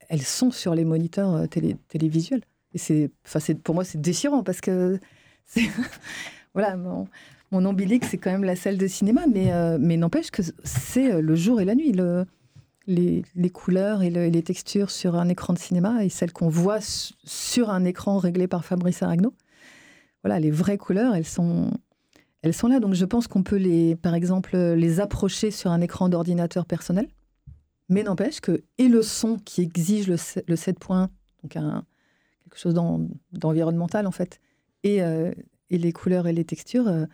elles 0.09 0.23
sont 0.23 0.51
sur 0.51 0.75
les 0.75 0.85
moniteurs 0.85 1.49
télévisuels. 1.49 2.43
Et 2.75 2.79
c'est, 2.79 3.11
pour 3.63 3.75
moi, 3.75 3.85
c'est 3.85 4.01
déchirant 4.01 4.43
parce 4.43 4.61
que 4.61 4.99
voilà, 6.55 6.77
mon, 6.77 7.07
mon 7.53 7.77
c'est 8.03 8.19
quand 8.19 8.31
même 8.33 8.45
la 8.45 8.57
salle 8.57 8.77
de 8.77 8.87
cinéma, 8.89 9.27
mais, 9.33 9.53
mais 9.79 9.97
n'empêche 9.97 10.33
que 10.33 10.43
c'est 10.65 11.21
le 11.21 11.35
jour 11.37 11.61
et 11.61 11.65
la 11.65 11.77
nuit. 11.77 11.93
Le, 11.93 12.27
les, 12.87 13.25
les, 13.37 13.51
couleurs 13.51 14.03
et, 14.03 14.11
les 14.11 14.43
textures 14.43 14.91
sur 14.91 15.15
un 15.15 15.29
écran 15.29 15.53
de 15.53 15.59
cinéma 15.59 16.05
et 16.05 16.09
celles 16.09 16.33
qu'on 16.33 16.49
voit 16.49 16.81
sur 16.81 17.71
un 17.71 17.85
écran 17.85 18.19
réglé 18.19 18.49
par 18.49 18.65
Fabrice 18.65 19.03
Aragno 19.03 19.33
voilà, 20.23 20.41
les 20.41 20.51
vraies 20.51 20.79
couleurs, 20.79 21.15
elles 21.15 21.27
sont, 21.27 21.71
elles 22.43 22.55
sont 22.55 22.69
là. 22.69 22.81
Donc 22.81 22.95
je 22.95 23.05
pense 23.05 23.27
qu'on 23.27 23.43
peut 23.43 23.57
les, 23.57 23.97
par 23.97 24.15
exemple, 24.15 24.57
les 24.57 25.01
approcher 25.01 25.51
sur 25.51 25.71
un 25.71 25.81
écran 25.81 26.09
d'ordinateur 26.09 26.67
personnel. 26.67 27.09
Mais 27.89 28.03
n'empêche 28.05 28.41
que, 28.41 28.63
et 28.79 28.89
le 28.89 29.03
son 29.03 29.37
qui 29.37 29.63
exige 29.63 30.07
le, 30.07 30.17
7 30.57 30.79
points, 30.79 31.11
donc 31.43 31.57
un, 31.57 31.85
quelque 32.45 32.59
chose 32.59 32.75
d'environnemental 33.33 34.07
en 34.07 34.13
fait, 34.13 34.41
et, 34.85 35.03
euh, 35.03 35.33
et, 35.71 35.79
les 35.79 35.93
couleurs 35.93 36.29
et 36.29 36.33
les 36.33 36.45
textures, 36.45 36.87
euh, 36.87 37.07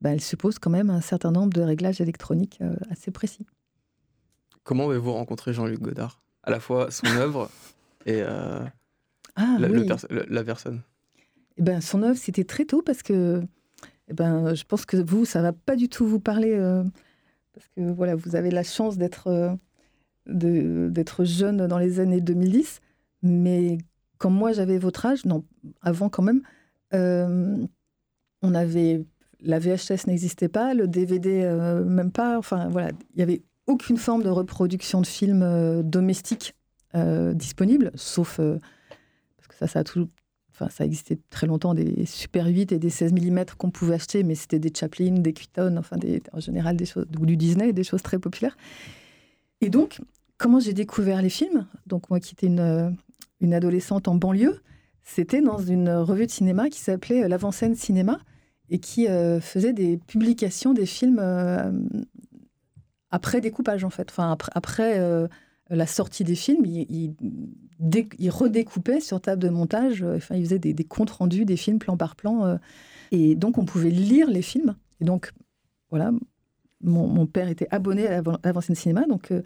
bah, 0.00 0.12
elles 0.12 0.22
supposent 0.22 0.58
quand 0.58 0.70
même 0.70 0.88
un 0.88 1.02
certain 1.02 1.30
nombre 1.30 1.52
de 1.52 1.60
réglages 1.60 2.00
électroniques 2.00 2.58
euh, 2.62 2.74
assez 2.90 3.10
précis. 3.10 3.46
Comment 4.62 4.88
avez-vous 4.88 5.12
rencontré 5.12 5.52
Jean-Luc 5.52 5.80
Godard? 5.80 6.22
À 6.42 6.50
la 6.50 6.58
fois 6.58 6.90
son 6.90 7.06
œuvre 7.18 7.50
et 8.06 8.22
ah, 8.22 8.70
la, 9.58 9.68
la 10.28 10.44
personne 10.44 10.82
eh 11.56 11.62
ben, 11.62 11.80
son 11.80 12.02
œuvre, 12.02 12.18
c'était 12.18 12.44
très 12.44 12.64
tôt 12.64 12.82
parce 12.82 13.02
que 13.02 13.42
eh 14.08 14.14
ben, 14.14 14.54
je 14.54 14.64
pense 14.64 14.84
que 14.84 14.96
vous, 14.96 15.24
ça 15.24 15.40
va 15.42 15.52
pas 15.52 15.76
du 15.76 15.88
tout 15.88 16.06
vous 16.06 16.20
parler 16.20 16.52
euh, 16.54 16.82
parce 17.54 17.66
que 17.68 17.80
voilà, 17.92 18.14
vous 18.16 18.36
avez 18.36 18.50
la 18.50 18.62
chance 18.62 18.98
d'être 18.98 19.28
euh, 19.28 21.24
jeune 21.24 21.66
dans 21.66 21.78
les 21.78 22.00
années 22.00 22.20
2010, 22.20 22.80
mais 23.22 23.78
quand 24.18 24.30
moi 24.30 24.52
j'avais 24.52 24.78
votre 24.78 25.06
âge, 25.06 25.24
non, 25.24 25.44
avant 25.80 26.08
quand 26.08 26.22
même, 26.22 26.42
euh, 26.92 27.56
on 28.42 28.54
avait 28.54 29.04
la 29.40 29.58
VHS 29.58 30.06
n'existait 30.06 30.48
pas, 30.48 30.74
le 30.74 30.88
DVD 30.88 31.44
même 31.86 32.10
pas, 32.10 32.38
enfin 32.38 32.68
voilà, 32.68 32.90
il 33.14 33.20
y 33.20 33.22
avait 33.22 33.42
aucune 33.66 33.98
forme 33.98 34.22
de 34.22 34.30
reproduction 34.30 35.02
de 35.02 35.06
films 35.06 35.82
domestiques 35.82 36.54
disponible, 37.34 37.90
sauf 37.94 38.38
parce 38.38 39.48
que 39.48 39.54
ça, 39.56 39.66
ça 39.66 39.80
a 39.80 39.84
tout, 39.84 40.08
Enfin, 40.54 40.70
ça 40.70 40.84
existait 40.84 41.18
très 41.30 41.48
longtemps, 41.48 41.74
des 41.74 42.06
Super 42.06 42.46
8 42.46 42.70
et 42.70 42.78
des 42.78 42.90
16 42.90 43.12
mm 43.12 43.44
qu'on 43.58 43.70
pouvait 43.70 43.94
acheter, 43.94 44.22
mais 44.22 44.36
c'était 44.36 44.60
des 44.60 44.72
Chaplin, 44.72 45.18
des 45.18 45.32
Quitton, 45.32 45.76
enfin, 45.76 45.96
en 46.32 46.38
général, 46.38 46.76
des 46.76 46.86
choses, 46.86 47.06
du 47.08 47.36
Disney, 47.36 47.72
des 47.72 47.82
choses 47.82 48.02
très 48.02 48.20
populaires. 48.20 48.56
Et 49.60 49.68
donc, 49.68 50.00
comment 50.38 50.60
j'ai 50.60 50.72
découvert 50.72 51.22
les 51.22 51.28
films? 51.28 51.66
Donc, 51.86 52.08
moi 52.08 52.20
qui 52.20 52.34
étais 52.34 52.46
une, 52.46 53.52
adolescente 53.52 54.06
en 54.06 54.14
banlieue, 54.14 54.60
c'était 55.02 55.42
dans 55.42 55.58
une 55.58 55.90
revue 55.90 56.26
de 56.26 56.30
cinéma 56.30 56.70
qui 56.70 56.78
s'appelait 56.78 57.26
L'Avant-Scène 57.28 57.74
Cinéma 57.74 58.20
et 58.70 58.78
qui 58.78 59.08
euh, 59.08 59.40
faisait 59.40 59.72
des 59.72 59.96
publications 59.96 60.72
des 60.72 60.86
films 60.86 61.18
euh, 61.20 61.72
après 63.10 63.40
découpage, 63.40 63.84
en 63.84 63.90
fait. 63.90 64.08
Enfin, 64.10 64.36
après, 64.54 65.00
euh, 65.00 65.26
la 65.70 65.86
sortie 65.86 66.24
des 66.24 66.34
films, 66.34 66.64
il, 66.66 67.14
redécoupait 68.30 69.00
sur 69.00 69.20
table 69.20 69.42
de 69.42 69.48
montage, 69.48 70.02
euh, 70.02 70.16
enfin, 70.16 70.36
il 70.36 70.44
faisait 70.44 70.58
des, 70.58 70.84
comptes 70.84 71.10
rendus 71.10 71.44
des 71.44 71.56
films 71.56 71.78
plan 71.78 71.96
par 71.96 72.16
plan. 72.16 72.44
Euh, 72.44 72.56
et 73.10 73.34
donc, 73.34 73.58
on 73.58 73.64
pouvait 73.64 73.90
lire 73.90 74.28
les 74.28 74.42
films. 74.42 74.76
Et 75.00 75.04
donc, 75.04 75.32
voilà, 75.90 76.12
mon, 76.82 77.26
père 77.26 77.48
était 77.48 77.68
abonné 77.70 78.06
à 78.06 78.22
l'avant-scène 78.42 78.76
cinéma, 78.76 79.06
donc 79.06 79.30
euh, 79.30 79.42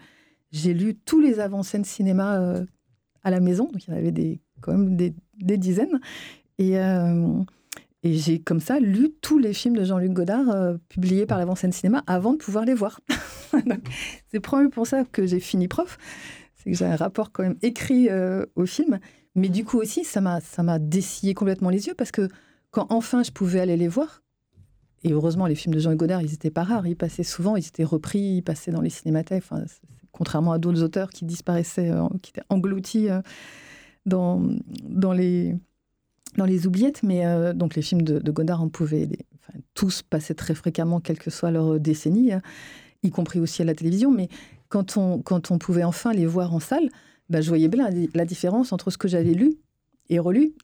j'ai 0.50 0.74
lu 0.74 0.94
tous 0.94 1.20
les 1.20 1.40
avant-scènes 1.40 1.85
cinéma 1.85 2.64
à 3.22 3.31
la 3.31 3.40
maison. 3.40 3.64
Donc, 3.64 3.87
il 3.87 3.90
y 3.90 3.92
en 3.92 3.96
avait 3.96 4.12
des, 4.12 4.40
quand 4.61 4.72
même 4.72 4.96
des, 4.96 5.14
dizaines. 5.57 6.00
Et, 6.59 6.76
et 8.03 8.15
j'ai 8.15 8.41
comme 8.41 8.61
ça 8.61 8.79
lu 8.81 9.11
tous 9.21 9.39
les 9.39 9.53
films 9.53 9.77
de 9.77 9.85
Jean-Luc 9.85 10.13
Godard 10.13 10.79
publiés 10.89 11.27
par 11.27 11.39
l'avant-scène 11.39 11.73
cinéma 11.73 12.05
avant 12.07 12.33
de 12.33 12.39
pouvoir 12.39 12.65
les 12.65 12.75
voir. 12.75 13.01
c'est 14.31 14.41
probablement 14.41 14.71
pour 14.71 14.87
ça 14.87 15.05
que 15.05 15.27
j'ai 15.27 15.41
fini 15.41 15.69
prof. 15.69 15.99
C'est 16.57 16.71
que 16.71 16.77
j'ai 16.77 16.85
un 16.85 16.97
rapport 16.97 17.33
quand 17.33 17.43
même 17.43 17.57
écrit 17.63 18.09
euh, 18.09 18.45
au 18.57 18.67
film. 18.67 18.99
Mais 19.35 19.49
du 19.49 19.65
coup 19.65 19.79
aussi, 19.79 20.05
ça 20.05 20.21
m'a, 20.21 20.41
ça 20.41 20.63
m'a 20.63 20.79
dessillé 20.79 21.35
complètement 21.35 21.71
les 21.71 21.87
yeux 21.87 21.95
parce 21.95 22.11
que 22.11 22.29
quand 22.71 22.87
enfin 22.91 23.23
je 23.23 23.31
pouvais 23.31 23.61
aller 23.61 23.77
les 23.77 23.89
voir, 23.89 24.23
et 25.05 25.13
heureusement, 25.13 25.47
les 25.47 25.55
films 25.55 25.75
de 25.75 25.79
Jean 25.79 25.95
Godard, 25.95 26.23
ils 26.23 26.31
n'étaient 26.31 26.51
pas 26.51 26.65
rares. 26.65 26.87
Ils 26.87 26.97
passaient 26.97 27.23
souvent, 27.23 27.55
ils 27.55 27.67
étaient 27.67 27.85
repris, 27.85 28.19
ils 28.19 28.43
passaient 28.43 28.73
dans 28.73 28.81
les 28.81 28.91
cinémathèques. 28.91 29.45
Enfin, 29.49 29.63
contrairement 30.11 30.51
à 30.51 30.59
d'autres 30.59 30.83
auteurs 30.83 31.11
qui 31.11 31.25
disparaissaient, 31.25 31.91
euh, 31.93 32.09
qui 32.21 32.31
étaient 32.31 32.47
engloutis 32.49 33.09
euh, 33.09 33.21
dans, 34.07 34.43
dans, 34.83 35.13
les, 35.13 35.55
dans 36.38 36.46
les 36.46 36.66
oubliettes. 36.66 37.03
Mais 37.03 37.22
donc, 37.55 37.74
les 37.74 37.83
films 37.83 38.03
de, 38.03 38.31
Godard, 38.31 38.62
on 38.62 38.70
pouvait 38.70 39.09
tous 39.74 40.03
passer 40.03 40.35
très 40.35 40.55
fréquemment, 40.55 41.01
quelle 41.01 41.18
que 41.18 41.31
soit 41.31 41.51
leur 41.51 41.79
décennie 41.79 42.33
y 43.03 43.11
compris 43.11 43.40
aussi 43.40 43.62
à 43.62 43.64
la 43.64 43.74
télévision. 43.74 44.11
Mais 44.11 44.29
quand 44.68 44.96
on, 44.96 45.20
quand 45.20 45.51
on 45.51 45.59
pouvait 45.59 45.85
enfin 45.85 46.12
les 46.12 46.27
voir 46.27 46.55
en 46.55 46.61
salle, 46.61 46.88
bah, 47.29 47.40
je 47.40 47.48
voyais 47.48 47.68
bien 47.68 47.88
la, 48.14 48.24
différence 48.24 48.72
entre 48.72 48.90
ce 48.90 48.98
que 48.98 49.09
j'avais 49.09 49.35
lu 49.35 49.57
et 50.09 50.18
relu 50.18 50.55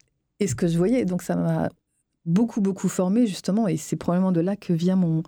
et 0.41 0.47
ce 0.47 0.55
que 0.55 0.67
je 0.67 0.77
voyais. 0.79 1.05
Donc 1.05 1.23
ça 1.23 1.37
m'a 1.37 1.69
beaucoup, 2.25 2.61
beaucoup 2.61 2.89
formé, 2.89 3.27
justement. 3.27 3.69
Et 3.69 3.77
c'est 3.77 3.97
probablement 3.97 4.33
de 4.33 4.41
là 4.41 4.57
que 4.57 4.73
vient 4.73 4.97
mon, 4.97 5.23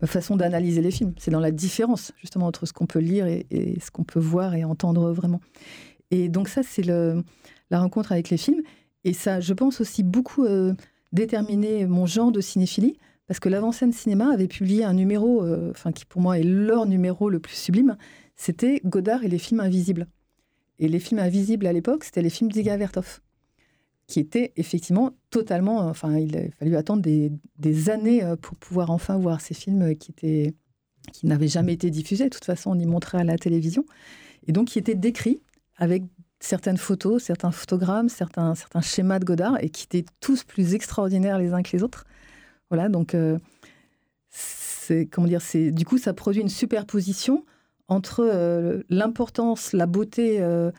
ma 0.00 0.06
façon 0.06 0.36
d'analyser 0.36 0.80
les 0.80 0.90
films. 0.90 1.14
C'est 1.18 1.30
dans 1.30 1.40
la 1.40 1.50
différence, 1.50 2.12
justement, 2.20 2.46
entre 2.46 2.66
ce 2.66 2.72
qu'on 2.72 2.86
peut 2.86 2.98
lire 2.98 3.26
et, 3.26 3.46
ce 3.80 3.90
qu'on 3.90 4.04
peut 4.04 4.20
voir 4.20 4.54
et 4.54 4.64
entendre 4.64 5.12
vraiment. 5.12 5.40
Et 6.10 6.28
donc 6.28 6.48
ça, 6.48 6.62
c'est 6.62 6.82
la 6.82 7.80
rencontre 7.80 8.12
avec 8.12 8.30
les 8.30 8.36
films. 8.36 8.62
Et 9.04 9.12
ça, 9.12 9.40
je 9.40 9.54
pense 9.54 9.80
aussi 9.80 10.02
beaucoup 10.02 10.44
euh, 10.44 10.74
déterminer 11.12 11.86
mon 11.86 12.06
genre 12.06 12.32
de 12.32 12.40
cinéphilie 12.40 12.96
parce 13.26 13.38
que 13.38 13.48
l'avant-scène 13.48 13.92
cinéma 13.92 14.32
avait 14.32 14.48
publié 14.48 14.82
un 14.82 14.92
numéro, 14.92 15.44
euh, 15.44 15.70
enfin 15.70 15.92
qui 15.92 16.04
pour 16.04 16.20
moi 16.20 16.38
est 16.38 16.42
leur 16.42 16.86
numéro 16.86 17.30
le 17.30 17.38
plus 17.38 17.54
sublime, 17.54 17.96
c'était 18.34 18.80
Godard 18.84 19.22
et 19.22 19.28
les 19.28 19.38
films 19.38 19.60
invisibles. 19.60 20.08
Et 20.80 20.88
les 20.88 20.98
films 20.98 21.20
invisibles 21.20 21.66
à 21.66 21.72
l'époque, 21.72 22.02
c'était 22.02 22.22
les 22.22 22.30
films 22.30 22.50
d'Iga 22.50 22.76
Vertov, 22.76 23.20
qui 24.08 24.18
étaient 24.18 24.52
effectivement 24.56 25.12
totalement. 25.30 25.78
Enfin, 25.78 26.18
il 26.18 26.36
a 26.36 26.50
fallu 26.58 26.74
attendre 26.74 27.02
des, 27.02 27.90
années 27.90 28.24
euh, 28.24 28.34
pour 28.34 28.56
pouvoir 28.56 28.90
enfin 28.90 29.16
voir 29.16 29.40
ces 29.40 29.54
films 29.54 29.94
qui 29.94 30.10
étaient 30.10 30.54
qui 31.12 31.26
n'avaient 31.26 31.48
jamais 31.48 31.74
été 31.74 31.88
diffusés. 31.90 32.24
De 32.24 32.30
toute 32.30 32.44
façon, 32.44 32.72
on 32.72 32.78
y 32.78 32.86
montrait 32.86 33.18
à 33.18 33.24
la 33.24 33.38
télévision, 33.38 33.84
et 34.46 34.50
donc 34.50 34.68
qui 34.68 34.78
étaient 34.80 34.96
décrits 34.96 35.40
avec 35.76 36.02
certaines 36.40 36.78
photos, 36.78 37.22
certains 37.22 37.52
photogrammes, 37.52 38.08
certains, 38.08 38.54
certains 38.54 38.80
schémas 38.80 39.18
de 39.18 39.24
Godard, 39.24 39.62
et 39.62 39.68
qui 39.68 39.84
étaient 39.84 40.06
tous 40.20 40.42
plus 40.42 40.74
extraordinaires 40.74 41.38
les 41.38 41.52
uns 41.52 41.62
que 41.62 41.76
les 41.76 41.82
autres. 41.82 42.06
Voilà, 42.70 42.88
donc 42.88 43.14
euh, 43.14 43.38
c'est 44.30 45.06
comment 45.06 45.26
dire, 45.26 45.42
c'est 45.42 45.70
du 45.70 45.84
coup 45.84 45.98
ça 45.98 46.14
produit 46.14 46.40
une 46.40 46.48
superposition 46.48 47.44
entre 47.88 48.20
euh, 48.20 48.82
l'importance, 48.88 49.72
la 49.72 49.86
beauté, 49.86 50.40
euh, 50.40 50.70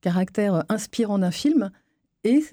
caractère 0.00 0.64
inspirant 0.68 1.18
d'un 1.18 1.30
film 1.32 1.70
et 2.22 2.44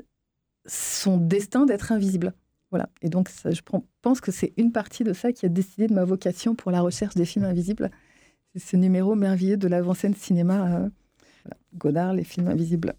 son 0.65 1.17
destin 1.17 1.65
d'être 1.65 1.91
invisible. 1.91 2.33
Voilà. 2.71 2.89
Et 3.01 3.09
donc 3.09 3.29
je 3.45 3.61
pense 4.01 4.21
que 4.21 4.31
c'est 4.31 4.53
une 4.57 4.71
partie 4.71 5.03
de 5.03 5.13
ça 5.13 5.31
qui 5.31 5.45
a 5.45 5.49
décidé 5.49 5.87
de 5.87 5.93
ma 5.93 6.03
vocation 6.03 6.55
pour 6.55 6.71
la 6.71 6.81
recherche 6.81 7.13
des 7.13 7.25
films 7.25 7.45
invisibles. 7.45 7.91
C'est 8.53 8.59
ce 8.59 8.75
numéro 8.75 9.15
merveilleux 9.15 9.57
de 9.57 9.67
l'avant-scène 9.67 10.15
cinéma 10.15 10.89
Godard, 11.75 12.13
les 12.13 12.23
films 12.23 12.47
invisibles. 12.47 12.93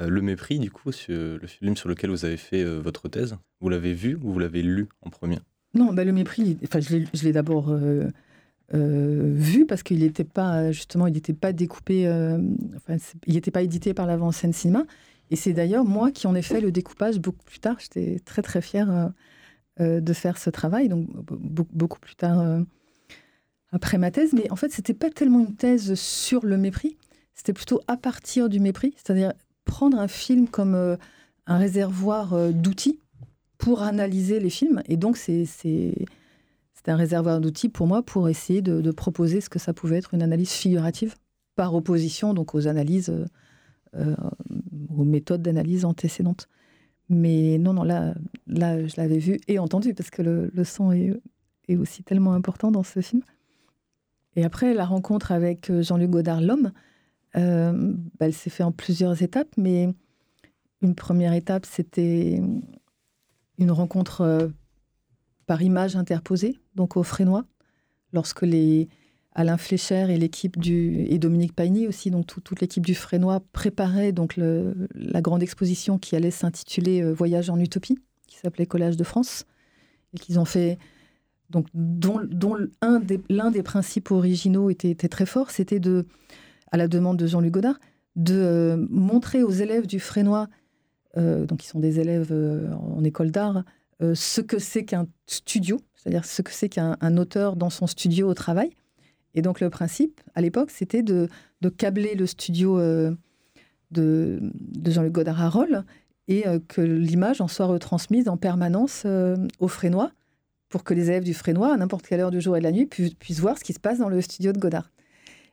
Euh, 0.00 0.08
le 0.08 0.22
mépris, 0.22 0.58
du 0.58 0.70
coup, 0.70 0.90
le 1.08 1.46
film 1.46 1.76
sur 1.76 1.88
lequel 1.88 2.10
vous 2.10 2.24
avez 2.24 2.36
fait 2.36 2.62
euh, 2.62 2.80
votre 2.80 3.08
thèse, 3.08 3.36
vous 3.60 3.68
l'avez 3.68 3.94
vu 3.94 4.16
ou 4.16 4.32
vous 4.32 4.38
l'avez 4.38 4.62
lu 4.62 4.88
en 5.02 5.10
premier? 5.10 5.38
Non, 5.74 5.92
bah, 5.92 6.04
le 6.04 6.12
mépris, 6.12 6.58
enfin, 6.64 6.80
je 6.80 7.24
l'ai 7.24 7.32
d'abord 7.32 7.70
euh, 7.70 8.10
vu 8.72 9.66
parce 9.66 9.82
qu'il 9.82 10.00
n'était 10.00 10.24
pas, 10.24 10.72
justement, 10.72 11.06
il 11.06 11.14
n'était 11.14 11.32
pas 11.32 11.52
découpé, 11.52 12.08
enfin, 12.76 12.96
il 13.26 13.34
n'était 13.34 13.50
pas 13.50 13.62
édité 13.62 13.94
par 13.94 14.06
l'avant-scène 14.06 14.52
cinéma. 14.52 14.84
Et 15.30 15.36
c'est 15.36 15.52
d'ailleurs 15.52 15.84
moi 15.84 16.10
qui 16.10 16.26
en 16.26 16.34
ai 16.34 16.42
fait 16.42 16.60
le 16.60 16.70
découpage 16.70 17.18
beaucoup 17.18 17.44
plus 17.44 17.58
tard. 17.58 17.76
J'étais 17.80 18.20
très 18.24 18.42
très 18.42 18.60
fière 18.60 19.12
de 19.80 20.12
faire 20.12 20.38
ce 20.38 20.50
travail, 20.50 20.88
donc 20.88 21.08
beaucoup 21.72 21.98
plus 21.98 22.14
tard 22.14 22.60
après 23.72 23.98
ma 23.98 24.12
thèse. 24.12 24.32
Mais 24.32 24.48
en 24.52 24.56
fait, 24.56 24.70
c'était 24.70 24.94
pas 24.94 25.10
tellement 25.10 25.40
une 25.40 25.56
thèse 25.56 25.94
sur 25.94 26.46
le 26.46 26.56
mépris, 26.56 26.96
c'était 27.34 27.52
plutôt 27.52 27.80
à 27.88 27.96
partir 27.96 28.48
du 28.48 28.60
mépris, 28.60 28.94
c'est-à-dire 28.96 29.32
prendre 29.64 29.98
un 29.98 30.08
film 30.08 30.48
comme 30.48 30.96
un 31.46 31.58
réservoir 31.58 32.52
d'outils 32.52 33.00
pour 33.58 33.82
analyser 33.82 34.40
les 34.40 34.50
films. 34.50 34.82
Et 34.86 34.96
donc, 34.96 35.16
c'est 35.16 35.44
un 36.86 36.96
réservoir 36.96 37.40
d'outils 37.40 37.68
pour 37.68 37.86
moi 37.86 38.02
pour 38.02 38.28
essayer 38.28 38.62
de, 38.62 38.90
proposer 38.90 39.40
ce 39.40 39.48
que 39.48 39.58
ça 39.58 39.72
pouvait 39.72 39.96
être 39.96 40.14
une 40.14 40.22
analyse 40.22 40.52
figurative 40.52 41.16
par 41.56 41.74
opposition 41.74 42.34
donc 42.34 42.54
aux 42.54 42.68
analyses, 42.68 43.12
aux 43.94 45.04
méthodes 45.04 45.42
d'analyse 45.42 45.84
antécédentes. 45.84 46.48
Mais 47.08 47.58
non, 47.58 47.72
non, 47.72 47.82
là, 47.82 48.14
là 48.46 48.86
je 48.86 48.94
l'avais 48.96 49.18
vu 49.18 49.38
et 49.48 49.58
entendu 49.58 49.94
parce 49.94 50.10
que 50.10 50.22
le, 50.22 50.50
le 50.52 50.64
son 50.64 50.92
est, 50.92 51.12
est, 51.68 51.76
aussi 51.76 52.02
tellement 52.02 52.32
important 52.32 52.70
dans 52.70 52.82
ce 52.82 53.00
film. 53.00 53.22
Et 54.36 54.44
après, 54.44 54.74
la 54.74 54.84
rencontre 54.84 55.30
avec 55.30 55.70
euh, 55.70 55.82
Jean-Luc 55.82 56.10
Godard, 56.10 56.40
l'homme, 56.40 56.72
euh, 57.36 57.72
bah, 58.18 58.26
elle 58.26 58.34
s'est 58.34 58.50
faite 58.50 58.66
en 58.66 58.72
plusieurs 58.72 59.22
étapes, 59.22 59.52
mais 59.56 59.88
une 60.82 60.94
première 60.94 61.32
étape, 61.32 61.66
c'était 61.66 62.40
une 63.58 63.70
rencontre 63.70 64.20
euh, 64.22 64.48
par 65.46 65.62
image 65.62 65.96
interposée, 65.96 66.58
donc 66.74 66.96
au 66.96 67.02
Frénois, 67.02 67.44
lorsque 68.12 68.42
les, 68.42 68.88
Alain 69.34 69.56
Flécher 69.56 70.06
et 70.10 70.16
l'équipe 70.16 70.58
du 70.58 71.06
et 71.08 71.18
Dominique 71.18 71.54
Paigny 71.54 71.88
aussi, 71.88 72.10
donc 72.10 72.26
toute 72.26 72.60
l'équipe 72.60 72.86
du 72.86 72.94
Frénois 72.94 73.42
préparait 73.52 74.12
donc 74.12 74.36
la 74.36 75.20
grande 75.20 75.42
exposition 75.42 75.98
qui 75.98 76.14
allait 76.14 76.30
s'intituler 76.30 77.02
euh, 77.02 77.12
Voyage 77.12 77.50
en 77.50 77.58
utopie, 77.58 77.98
qui 78.28 78.38
s'appelait 78.38 78.66
Collage 78.66 78.96
de 78.96 79.02
France, 79.02 79.44
et 80.14 80.18
qu'ils 80.18 80.38
ont 80.38 80.44
fait 80.44 80.78
donc 81.50 81.66
dont, 81.74 82.20
l'un 83.28 83.50
des, 83.50 83.62
principes 83.62 84.10
originaux 84.12 84.70
était, 84.70 84.94
très 84.94 85.26
fort, 85.26 85.50
c'était 85.50 85.80
de, 85.80 86.06
à 86.72 86.76
la 86.76 86.88
demande 86.88 87.16
de 87.16 87.26
Jean-Luc 87.26 87.52
Godard, 87.52 87.78
de 88.16 88.34
euh, 88.34 88.86
montrer 88.90 89.42
aux 89.42 89.50
élèves 89.50 89.86
du 89.86 90.00
Frénois, 90.00 90.48
euh, 91.16 91.46
donc 91.46 91.58
qui 91.60 91.68
sont 91.68 91.80
des 91.80 92.00
élèves 92.00 92.32
en 92.72 93.02
école 93.04 93.30
d'art, 93.30 93.64
ce 94.12 94.42
que 94.42 94.58
c'est 94.58 94.84
qu'un 94.84 95.06
studio, 95.26 95.80
c'est-à-dire 95.94 96.26
ce 96.26 96.42
que 96.42 96.50
c'est 96.52 96.68
qu'un 96.68 97.16
auteur 97.16 97.56
dans 97.56 97.70
son 97.70 97.86
studio 97.86 98.28
au 98.28 98.34
travail 98.34 98.70
et 99.34 99.42
donc 99.42 99.60
le 99.60 99.70
principe, 99.70 100.20
à 100.34 100.40
l'époque, 100.40 100.70
c'était 100.70 101.02
de, 101.02 101.28
câbler 101.76 102.14
le 102.14 102.26
studio 102.26 102.78
euh, 102.78 103.12
de, 103.90 104.40
Jean-Luc 104.86 105.12
Godard 105.12 105.42
à 105.42 105.48
Roll 105.48 105.84
et 106.28 106.46
euh, 106.46 106.58
que 106.68 106.80
l'image 106.80 107.40
en 107.40 107.48
soit 107.48 107.66
retransmise 107.66 108.28
en 108.28 108.36
permanence 108.36 109.02
euh, 109.06 109.36
au 109.58 109.68
Frénois 109.68 110.12
pour 110.68 110.84
que 110.84 110.94
les 110.94 111.08
élèves 111.08 111.24
du 111.24 111.34
Frénois, 111.34 111.72
à 111.72 111.76
n'importe 111.76 112.06
quelle 112.06 112.20
heure 112.20 112.30
du 112.30 112.40
jour 112.40 112.56
et 112.56 112.60
de 112.60 112.64
la 112.64 112.72
nuit, 112.72 112.86
puissent, 112.86 113.40
voir 113.40 113.58
ce 113.58 113.64
qui 113.64 113.72
se 113.72 113.80
passe 113.80 113.98
dans 113.98 114.08
le 114.08 114.20
studio 114.20 114.52
de 114.52 114.58
Godard. 114.58 114.90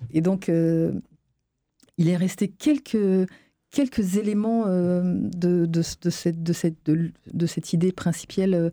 Et 0.10 0.22
donc, 0.22 0.48
il 0.50 2.10
est 2.10 2.18
resté 2.18 2.48
quelques, 2.48 3.30
quelques 3.70 4.18
éléments 4.18 4.66
de, 4.66 5.66
de, 5.66 5.82
cette, 5.82 6.44
de, 6.44 6.54
cette, 6.54 6.86
de, 6.86 7.46
cette 7.46 7.74
idée 7.74 7.92
principielle 7.92 8.72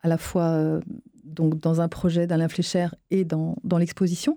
à 0.00 0.08
la 0.08 0.18
fois 0.18 0.80
donc 1.24 1.60
dans 1.60 1.80
un 1.80 1.88
projet 1.88 2.26
d'Alain 2.26 2.48
Flécher 2.48 2.88
et 3.10 3.24
dans, 3.24 3.56
dans 3.64 3.78
l'exposition. 3.78 4.36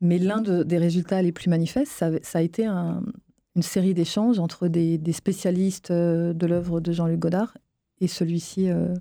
Mais 0.00 0.18
l'un 0.18 0.40
des 0.40 0.78
résultats 0.78 1.22
les 1.22 1.32
plus 1.32 1.48
manifestes, 1.48 1.92
ça, 1.92 2.38
a 2.38 2.42
été 2.42 2.66
une 2.66 3.62
série 3.62 3.94
d'échanges 3.94 4.38
entre 4.38 4.68
des, 4.68 5.00
spécialistes 5.12 5.90
euh, 5.92 6.32
de 6.32 6.46
l'œuvre 6.46 6.80
de 6.80 6.90
Jean-Luc 6.92 7.20
Godard 7.20 7.56
et 8.00 8.08
celui-ci 8.08 8.68
euh, 8.68 8.94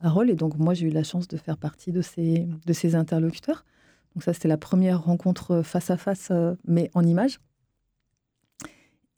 à 0.00 0.10
Roll. 0.10 0.28
Et 0.28 0.34
donc, 0.34 0.58
moi, 0.58 0.74
j'ai 0.74 0.88
eu 0.88 0.90
la 0.90 1.04
chance 1.04 1.26
de 1.26 1.38
faire 1.38 1.56
partie 1.56 1.90
de 1.90 2.02
ces, 2.02 2.46
de 2.66 2.72
ces 2.74 2.94
interlocuteurs. 2.94 3.64
Donc, 4.14 4.24
ça, 4.24 4.32
c'était 4.32 4.48
la 4.48 4.58
première 4.58 5.04
rencontre 5.04 5.62
face 5.62 5.90
à 5.90 5.96
face, 5.96 6.28
euh, 6.30 6.54
mais 6.64 6.90
en 6.94 7.04
images. 7.04 7.40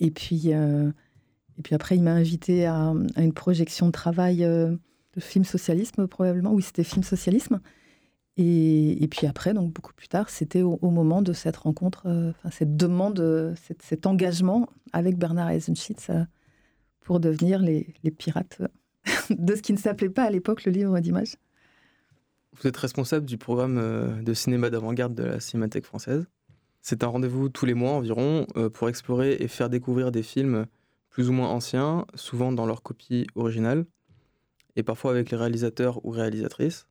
Et 0.00 0.10
puis, 0.10 0.48
et 0.48 1.62
puis 1.62 1.74
après, 1.76 1.96
il 1.96 2.02
m'a 2.02 2.12
invité 2.12 2.66
à, 2.66 2.92
une 3.16 3.32
projection 3.32 3.86
de 3.86 3.92
travail 3.92 4.38
de 4.38 5.20
film 5.20 5.44
socialisme 5.44 6.08
probablement. 6.08 6.52
Oui, 6.52 6.62
c'était 6.62 6.82
film 6.82 7.04
socialisme. 7.04 7.60
Et, 8.38 9.08
puis 9.10 9.26
après, 9.26 9.52
donc 9.52 9.72
beaucoup 9.72 9.92
plus 9.92 10.08
tard, 10.08 10.30
c'était 10.30 10.62
au, 10.62 10.90
moment 10.90 11.20
de 11.20 11.32
cette 11.32 11.56
rencontre, 11.56 12.04
euh, 12.06 12.32
cette 12.50 12.76
demande, 12.76 13.20
euh, 13.20 13.54
cet 13.80 14.06
engagement 14.06 14.68
avec 14.92 15.18
Bernard 15.18 15.50
Eisenschitz 15.50 16.08
euh, 16.08 16.24
pour 17.00 17.20
devenir 17.20 17.60
les, 17.60 17.94
pirates 18.16 18.62
de 19.30 19.54
ce 19.54 19.60
qui 19.60 19.74
ne 19.74 19.78
s'appelait 19.78 20.08
pas 20.08 20.24
à 20.24 20.30
l'époque 20.30 20.64
le 20.64 20.72
livre 20.72 20.98
d'images. 21.00 21.36
Vous 22.60 22.66
êtes 22.68 22.76
responsable 22.76 23.26
du 23.26 23.38
programme 23.38 24.22
de 24.22 24.34
cinéma 24.34 24.70
d'avant-garde 24.70 25.14
de 25.14 25.24
la 25.24 25.40
Cinémathèque 25.40 25.84
française. 25.86 26.26
C'est 26.80 27.02
un 27.02 27.08
rendez-vous 27.08 27.48
tous 27.48 27.66
les 27.66 27.74
mois 27.74 27.92
environ 27.92 28.46
pour 28.74 28.88
explorer 28.88 29.36
et 29.40 29.48
faire 29.48 29.70
découvrir 29.70 30.12
des 30.12 30.22
films 30.22 30.66
plus 31.08 31.28
ou 31.28 31.32
moins 31.32 31.48
anciens, 31.48 32.06
souvent 32.14 32.52
dans 32.52 32.66
leur 32.66 32.82
copie 32.82 33.26
originale 33.34 33.86
et 34.76 34.82
parfois 34.82 35.10
avec 35.10 35.30
les 35.30 35.36
réalisateurs 35.36 36.04
ou 36.04 36.10
réalisatrices. 36.10 36.86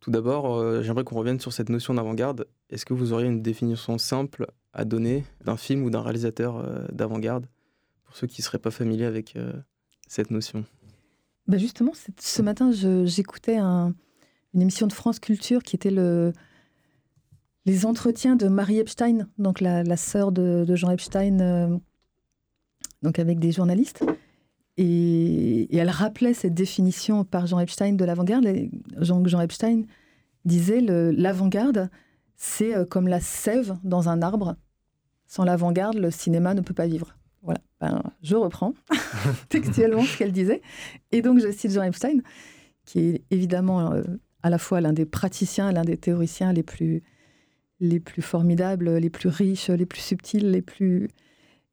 Tout 0.00 0.10
d'abord, 0.10 0.56
euh, 0.56 0.82
j'aimerais 0.82 1.04
qu'on 1.04 1.16
revienne 1.16 1.40
sur 1.40 1.52
cette 1.52 1.68
notion 1.68 1.94
d'avant-garde. 1.94 2.46
Est-ce 2.70 2.84
que 2.84 2.94
vous 2.94 3.12
auriez 3.12 3.28
une 3.28 3.42
définition 3.42 3.98
simple 3.98 4.46
à 4.72 4.84
donner 4.84 5.24
d'un 5.44 5.56
film 5.56 5.84
ou 5.84 5.90
d'un 5.90 6.02
réalisateur 6.02 6.56
euh, 6.56 6.86
d'avant-garde 6.92 7.46
pour 8.04 8.16
ceux 8.16 8.26
qui 8.26 8.40
ne 8.40 8.44
seraient 8.44 8.58
pas 8.58 8.70
familiers 8.70 9.04
avec 9.04 9.36
euh, 9.36 9.52
cette 10.08 10.30
notion? 10.30 10.64
Bah 11.46 11.58
Justement, 11.58 11.92
ce 12.18 12.42
matin, 12.42 12.70
j'écoutais 13.04 13.58
une 14.54 14.62
émission 14.62 14.86
de 14.86 14.92
France 14.92 15.18
Culture 15.18 15.62
qui 15.62 15.76
était 15.76 15.90
le, 15.90 16.32
les 17.64 17.86
entretiens 17.86 18.36
de 18.36 18.48
Marie 18.48 18.78
Epstein, 18.78 19.28
donc 19.38 19.60
la, 19.60 19.82
la 19.82 19.96
sœur 19.96 20.32
de, 20.32 20.64
de, 20.66 20.76
Jean 20.76 20.90
Epstein, 20.90 21.80
donc 23.02 23.18
avec 23.18 23.38
des 23.38 23.52
journalistes. 23.52 24.04
Et, 24.76 25.76
elle 25.76 25.90
rappelait 25.90 26.34
cette 26.34 26.54
définition 26.54 27.24
par 27.24 27.46
Jean 27.46 27.58
Epstein 27.60 27.92
de 27.92 28.04
l'avant-garde. 28.04 28.46
Jean, 28.98 29.24
Jean 29.26 29.40
Epstein 29.40 29.82
disait 30.44 30.80
l'avant-garde, 30.80 31.90
c'est 32.36 32.74
euh, 32.74 32.84
comme 32.84 33.08
la 33.08 33.20
sève 33.20 33.76
dans 33.84 34.08
un 34.08 34.22
arbre. 34.22 34.56
Sans 35.26 35.44
l'avant-garde, 35.44 35.96
le 35.96 36.10
cinéma 36.10 36.54
ne 36.54 36.60
peut 36.60 36.74
pas 36.74 36.86
vivre. 36.86 37.16
Voilà, 37.42 37.60
ben, 37.80 38.02
je 38.22 38.36
reprends 38.36 38.74
textuellement 39.48 40.02
ce 40.02 40.16
qu'elle 40.16 40.32
disait. 40.32 40.62
Et 41.10 41.22
donc, 41.22 41.38
je 41.40 41.50
cite 41.50 41.72
Jean 41.72 41.82
Epstein, 41.82 42.18
qui 42.84 43.00
est 43.00 43.24
évidemment 43.30 43.92
euh, 43.92 44.02
à 44.42 44.50
la 44.50 44.58
fois 44.58 44.80
l'un 44.80 44.92
des 44.92 45.06
praticiens, 45.06 45.72
l'un 45.72 45.84
des 45.84 45.96
théoriciens 45.96 46.52
les 46.52 46.62
plus, 46.62 47.02
les 47.80 48.00
plus 48.00 48.22
formidables, 48.22 48.96
les 48.96 49.10
plus 49.10 49.28
riches, 49.28 49.70
les 49.70 49.86
plus 49.86 50.00
subtils, 50.00 50.50
les 50.50 50.62
plus 50.62 51.08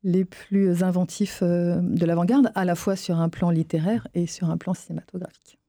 les 0.04 0.26
plus 0.26 0.84
inventifs 0.84 1.40
euh, 1.42 1.82
de 1.82 2.06
l'avant-garde, 2.06 2.52
à 2.56 2.66
la 2.66 2.76
fois 2.76 2.96
sur 2.96 3.20
un 3.20 3.30
plan 3.30 3.50
littéraire 3.50 4.08
et 4.14 4.28
sur 4.28 4.50
un 4.50 4.58
plan 4.58 4.74
cinématographique. 4.74 5.60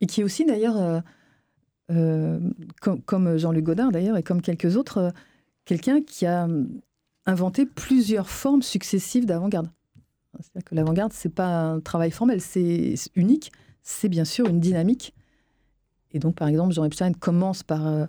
Et 0.00 0.06
qui 0.06 0.20
est 0.20 0.24
aussi 0.24 0.44
d'ailleurs, 0.44 0.76
euh, 0.76 1.00
euh, 1.90 2.40
comme, 3.06 3.36
Jean-Luc 3.38 3.64
Godard 3.64 3.92
d'ailleurs, 3.92 4.16
et 4.16 4.22
comme 4.22 4.40
quelques 4.40 4.76
autres, 4.76 5.12
quelqu'un 5.64 6.00
qui 6.00 6.26
a 6.26 6.48
inventé 7.26 7.66
plusieurs 7.66 8.28
formes 8.28 8.62
successives 8.62 9.26
d'avant-garde. 9.26 9.70
C'est-à-dire 10.40 10.64
que 10.64 10.74
l'avant-garde, 10.74 11.12
c'est 11.12 11.28
pas 11.28 11.72
un 11.72 11.80
travail 11.80 12.10
formel, 12.10 12.40
c'est 12.40 12.94
unique, 13.14 13.52
c'est 13.82 14.08
bien 14.08 14.24
sûr 14.24 14.46
une 14.48 14.60
dynamique. 14.60 15.14
Et 16.12 16.18
donc, 16.18 16.34
par 16.34 16.48
exemple, 16.48 16.72
Jean 16.72 16.84
Epstein 16.84 17.12
commence 17.12 17.62
par 17.62 18.08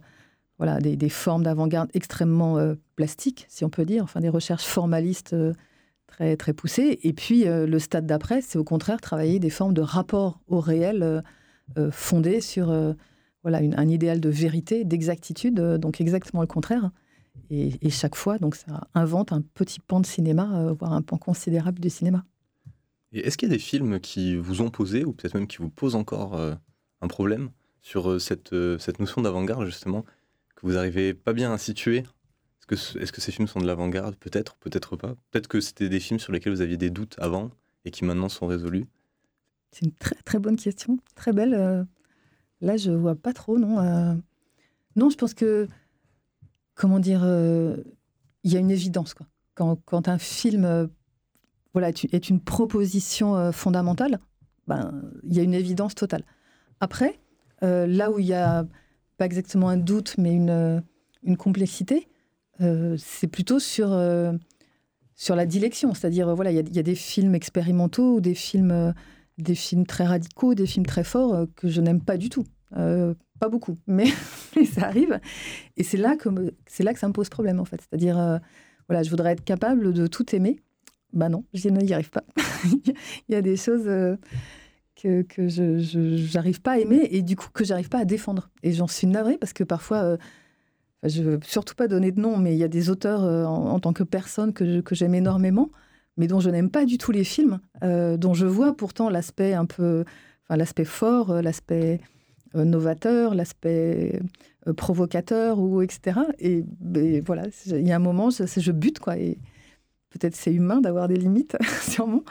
voilà, 0.58 0.80
des, 0.80 1.10
formes 1.10 1.44
d'avant-garde 1.44 1.90
extrêmement 1.94 2.58
euh, 2.58 2.76
plastiques, 2.96 3.46
si 3.50 3.66
on 3.66 3.70
peut 3.70 3.86
dire, 3.86 4.04
enfin 4.04 4.20
des 4.20 4.30
recherches 4.30 4.66
formalistes 4.66 5.34
euh, 5.34 5.54
très, 6.08 6.38
très 6.38 6.54
poussées. 6.54 7.00
Et 7.04 7.14
puis 7.14 7.48
euh, 7.48 7.66
le 7.66 7.80
stade 7.80 8.06
d'après, 8.06 8.42
c'est 8.42 8.58
au 8.58 8.64
contraire 8.64 9.02
travailler 9.02 9.40
des 9.40 9.50
formes 9.50 9.74
de 9.74 9.82
rapport 9.82 10.40
au 10.48 10.60
réel 10.60 11.24
fondées 11.92 12.42
sur 12.42 12.68
voilà, 13.42 13.60
un 13.60 13.88
idéal 13.88 14.20
de 14.20 14.30
vérité, 14.30 14.84
d'exactitude, 14.84 15.56
donc 15.56 16.02
exactement 16.02 16.42
le 16.42 16.48
contraire. 16.48 16.92
Et, 17.50 17.90
chaque 17.90 18.16
fois, 18.16 18.38
donc 18.38 18.56
ça 18.56 18.88
invente 18.94 19.32
un 19.32 19.42
petit 19.42 19.80
pan 19.80 20.00
de 20.00 20.06
cinéma, 20.06 20.74
voire 20.78 20.94
un 20.94 21.02
pan 21.02 21.18
considérable 21.18 21.80
du 21.80 21.90
cinéma. 21.90 22.26
Et 23.12 23.26
est-ce 23.26 23.38
qu'il 23.38 23.50
y 23.50 23.52
a 23.52 23.56
des 23.56 23.62
films 23.62 24.00
qui 24.00 24.36
vous 24.36 24.62
ont 24.62 24.70
posé, 24.70 25.04
ou 25.04 25.14
peut-être 25.14 25.34
même 25.34 25.48
qui 25.48 25.58
vous 25.58 25.70
posent 25.70 25.96
encore 25.96 26.40
un 27.02 27.08
problème? 27.08 27.50
Sur 27.84 28.20
cette, 28.20 28.56
cette 28.80 29.00
notion 29.00 29.22
d'avant-garde, 29.22 29.66
justement 29.66 30.04
vous 30.64 30.78
arrivez 30.78 31.14
pas 31.14 31.34
bien 31.34 31.54
à 31.54 31.58
situer 31.58 31.98
Est-ce 31.98 32.68
que, 32.68 32.76
est 32.76 33.06
-ce 33.06 33.12
que 33.12 33.22
ces 33.22 33.32
films 33.32 33.48
sont 33.48 33.60
de 33.60 33.68
l'avant-garde 33.68 34.16
Peut-être, 34.16 34.56
peut-être 34.56 34.96
pas? 34.96 35.16
Peut-être 35.30 35.48
que 35.48 35.60
c'était 35.60 35.90
des 35.90 36.00
films 36.00 36.20
sur 36.20 36.32
lesquels 36.32 36.54
vous 36.54 36.62
aviez 36.62 36.78
des 36.78 36.90
doutes 36.90 37.16
avant 37.20 37.52
et 37.86 37.92
qui 37.92 38.06
maintenant 38.06 38.30
sont 38.30 38.48
résolus. 38.48 38.86
C'est 39.72 39.86
une 39.86 39.92
très 39.92 40.16
très 40.24 40.40
bonne 40.40 40.56
question, 40.56 40.98
très 41.16 41.34
belle. 41.34 41.54
Euh, 41.54 41.84
là, 42.62 42.78
je 42.78 42.92
vois 42.92 43.16
pas 43.16 43.34
trop, 43.34 43.60
non. 43.60 43.80
Euh. 43.80 44.16
Non, 44.96 45.10
je 45.10 45.18
pense 45.18 45.34
que, 45.34 45.68
comment 46.76 47.00
dire, 47.00 47.22
euh, 47.24 47.76
il 48.44 48.54
y 48.54 48.56
a 48.56 48.60
une 48.60 48.72
évidence. 48.72 49.14
Quoi. 49.14 49.28
Quand, 49.56 49.76
quand 49.86 50.08
un 50.08 50.18
film 50.18 50.90
voilà, 51.74 51.90
est 51.90 52.30
une 52.30 52.40
proposition 52.40 53.52
fondamentale, 53.52 54.20
ben, 54.68 55.12
il 55.24 55.36
y 55.36 55.40
a 55.40 55.44
une 55.44 55.56
évidence 55.56 55.96
totale. 55.96 56.24
Après, 56.80 57.20
là 57.64 58.12
où 58.12 58.20
il 58.20 58.26
y 58.26 58.34
a 58.34 58.66
pas 59.18 59.26
exactement 59.26 59.70
un 59.70 59.78
doute, 59.78 60.16
mais 60.18 60.34
une, 60.34 60.50
euh, 60.50 60.80
une 61.24 61.38
complexité. 61.38 62.08
Euh, 62.62 62.96
c'est 62.98 63.28
plutôt 63.28 63.60
sur 63.60 63.92
euh, 63.92 64.34
sur 65.16 65.36
la 65.36 65.46
dilection, 65.46 65.94
c'est-à-dire 65.94 66.34
voilà, 66.36 66.52
il 66.52 66.76
y, 66.76 66.80
a 66.80 66.84
des 66.84 66.96
films 66.96 67.36
expérimentaux 67.36 68.20
des 68.20 68.34
films, 68.34 68.94
des 69.38 69.56
films 69.56 69.86
très 69.86 70.06
radicaux, 70.06 70.56
des 70.56 70.66
films 70.66 70.86
très 70.86 71.04
forts 71.04 71.46
que 71.56 71.68
je 71.68 71.82
n'aime 71.82 72.02
pas 72.02 72.18
du 72.18 72.30
tout. 72.30 72.46
pas 72.72 73.50
beaucoup, 73.50 73.78
mais, 73.88 74.08
ça 74.66 74.88
arrive. 74.88 75.20
Et 75.78 75.84
c'est 75.84 75.98
là 75.98 76.16
que 76.16 76.30
c'est 76.66 76.84
là 76.84 76.94
que 76.94 77.00
ça 77.00 77.08
me 77.08 77.14
pose 77.14 77.30
problème 77.30 77.60
en 77.60 77.66
fait. 77.66 77.80
C'est-à-dire 77.82 78.40
voilà, 78.90 79.04
je 79.04 79.10
voudrais 79.12 79.34
être 79.34 79.44
capable 79.44 79.94
de 79.94 80.08
tout 80.08 80.36
aimer. 80.36 80.60
Bah 81.14 81.30
non, 81.30 81.46
je 81.54 81.70
n'y 81.70 81.94
arrive 81.94 82.10
pas. 82.10 82.24
il 82.66 82.96
y 83.30 83.36
a 83.36 83.42
des 83.42 83.56
choses 83.56 83.88
que, 84.96 85.24
que 85.24 85.48
je 85.48 86.34
n'arrive 86.34 86.62
pas 86.62 86.74
à 86.74 86.78
aimer 86.78 87.08
et 87.12 87.22
du 87.22 87.36
coup 87.36 87.48
que 87.54 87.64
j'arrive 87.64 87.90
pas 87.90 88.00
à 88.00 88.06
défendre. 88.06 88.50
Et 88.62 88.74
j'en 88.74 88.88
suis 88.88 89.08
navrée 89.08 89.38
parce 89.38 89.54
que 89.54 89.64
parfois, 89.64 90.18
je 91.04 91.22
ne 91.22 91.30
veux 91.32 91.40
surtout 91.44 91.76
pas 91.76 91.88
donner 91.88 92.12
de 92.12 92.20
nom, 92.20 92.38
mais 92.38 92.54
il 92.54 92.58
y 92.58 92.64
a 92.64 92.70
des 92.70 92.90
auteurs 92.90 93.24
euh, 93.24 93.46
en, 93.46 93.80
tant 93.80 93.94
que 93.94 94.04
personne 94.04 94.54
que, 94.54 94.82
j'aime 94.92 95.16
énormément, 95.16 95.70
mais 96.18 96.28
dont 96.28 96.40
je 96.40 96.50
n'aime 96.50 96.70
pas 96.70 96.86
du 96.86 96.98
tout 96.98 97.12
les 97.12 97.24
films, 97.24 97.60
euh, 97.84 98.18
dont 98.18 98.34
je 98.34 98.46
vois 98.46 98.76
pourtant 98.76 99.10
l'aspect 99.10 99.54
un 99.54 99.66
peu, 99.66 100.06
l'aspect 100.50 100.86
fort, 100.86 101.32
euh, 101.32 101.42
l'aspect 101.42 102.00
novateur, 102.54 103.34
l'aspect 103.34 104.22
provocateur 104.78 105.60
ou 105.60 105.82
etc. 105.82 106.20
Et, 106.38 106.64
voilà, 107.22 107.48
il 107.66 107.88
y 107.88 107.92
a 107.92 107.96
un 107.96 108.00
moment, 108.00 108.30
je, 108.30 108.44
je 108.46 108.72
bute 108.72 109.00
quoi. 109.00 109.18
Et 109.18 109.40
peut-être 110.12 110.36
c'est 110.36 110.54
humain 110.54 110.80
d'avoir 110.80 111.08
des 111.08 111.18
limites, 111.18 111.58
sûrement. 111.82 112.24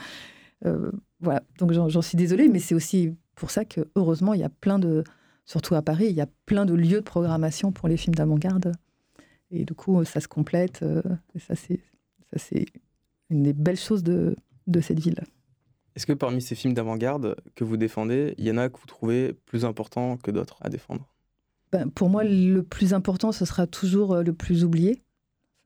Voilà, 1.23 1.43
donc 1.59 1.73
j'en 1.73 2.03
suis 2.03 2.17
désolée, 2.17 2.49
mais 2.49 2.59
c'est 2.59 2.75
aussi 2.75 3.15
pour 3.35 3.51
ça 3.51 3.65
que 3.65 3.89
heureusement 3.95 4.35
il 4.35 4.41
y 4.41 4.45
a 4.45 4.49
plein 4.51 4.79
de 4.79 5.05
surtout 5.45 5.75
à 5.75 5.83
Paris, 5.83 6.07
il 6.09 6.15
y 6.17 6.21
a 6.21 6.29
plein 6.47 6.67
de 6.67 6.75
lieux 6.75 6.99
de 6.99 7.05
programmation 7.05 7.73
pour 7.73 7.89
les 7.89 7.97
films 7.97 8.15
d'avant-garde. 8.15 8.73
Et 9.51 9.65
du 9.65 9.75
coup, 9.75 10.03
ça 10.05 10.21
se 10.21 10.29
complète. 10.29 10.83
Euh, 10.83 11.03
et 11.35 11.39
ça, 11.39 11.55
c'est 11.55 12.67
une 13.31 13.43
des 13.43 13.53
belles 13.53 13.79
choses 13.79 14.03
de, 14.03 14.37
de 14.67 14.81
cette 14.81 14.99
ville. 14.99 15.21
Est-ce 15.95 16.07
que 16.07 16.13
parmi 16.13 16.41
ces 16.41 16.55
films 16.55 16.73
d'avant-garde 16.73 17.37
que 17.55 17.65
vous 17.65 17.77
défendez, 17.77 18.35
il 18.39 18.47
y 18.47 18.51
en 18.51 18.57
a 18.57 18.69
que 18.71 18.79
vous 18.79 18.87
trouvez 18.87 19.35
plus 19.45 19.65
importants 19.65 20.17
que 20.17 20.31
d'autres 20.31 20.57
à 20.63 20.71
défendre? 20.71 21.07
Ben, 21.71 21.91
Pour 21.91 22.09
moi, 22.09 22.25
le 22.25 22.63
plus 22.63 22.95
important, 22.95 23.33
ce 23.33 23.45
sera 23.45 23.67
toujours 23.67 24.15
euh, 24.15 24.23
le 24.23 24.33
plus 24.33 24.65
oublié, 24.65 25.03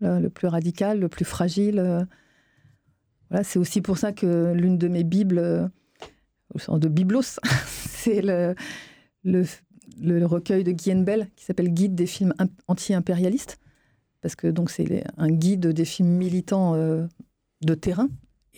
le, 0.00 0.28
plus 0.28 0.48
radical, 0.48 0.98
le 0.98 1.08
plus 1.08 1.24
fragile. 1.24 2.06
Euh. 3.32 3.40
C'est 3.42 3.58
aussi 3.58 3.80
pour 3.80 3.98
ça 3.98 4.12
que 4.12 4.52
l'une 4.52 4.78
de 4.78 4.88
mes 4.88 5.04
bibles, 5.04 5.70
au 6.54 6.58
sens 6.58 6.80
de 6.80 6.88
biblos, 6.88 7.38
c'est 7.66 8.22
le, 8.22 8.54
recueil 10.24 10.64
de 10.64 10.72
Guy 10.72 10.94
Bell 10.94 11.28
qui 11.36 11.44
s'appelle 11.44 11.70
Guide 11.70 11.94
des 11.94 12.06
films 12.06 12.34
anti-impérialistes, 12.68 13.58
parce 14.20 14.34
que 14.36 14.46
donc 14.46 14.70
c'est 14.70 15.04
un 15.16 15.30
guide 15.30 15.68
des 15.68 15.84
films 15.84 16.10
militants 16.10 16.74
euh, 16.74 17.06
de 17.62 17.74
terrain. 17.74 18.08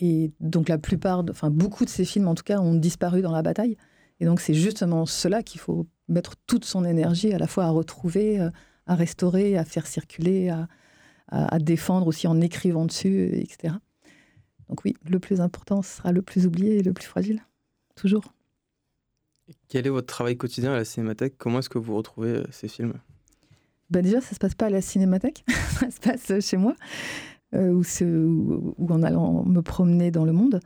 Et 0.01 0.31
donc 0.39 0.69
la 0.69 0.79
plupart, 0.79 1.25
enfin 1.29 1.51
beaucoup 1.51 1.85
de 1.85 1.91
ces 1.91 2.05
films 2.05 2.29
en 2.29 2.35
tout 2.35 2.45
cas, 2.45 2.61
ont 2.61 2.75
disparu 2.75 3.21
dans 3.21 3.33
la 3.33 3.43
bataille. 3.43 3.77
Et 4.21 4.25
donc 4.25 4.41
c'est 4.41 4.55
justement 4.55 5.07
cela 5.07 5.43
qu'il 5.43 5.61
faut 5.61 5.87
mettre 6.09 6.35
toute 6.47 6.65
son 6.65 6.85
énergie 6.85 7.33
à 7.33 7.39
la 7.39 7.47
fois 7.47 7.65
à 7.65 7.71
retrouver, 7.71 8.41
euh, 8.41 8.51
à 8.87 8.95
restaurer, 8.95 9.59
à 9.59 9.65
faire 9.65 9.87
circuler, 9.87 10.51
à 11.31 11.59
défendre 11.59 12.07
aussi 12.07 12.27
en 12.27 12.41
écrivant 12.41 12.87
dessus, 12.87 13.29
etc. 13.35 13.75
Donc 14.69 14.85
oui, 14.85 14.97
le 15.09 15.19
plus 15.19 15.41
important 15.41 15.83
sera 15.83 16.13
le 16.13 16.23
plus 16.23 16.47
oublié 16.47 16.79
et 16.79 16.83
le 16.83 16.93
plus 16.93 17.07
fragile, 17.07 17.43
toujours. 17.95 18.35
Quel 19.69 19.87
est 19.87 19.91
votre 19.91 20.07
travail 20.07 20.37
quotidien 20.37 20.73
à 20.73 20.77
la 20.77 20.85
Cinémathèque? 20.85 21.37
Comment 21.39 21.61
est-ce 21.61 21.71
que 21.71 21.79
vous 21.79 21.97
retrouvez 21.97 22.31
euh, 22.31 22.45
ces 22.51 22.69
films? 22.69 22.95
Ben 23.91 24.03
Déjà, 24.03 24.21
ça 24.21 24.29
ne 24.31 24.35
se 24.35 24.39
passe 24.39 24.55
pas 24.55 24.67
à 24.67 24.71
la 24.71 24.83
Cinémathèque, 24.83 25.45
ça 25.81 25.91
se 25.91 26.01
passe 26.01 26.31
euh, 26.31 26.41
chez 26.41 26.59
moi, 26.59 26.75
euh, 27.55 27.73
ou, 27.73 28.93
en 28.93 29.03
allant 29.03 29.45
me 29.45 29.63
promener 29.63 30.11
dans 30.11 30.27
le 30.27 30.33
monde. 30.33 30.61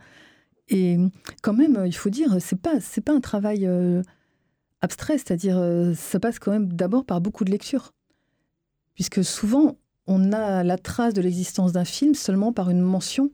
Et 0.67 0.97
quand 1.41 1.53
même, 1.53 1.83
il 1.85 1.95
faut 1.95 2.09
dire, 2.09 2.37
c'est 2.39 2.59
pas 2.59 2.79
c'est 2.79 3.01
pas 3.01 3.13
un 3.13 3.19
travail 3.19 3.69
abstrait, 4.79 5.17
c'est-à-dire 5.17 5.61
ça 5.93 6.21
passe 6.21 6.39
quand 6.39 6.51
même 6.51 6.71
d'abord 6.71 7.05
par 7.05 7.19
beaucoup 7.19 7.43
de 7.43 7.51
lectures, 7.51 7.93
puisque 8.95 9.25
souvent 9.25 9.77
on 10.07 10.31
a 10.31 10.63
la 10.63 10.77
trace 10.77 11.13
de 11.13 11.21
l'existence 11.21 11.73
d'un 11.73 11.83
film 11.83 12.15
seulement 12.15 12.53
par 12.53 12.69
une 12.69 12.79
mention 12.79 13.29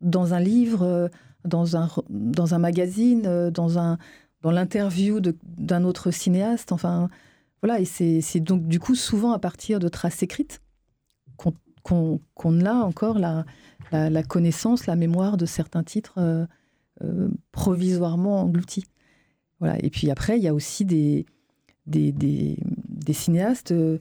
dans 0.00 0.34
un 0.34 0.40
livre, 0.40 1.10
dans 1.44 1.76
un 1.76 1.88
dans 2.10 2.54
un 2.54 2.58
magazine, 2.58 3.50
dans 3.50 3.78
un 3.78 3.98
dans 4.42 4.50
l'interview 4.50 5.20
d'un 5.20 5.84
autre 5.84 6.10
cinéaste. 6.10 6.72
Enfin, 6.72 7.08
voilà, 7.62 7.80
et 7.80 7.84
c'est 7.84 8.40
donc 8.40 8.66
du 8.66 8.78
coup 8.78 8.94
souvent 8.94 9.32
à 9.32 9.38
partir 9.38 9.78
de 9.78 9.88
traces 9.88 10.22
écrites 10.22 10.60
qu'on 11.82 12.64
a 12.64 12.74
encore 12.74 13.18
la, 13.18 13.44
la, 13.92 14.22
connaissance, 14.22 14.86
la 14.86 14.96
mémoire 14.96 15.36
de 15.36 15.46
certains 15.46 15.84
titres 15.84 16.18
euh, 16.18 16.46
euh, 17.02 17.28
provisoirement 17.52 18.40
engloutis. 18.40 18.84
Voilà. 19.60 19.82
Et 19.84 19.90
puis 19.90 20.10
après, 20.10 20.38
il 20.38 20.42
y 20.42 20.48
a 20.48 20.54
aussi 20.54 20.84
des, 20.84 21.26
des, 21.86 22.12
des, 22.12 23.12
cinéastes 23.12 23.72
euh, 23.72 23.98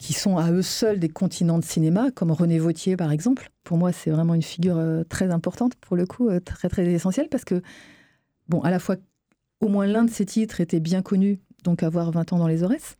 qui 0.00 0.12
sont 0.12 0.36
à 0.36 0.50
eux 0.50 0.62
seuls 0.62 0.98
des 0.98 1.08
continents 1.08 1.58
de 1.58 1.64
cinéma, 1.64 2.10
comme 2.10 2.32
René 2.32 2.58
Vautier 2.58 2.96
par 2.96 3.12
exemple. 3.12 3.50
Pour 3.62 3.76
moi, 3.76 3.92
c'est 3.92 4.10
vraiment 4.10 4.34
une 4.34 4.42
figure 4.42 4.82
très 5.08 5.30
importante, 5.30 5.76
pour 5.76 5.96
le 5.96 6.06
coup, 6.06 6.28
très 6.40 6.68
très 6.68 6.84
essentielle, 6.90 7.28
parce 7.30 7.44
que, 7.44 7.62
bon, 8.48 8.60
à 8.62 8.70
la 8.70 8.78
fois 8.78 8.96
au 9.60 9.68
moins 9.68 9.86
l'un 9.86 10.04
de 10.04 10.10
ces 10.10 10.24
titres 10.24 10.60
était 10.60 10.80
bien 10.80 11.02
connu, 11.02 11.38
donc 11.64 11.82
avoir 11.82 12.10
20 12.10 12.32
ans 12.32 12.38
dans 12.38 12.48
les 12.48 12.62
Aurès. 12.62 12.96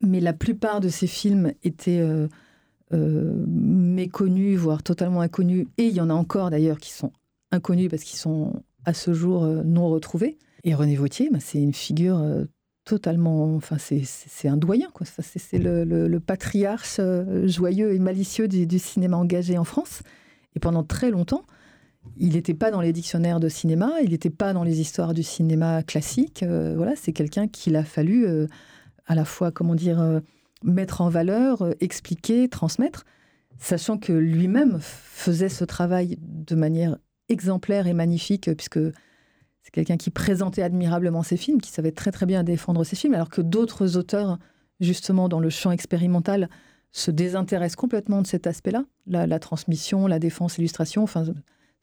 Mais 0.00 0.20
la 0.20 0.32
plupart 0.32 0.80
de 0.80 0.88
ces 0.88 1.06
films 1.06 1.52
étaient 1.62 2.00
euh, 2.00 2.26
euh, 2.92 3.44
méconnus, 3.46 4.58
voire 4.58 4.82
totalement 4.82 5.20
inconnus. 5.20 5.68
Et 5.78 5.84
il 5.84 5.94
y 5.94 6.00
en 6.00 6.10
a 6.10 6.14
encore 6.14 6.50
d'ailleurs 6.50 6.78
qui 6.78 6.90
sont 6.90 7.12
inconnus 7.52 7.88
parce 7.88 8.02
qu'ils 8.02 8.18
sont 8.18 8.64
à 8.84 8.94
ce 8.94 9.12
jour 9.12 9.44
euh, 9.44 9.62
non 9.62 9.88
retrouvés. 9.88 10.38
Et 10.64 10.74
René 10.74 10.96
Vautier, 10.96 11.30
bah, 11.30 11.38
c'est 11.40 11.62
une 11.62 11.72
figure 11.72 12.20
totalement. 12.84 13.54
Enfin, 13.54 13.76
c'est 13.78 14.48
un 14.48 14.56
doyen. 14.56 14.88
C'est 15.20 15.58
le, 15.58 16.18
patriarche 16.18 17.00
joyeux 17.44 17.94
et 17.94 17.98
malicieux 17.98 18.48
du, 18.48 18.78
cinéma 18.78 19.16
engagé 19.16 19.58
en 19.58 19.64
France. 19.64 20.02
Et 20.54 20.60
pendant 20.60 20.84
très 20.84 21.10
longtemps, 21.10 21.44
il 22.16 22.34
n'était 22.34 22.54
pas 22.54 22.70
dans 22.70 22.80
les 22.80 22.92
dictionnaires 22.92 23.40
de 23.40 23.48
cinéma, 23.48 23.92
il 24.02 24.10
n'était 24.10 24.30
pas 24.30 24.52
dans 24.52 24.64
les 24.64 24.80
histoires 24.80 25.14
du 25.14 25.22
cinéma 25.22 25.82
classique. 25.82 26.42
Euh, 26.42 26.74
voilà, 26.76 26.94
c'est 26.96 27.12
quelqu'un 27.12 27.48
qu'il 27.48 27.76
a 27.76 27.84
fallu 27.84 28.26
euh, 28.26 28.46
à 29.06 29.14
la 29.14 29.24
fois, 29.24 29.50
comment 29.50 29.74
dire, 29.74 30.00
euh, 30.00 30.20
mettre 30.62 31.00
en 31.00 31.08
valeur, 31.08 31.64
expliquer, 31.80 32.48
transmettre, 32.48 33.04
sachant 33.58 33.98
que 33.98 34.12
lui-même 34.12 34.78
faisait 34.80 35.48
ce 35.48 35.64
travail 35.64 36.18
de 36.20 36.54
manière 36.54 36.98
exemplaire 37.28 37.86
et 37.86 37.94
magnifique, 37.94 38.50
puisque 38.54 38.80
c'est 39.62 39.70
quelqu'un 39.70 39.96
qui 39.96 40.10
présentait 40.10 40.62
admirablement 40.62 41.22
ses 41.22 41.36
films, 41.36 41.60
qui 41.60 41.70
savait 41.70 41.92
très 41.92 42.10
très 42.10 42.26
bien 42.26 42.42
défendre 42.42 42.84
ses 42.84 42.96
films, 42.96 43.14
alors 43.14 43.28
que 43.28 43.40
d'autres 43.40 43.96
auteurs, 43.96 44.38
justement 44.80 45.28
dans 45.28 45.40
le 45.40 45.50
champ 45.50 45.70
expérimental, 45.70 46.48
se 46.90 47.10
désintéressent 47.10 47.76
complètement 47.76 48.22
de 48.22 48.26
cet 48.26 48.46
aspect-là, 48.46 48.84
la, 49.06 49.38
transmission, 49.38 50.06
la 50.06 50.18
défense, 50.18 50.58
l'illustration. 50.58 51.02
Enfin, 51.02 51.24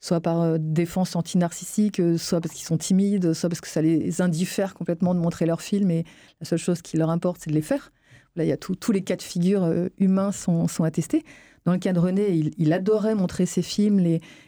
soit 0.00 0.20
par 0.20 0.40
euh, 0.40 0.56
défense 0.58 1.16
anti-narcissique, 1.16 2.00
euh, 2.00 2.16
soit 2.16 2.40
parce 2.40 2.54
qu'ils 2.54 2.66
sont 2.66 2.78
timides, 2.78 3.32
soit 3.32 3.48
parce 3.48 3.60
que 3.60 3.68
ça 3.68 3.82
les 3.82 4.22
indiffère 4.22 4.74
complètement 4.74 5.14
de 5.14 5.20
montrer 5.20 5.46
leurs 5.46 5.62
films 5.62 5.90
et 5.90 6.04
la 6.40 6.46
seule 6.46 6.58
chose 6.58 6.80
qui 6.80 6.96
leur 6.96 7.10
importe, 7.10 7.40
c'est 7.42 7.50
de 7.50 7.54
les 7.54 7.62
faire. 7.62 7.92
Là, 8.36 8.44
il 8.44 8.48
y 8.48 8.52
a 8.52 8.56
tous 8.56 8.92
les 8.92 9.02
cas 9.02 9.16
de 9.16 9.22
figure 9.22 9.64
euh, 9.64 9.88
humains 9.98 10.32
sont, 10.32 10.66
attestés. 10.84 11.24
Dans 11.64 11.72
le 11.72 11.78
cas 11.78 11.92
de 11.92 11.98
René, 11.98 12.30
il, 12.56 12.72
adorait 12.72 13.14
montrer 13.14 13.44
ses 13.44 13.60
films 13.60 14.00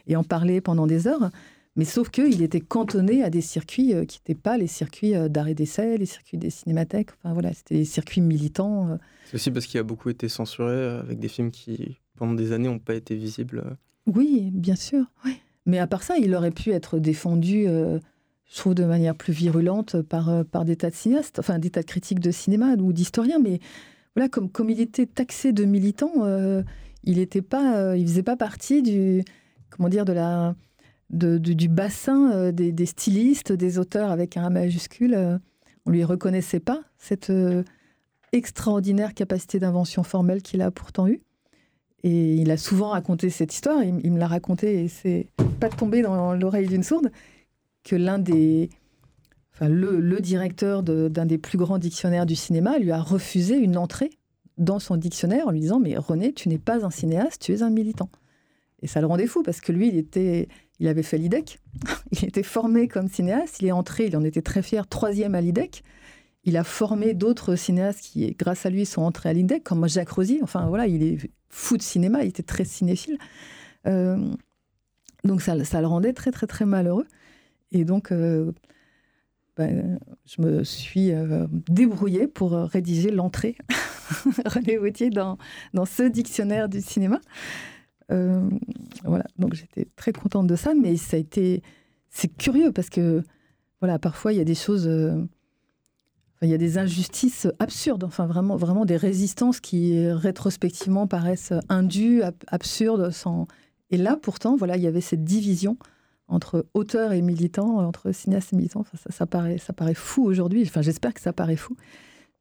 et 0.07 0.15
en 0.15 0.23
parler 0.23 0.61
pendant 0.61 0.87
des 0.87 1.05
heures, 1.07 1.29
mais 1.75 1.85
sauf 1.85 2.09
qu'il 2.09 2.41
était 2.41 2.61
cantonné 2.61 3.23
à 3.23 3.29
des 3.29 3.41
circuits 3.41 3.93
qui 4.07 4.19
n'étaient 4.19 4.39
pas 4.39 4.57
les 4.57 4.67
circuits 4.67 5.13
d'arrêt 5.29 5.55
d'essai, 5.55 5.97
les 5.97 6.05
circuits 6.05 6.37
des 6.37 6.49
cinémathèques, 6.49 7.09
enfin 7.17 7.33
voilà, 7.33 7.53
c'était 7.53 7.75
des 7.75 7.85
circuits 7.85 8.21
militants. 8.21 8.99
C'est 9.25 9.35
aussi 9.35 9.51
parce 9.51 9.65
qu'il 9.65 9.79
a 9.79 9.83
beaucoup 9.83 10.09
été 10.09 10.29
censuré 10.29 10.99
avec 10.99 11.19
des 11.19 11.27
films 11.27 11.51
qui, 11.51 11.97
pendant 12.15 12.33
des 12.33 12.51
années, 12.51 12.67
n'ont 12.67 12.79
pas 12.79 12.95
été 12.95 13.15
visibles. 13.15 13.77
Oui, 14.05 14.51
bien 14.51 14.75
sûr. 14.75 15.05
Oui. 15.25 15.39
Mais 15.65 15.79
à 15.79 15.87
part 15.87 16.03
ça, 16.03 16.17
il 16.17 16.33
aurait 16.35 16.51
pu 16.51 16.71
être 16.71 16.99
défendu, 16.99 17.67
euh, 17.67 17.99
je 18.51 18.57
trouve, 18.57 18.75
de 18.75 18.83
manière 18.83 19.15
plus 19.15 19.33
virulente 19.33 20.01
par, 20.01 20.29
euh, 20.29 20.43
par 20.43 20.65
des 20.65 20.75
tas 20.75 20.89
de 20.89 20.95
cinéastes, 20.95 21.39
enfin 21.39 21.59
des 21.59 21.69
tas 21.69 21.81
de 21.81 21.85
critiques 21.85 22.19
de 22.19 22.31
cinéma 22.31 22.75
ou 22.75 22.91
d'historiens. 22.91 23.39
Mais 23.39 23.59
voilà, 24.15 24.29
comme, 24.29 24.49
comme 24.49 24.69
il 24.69 24.81
était 24.81 25.05
taxé 25.05 25.53
de 25.53 25.63
militant, 25.63 26.11
euh, 26.17 26.63
il 27.03 27.19
était 27.19 27.41
pas, 27.41 27.95
il 27.95 28.05
faisait 28.07 28.23
pas 28.23 28.35
partie 28.35 28.81
du, 28.81 29.23
comment 29.69 29.89
dire, 29.89 30.05
de 30.05 30.13
la, 30.13 30.55
du 31.13 31.69
bassin 31.69 32.51
des, 32.51 32.71
des, 32.71 32.85
stylistes, 32.85 33.51
des 33.51 33.77
auteurs 33.77 34.11
avec 34.11 34.35
un 34.35 34.43
A 34.45 34.49
majuscule. 34.49 35.39
on 35.85 35.91
lui 35.91 36.03
reconnaissait 36.03 36.59
pas 36.59 36.81
cette 36.97 37.31
extraordinaire 38.33 39.13
capacité 39.13 39.59
d'invention 39.59 40.03
formelle 40.03 40.41
qu'il 40.41 40.61
a 40.61 40.71
pourtant 40.71 41.07
eue. 41.07 41.21
Et 42.03 42.35
il 42.35 42.51
a 42.51 42.57
souvent 42.57 42.89
raconté 42.89 43.29
cette 43.29 43.53
histoire, 43.53 43.81
il, 43.81 44.11
me 44.11 44.19
l'a 44.19 44.27
raconté 44.27 44.83
et 44.83 44.87
c'est 44.89 45.27
pas 45.61 45.69
tombé 45.69 46.01
dans 46.01 46.33
l'oreille 46.33 46.67
d'une 46.67 46.83
sourde, 46.83 47.11
que 47.83 47.95
l'un 47.95 48.19
des. 48.19 48.69
Enfin, 49.53 49.69
le, 49.69 50.19
directeur 50.19 50.83
d'un 50.83 51.25
des 51.25 51.37
plus 51.37 51.57
grands 51.57 51.77
dictionnaires 51.77 52.25
du 52.25 52.35
cinéma 52.35 52.77
lui 52.77 52.91
a 52.91 53.01
refusé 53.01 53.55
une 53.55 53.77
entrée 53.77 54.09
dans 54.57 54.79
son 54.79 54.97
dictionnaire 54.97 55.47
en 55.47 55.51
lui 55.51 55.61
disant 55.61 55.79
Mais 55.79 55.95
René, 55.95 56.33
tu 56.33 56.49
n'es 56.49 56.57
pas 56.57 56.85
un 56.85 56.89
cinéaste, 56.89 57.41
tu 57.41 57.53
es 57.53 57.61
un 57.61 57.69
militant. 57.69 58.09
Et 58.81 58.87
ça 58.87 58.99
le 58.99 59.07
rendait 59.07 59.27
fou 59.27 59.41
parce 59.43 59.61
que 59.61 59.71
lui, 59.71 59.87
il, 59.87 59.97
était, 59.97 60.49
il 60.83 60.89
avait 60.89 61.01
fait 61.01 61.17
l'IDEC, 61.17 61.59
il 62.11 62.25
était 62.25 62.43
formé 62.43 62.89
comme 62.89 63.07
cinéaste, 63.07 63.61
il 63.61 63.67
est 63.67 63.71
entré, 63.71 64.07
il 64.07 64.17
en 64.17 64.23
était 64.25 64.41
très 64.41 64.61
fier, 64.61 64.85
troisième 64.85 65.33
à 65.33 65.39
l'IDEC. 65.39 65.81
Il 66.43 66.57
a 66.57 66.65
formé 66.65 67.13
d'autres 67.13 67.55
cinéastes 67.55 68.01
qui, 68.01 68.29
grâce 68.37 68.65
à 68.65 68.69
lui, 68.69 68.85
sont 68.85 69.01
entrés 69.01 69.29
à 69.29 69.33
l'IDEC, 69.33 69.63
comme 69.63 69.87
Jacques 69.87 70.09
Rosy. 70.09 70.39
Enfin 70.43 70.67
voilà, 70.67 70.87
il 70.87 71.01
est 71.01 71.31
fou 71.47 71.77
de 71.77 71.81
cinéma, 71.81 72.23
il 72.23 72.27
était 72.27 72.43
très 72.43 72.65
cinéphile. 72.65 73.17
Euh, 73.87 74.29
donc 75.23 75.41
ça, 75.41 75.63
ça, 75.63 75.79
le 75.79 75.87
rendait 75.87 76.11
très 76.11 76.31
très 76.31 76.47
très 76.47 76.65
malheureux. 76.65 77.07
Et 77.71 77.85
donc, 77.85 78.11
euh, 78.11 78.51
ben, 79.55 79.97
je 80.25 80.41
me 80.41 80.65
suis 80.65 81.13
euh, 81.13 81.47
débrouillée 81.69 82.27
pour 82.27 82.51
rédiger 82.51 83.09
l'entrée 83.09 83.55
René 84.45 84.75
Vautier 84.75 85.11
dans, 85.11 85.37
dans 85.73 85.85
ce 85.85 86.03
dictionnaire 86.03 86.67
du 86.67 86.81
cinéma. 86.81 87.21
Euh, 88.11 88.49
voilà, 89.03 89.25
donc 89.37 89.53
j'étais 89.53 89.87
très 89.95 90.13
contente 90.13 90.47
de 90.47 90.55
ça, 90.55 90.73
mais 90.73 90.97
ça 90.97 91.17
a 91.17 91.19
été. 91.19 91.61
C'est 92.09 92.27
curieux 92.27 92.71
parce 92.71 92.89
que, 92.89 93.23
voilà, 93.81 93.99
parfois 93.99 94.33
il 94.33 94.37
y 94.37 94.41
a 94.41 94.45
des 94.45 94.55
choses. 94.55 94.87
Euh, 94.87 95.25
il 96.41 96.49
y 96.49 96.53
a 96.53 96.57
des 96.57 96.77
injustices 96.77 97.47
absurdes, 97.59 98.03
enfin 98.03 98.25
vraiment, 98.25 98.57
vraiment 98.57 98.83
des 98.83 98.97
résistances 98.97 99.61
qui 99.61 100.05
rétrospectivement 100.09 101.07
paraissent 101.07 101.53
indues, 101.69 102.21
absurdes. 102.47 103.11
Sans... 103.11 103.47
Et 103.91 103.97
là, 103.97 104.17
pourtant, 104.21 104.57
voilà, 104.57 104.75
il 104.75 104.83
y 104.83 104.87
avait 104.87 104.99
cette 104.99 105.23
division 105.23 105.77
entre 106.27 106.65
auteurs 106.73 107.13
et 107.13 107.21
militants, 107.21 107.77
entre 107.85 108.11
cinéastes 108.11 108.53
et 108.53 108.55
militants. 108.55 108.83
Ça, 109.09 109.25
paraît, 109.25 109.57
ça 109.57 109.73
paraît 109.73 109.93
fou 109.93 110.23
aujourd'hui. 110.23 110.63
Enfin, 110.63 110.81
j'espère 110.81 111.13
que 111.13 111.21
ça 111.21 111.33
paraît 111.33 111.55
fou, 111.55 111.75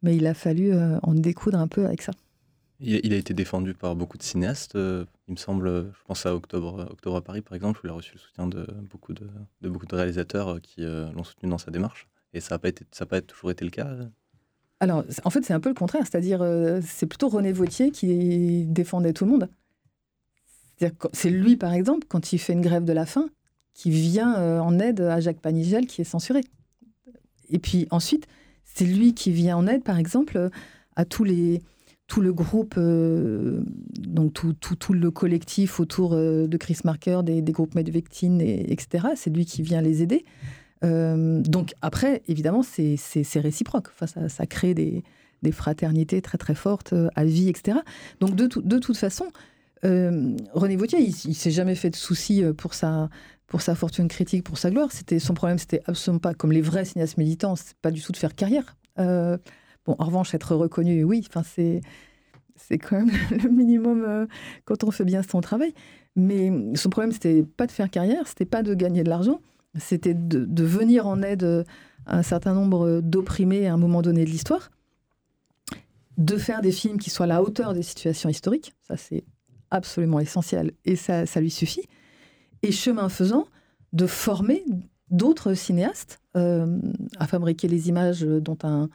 mais 0.02 0.16
il 0.16 0.26
a 0.26 0.34
fallu 0.34 0.72
euh, 0.72 0.98
en 1.02 1.14
découdre 1.14 1.58
un 1.58 1.68
peu 1.68 1.86
avec 1.86 2.02
ça. 2.02 2.12
Il, 2.84 3.12
a 3.12 3.16
été 3.16 3.32
défendu 3.32 3.74
par 3.74 3.94
beaucoup 3.94 4.18
de 4.18 4.24
cinéastes. 4.24 4.74
Euh, 4.74 5.04
il 5.28 5.32
me 5.32 5.36
semble, 5.36 5.68
je 5.68 6.04
pense 6.04 6.26
à 6.26 6.34
Octobre, 6.34 6.88
Octobre 6.90 7.16
à 7.16 7.22
Paris, 7.22 7.40
par 7.40 7.54
exemple, 7.54 7.78
où 7.80 7.86
il 7.86 7.90
a 7.90 7.92
reçu 7.92 8.14
le 8.14 8.18
soutien 8.18 8.48
de 8.48 8.66
beaucoup 8.90 9.12
de, 9.12 9.28
beaucoup 9.68 9.86
de 9.86 9.94
réalisateurs 9.94 10.48
euh, 10.48 10.58
qui 10.58 10.84
euh, 10.84 11.10
l'ont 11.12 11.22
soutenu 11.22 11.48
dans 11.48 11.58
sa 11.58 11.70
démarche. 11.70 12.08
Et 12.34 12.40
ça 12.40 12.56
n'a 12.56 12.58
pas, 12.58 12.68
été, 12.68 12.84
ça 12.90 13.06
pas 13.06 13.20
toujours 13.20 13.52
été 13.52 13.64
le 13.64 13.70
cas 13.70 13.88
Alors, 14.80 15.04
en 15.22 15.30
fait, 15.30 15.44
c'est 15.44 15.52
un 15.52 15.60
peu 15.60 15.68
le 15.68 15.76
contraire. 15.76 16.02
C'est-à-dire, 16.04 16.44
c'est 16.82 17.06
plutôt 17.06 17.28
René 17.28 17.52
Vautier 17.52 17.90
qui 17.90 18.64
défendait 18.64 19.12
tout 19.12 19.26
le 19.26 19.30
monde. 19.30 19.48
C'est 21.12 21.30
lui, 21.30 21.56
par 21.56 21.74
exemple, 21.74 22.06
quand 22.08 22.32
il 22.32 22.38
fait 22.38 22.54
une 22.54 22.62
grève 22.62 22.84
de 22.84 22.92
la 22.92 23.06
faim, 23.06 23.28
qui 23.74 23.90
vient 23.90 24.60
en 24.62 24.78
aide 24.78 25.02
à 25.02 25.20
Jacques 25.20 25.40
Panigel, 25.40 25.86
qui 25.86 26.00
est 26.00 26.04
censuré. 26.04 26.40
Et 27.50 27.58
puis 27.58 27.86
ensuite, 27.90 28.26
c'est 28.64 28.86
lui 28.86 29.12
qui 29.12 29.30
vient 29.30 29.58
en 29.58 29.66
aide, 29.66 29.84
par 29.84 29.98
exemple, 29.98 30.48
à 30.96 31.04
tous 31.04 31.24
les, 31.24 31.60
tout 32.12 32.20
le 32.20 32.34
groupe, 32.34 32.74
euh, 32.76 33.62
donc 33.98 34.34
tout, 34.34 34.52
tout, 34.52 34.76
tout, 34.76 34.92
le 34.92 35.10
collectif 35.10 35.80
autour 35.80 36.12
euh, 36.12 36.46
de 36.46 36.56
Chris 36.58 36.76
Marker, 36.84 37.20
des, 37.24 37.40
des 37.40 37.52
groupes 37.52 37.74
Medvectine, 37.74 38.42
et, 38.42 38.70
etc. 38.70 39.06
C'est 39.16 39.34
lui 39.34 39.46
qui 39.46 39.62
vient 39.62 39.80
les 39.80 40.02
aider. 40.02 40.26
Euh, 40.84 41.40
donc 41.40 41.72
après, 41.80 42.20
évidemment, 42.28 42.62
c'est 42.62 42.98
réciproque. 43.36 43.88
Enfin, 43.98 44.28
ça, 44.28 44.46
crée 44.46 44.74
des, 44.74 45.02
des, 45.40 45.52
fraternités 45.52 46.20
très 46.20 46.36
très 46.36 46.54
fortes 46.54 46.92
à 47.16 47.24
vie, 47.24 47.48
etc. 47.48 47.78
Donc 48.20 48.34
de, 48.36 48.46
de 48.60 48.78
toute 48.78 48.98
façon, 48.98 49.28
René 49.82 50.76
Vautier, 50.76 51.00
il, 51.00 51.30
ne 51.30 51.34
s'est 51.34 51.50
jamais 51.50 51.74
fait 51.74 51.88
de 51.88 51.96
soucis 51.96 52.42
pour 52.58 52.74
sa, 52.74 53.08
pour 53.46 53.62
sa 53.62 53.74
fortune 53.74 54.08
critique, 54.08 54.44
pour 54.44 54.58
sa 54.58 54.70
gloire. 54.70 54.92
C'était 54.92 55.18
son 55.18 55.32
problème, 55.32 55.56
c'était 55.56 55.80
absolument 55.86 56.20
pas 56.20 56.34
comme 56.34 56.52
les 56.52 56.60
vrais 56.60 56.84
cinéastes 56.84 57.16
militants, 57.16 57.56
c'est 57.56 57.74
pas 57.80 57.90
du 57.90 58.02
tout 58.02 58.12
de 58.12 58.18
faire 58.18 58.34
carrière. 58.34 58.76
Bon, 59.84 59.96
en 59.98 60.04
revanche, 60.04 60.34
être 60.34 60.54
reconnu, 60.54 61.04
oui, 61.04 61.26
c'est, 61.44 61.80
c'est 62.56 62.78
quand 62.78 62.96
même 63.04 63.10
le 63.42 63.48
minimum 63.48 64.04
euh, 64.06 64.26
quand 64.64 64.84
on 64.84 64.90
fait 64.90 65.04
bien 65.04 65.22
son 65.22 65.40
travail. 65.40 65.74
Mais 66.14 66.52
son 66.74 66.90
problème, 66.90 67.12
c'était 67.12 67.42
pas 67.42 67.66
de 67.66 67.72
faire 67.72 67.90
carrière, 67.90 68.26
c'était 68.26 68.44
pas 68.44 68.62
de 68.62 68.74
gagner 68.74 69.02
de 69.02 69.08
l'argent, 69.08 69.40
c'était 69.78 70.14
de, 70.14 70.64
venir 70.64 71.06
en 71.06 71.22
aide 71.22 71.64
à 72.04 72.18
un 72.18 72.22
certain 72.22 72.52
nombre 72.52 73.00
d'opprimés 73.00 73.66
à 73.66 73.72
un 73.72 73.78
moment 73.78 74.02
donné 74.02 74.24
de 74.24 74.30
l'histoire, 74.30 74.70
de 76.18 76.36
faire 76.36 76.60
des 76.60 76.72
films 76.72 76.98
qui 76.98 77.08
soient 77.08 77.24
à 77.24 77.28
la 77.28 77.42
hauteur 77.42 77.72
des 77.72 77.82
situations 77.82 78.28
historiques, 78.28 78.74
ça 78.86 78.98
c'est 78.98 79.24
absolument 79.70 80.20
essentiel 80.20 80.72
et 80.84 80.96
ça, 80.96 81.24
ça 81.24 81.40
lui 81.40 81.50
suffit. 81.50 81.86
Et 82.62 82.72
chemin 82.72 83.08
faisant, 83.08 83.46
de 83.94 84.06
former 84.06 84.64
d'autres 85.10 85.54
cinéastes 85.54 86.20
euh, 86.36 86.78
à 87.18 87.26
fabriquer 87.26 87.68
les 87.68 87.88
images 87.88 88.22
dont 88.22 88.58
un, 88.62 88.88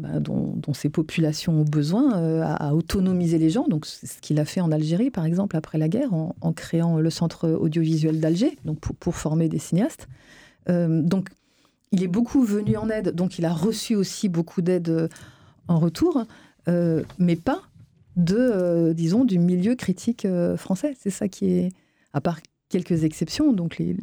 bah, 0.00 0.18
dont, 0.18 0.60
ces 0.72 0.88
populations 0.88 1.60
ont 1.60 1.64
besoin, 1.64 2.18
euh, 2.18 2.42
à, 2.42 2.74
autonomiser 2.74 3.38
les 3.38 3.50
gens. 3.50 3.68
Donc, 3.68 3.84
ce 3.86 4.18
qu'il 4.20 4.38
a 4.40 4.44
fait 4.44 4.60
en 4.60 4.72
Algérie, 4.72 5.10
par 5.10 5.26
exemple, 5.26 5.56
après 5.56 5.78
la 5.78 5.88
guerre, 5.88 6.14
en, 6.14 6.52
créant 6.52 6.98
le 6.98 7.10
centre 7.10 7.48
audiovisuel 7.48 8.18
d'Alger, 8.18 8.58
donc 8.64 8.78
pour, 8.78 9.14
former 9.14 9.48
des 9.48 9.58
cinéastes. 9.58 10.08
Euh, 10.68 11.02
donc, 11.02 11.28
il 11.92 12.02
est 12.02 12.08
beaucoup 12.08 12.42
venu 12.42 12.76
en 12.76 12.88
aide, 12.88 13.14
donc 13.14 13.38
il 13.38 13.44
a 13.44 13.52
reçu 13.52 13.94
aussi 13.94 14.28
beaucoup 14.28 14.62
d'aide 14.62 14.88
euh, 14.88 15.08
en 15.68 15.78
retour, 15.78 16.24
mais 17.18 17.34
pas 17.34 17.62
de, 18.16 18.92
disons, 18.92 19.24
du 19.24 19.40
milieu 19.40 19.74
critique 19.74 20.24
français. 20.56 20.94
C'est 21.00 21.10
ça 21.10 21.26
qui 21.26 21.50
est, 21.50 21.68
à 22.12 22.20
part 22.20 22.38
quelques 22.68 23.02
exceptions, 23.02 23.52
donc 23.52 23.78
les 23.78 23.96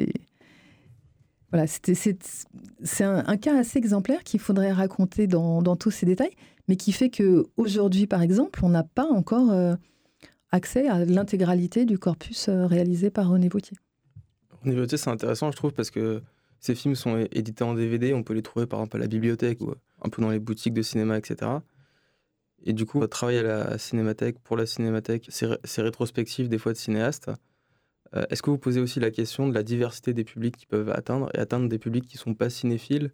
voilà, 1.51 1.65
c'est 1.67 3.03
un, 3.03 3.37
cas 3.37 3.57
assez 3.57 3.77
exemplaire 3.79 4.23
qu'il 4.23 4.39
faudrait 4.39 4.71
raconter 4.71 5.27
dans, 5.27 5.75
tous 5.77 5.91
ces 5.91 6.05
détails, 6.05 6.33
mais 6.67 6.75
qui 6.75 6.91
fait 6.91 7.09
que 7.09 7.45
aujourd'hui, 7.55 8.05
par 8.05 8.21
exemple, 8.21 8.59
on 8.63 8.69
n'a 8.69 8.83
pas 8.83 9.05
encore 9.05 9.51
euh, 9.51 9.75
accès 10.51 10.87
à 10.87 11.05
l'intégralité 11.05 11.85
du 11.85 11.97
corpus 11.97 12.49
euh, 12.49 12.65
réalisé 12.65 13.09
par 13.09 13.29
René 13.29 13.47
Vautier. 13.47 13.77
René 14.63 14.75
Vautier, 14.75 14.97
c'est 14.97 15.09
intéressant, 15.09 15.49
je 15.51 15.55
trouve, 15.55 15.71
parce 15.71 15.89
que 15.89 16.21
ces 16.59 16.75
films 16.75 16.95
sont 16.95 17.25
édités 17.31 17.63
en 17.63 17.73
DVD, 17.73 18.13
on 18.13 18.23
peut 18.23 18.33
les 18.33 18.41
trouver 18.41 18.65
par 18.65 18.79
exemple 18.79 18.97
à 18.97 18.99
la 18.99 19.07
bibliothèque 19.07 19.61
ou 19.61 19.73
un 20.01 20.09
peu 20.09 20.21
dans 20.21 20.29
les 20.29 20.39
boutiques 20.39 20.73
de 20.73 20.81
cinéma, 20.81 21.17
etc. 21.17 21.51
Et 22.63 22.73
du 22.73 22.85
coup, 22.85 23.05
travailler 23.07 23.39
à 23.39 23.43
la 23.43 23.77
cinémathèque, 23.77 24.39
pour 24.39 24.57
la 24.57 24.65
cinémathèque, 24.65 25.27
c'est 25.29 25.81
rétrospectif 25.81 26.49
des 26.49 26.57
fois 26.57 26.73
de 26.73 26.77
cinéastes. 26.77 27.29
Euh, 28.15 28.25
est-ce 28.29 28.41
que 28.41 28.49
vous 28.49 28.57
posez 28.57 28.79
aussi 28.79 28.99
la 28.99 29.11
question 29.11 29.47
de 29.47 29.53
la 29.53 29.63
diversité 29.63 30.13
des 30.13 30.23
publics 30.23 30.57
qui 30.57 30.65
peuvent 30.65 30.89
atteindre 30.89 31.29
et 31.33 31.39
atteindre 31.39 31.67
des 31.67 31.79
publics 31.79 32.07
qui 32.07 32.17
ne 32.17 32.21
sont 32.21 32.33
pas 32.33 32.49
cinéphiles 32.49 33.11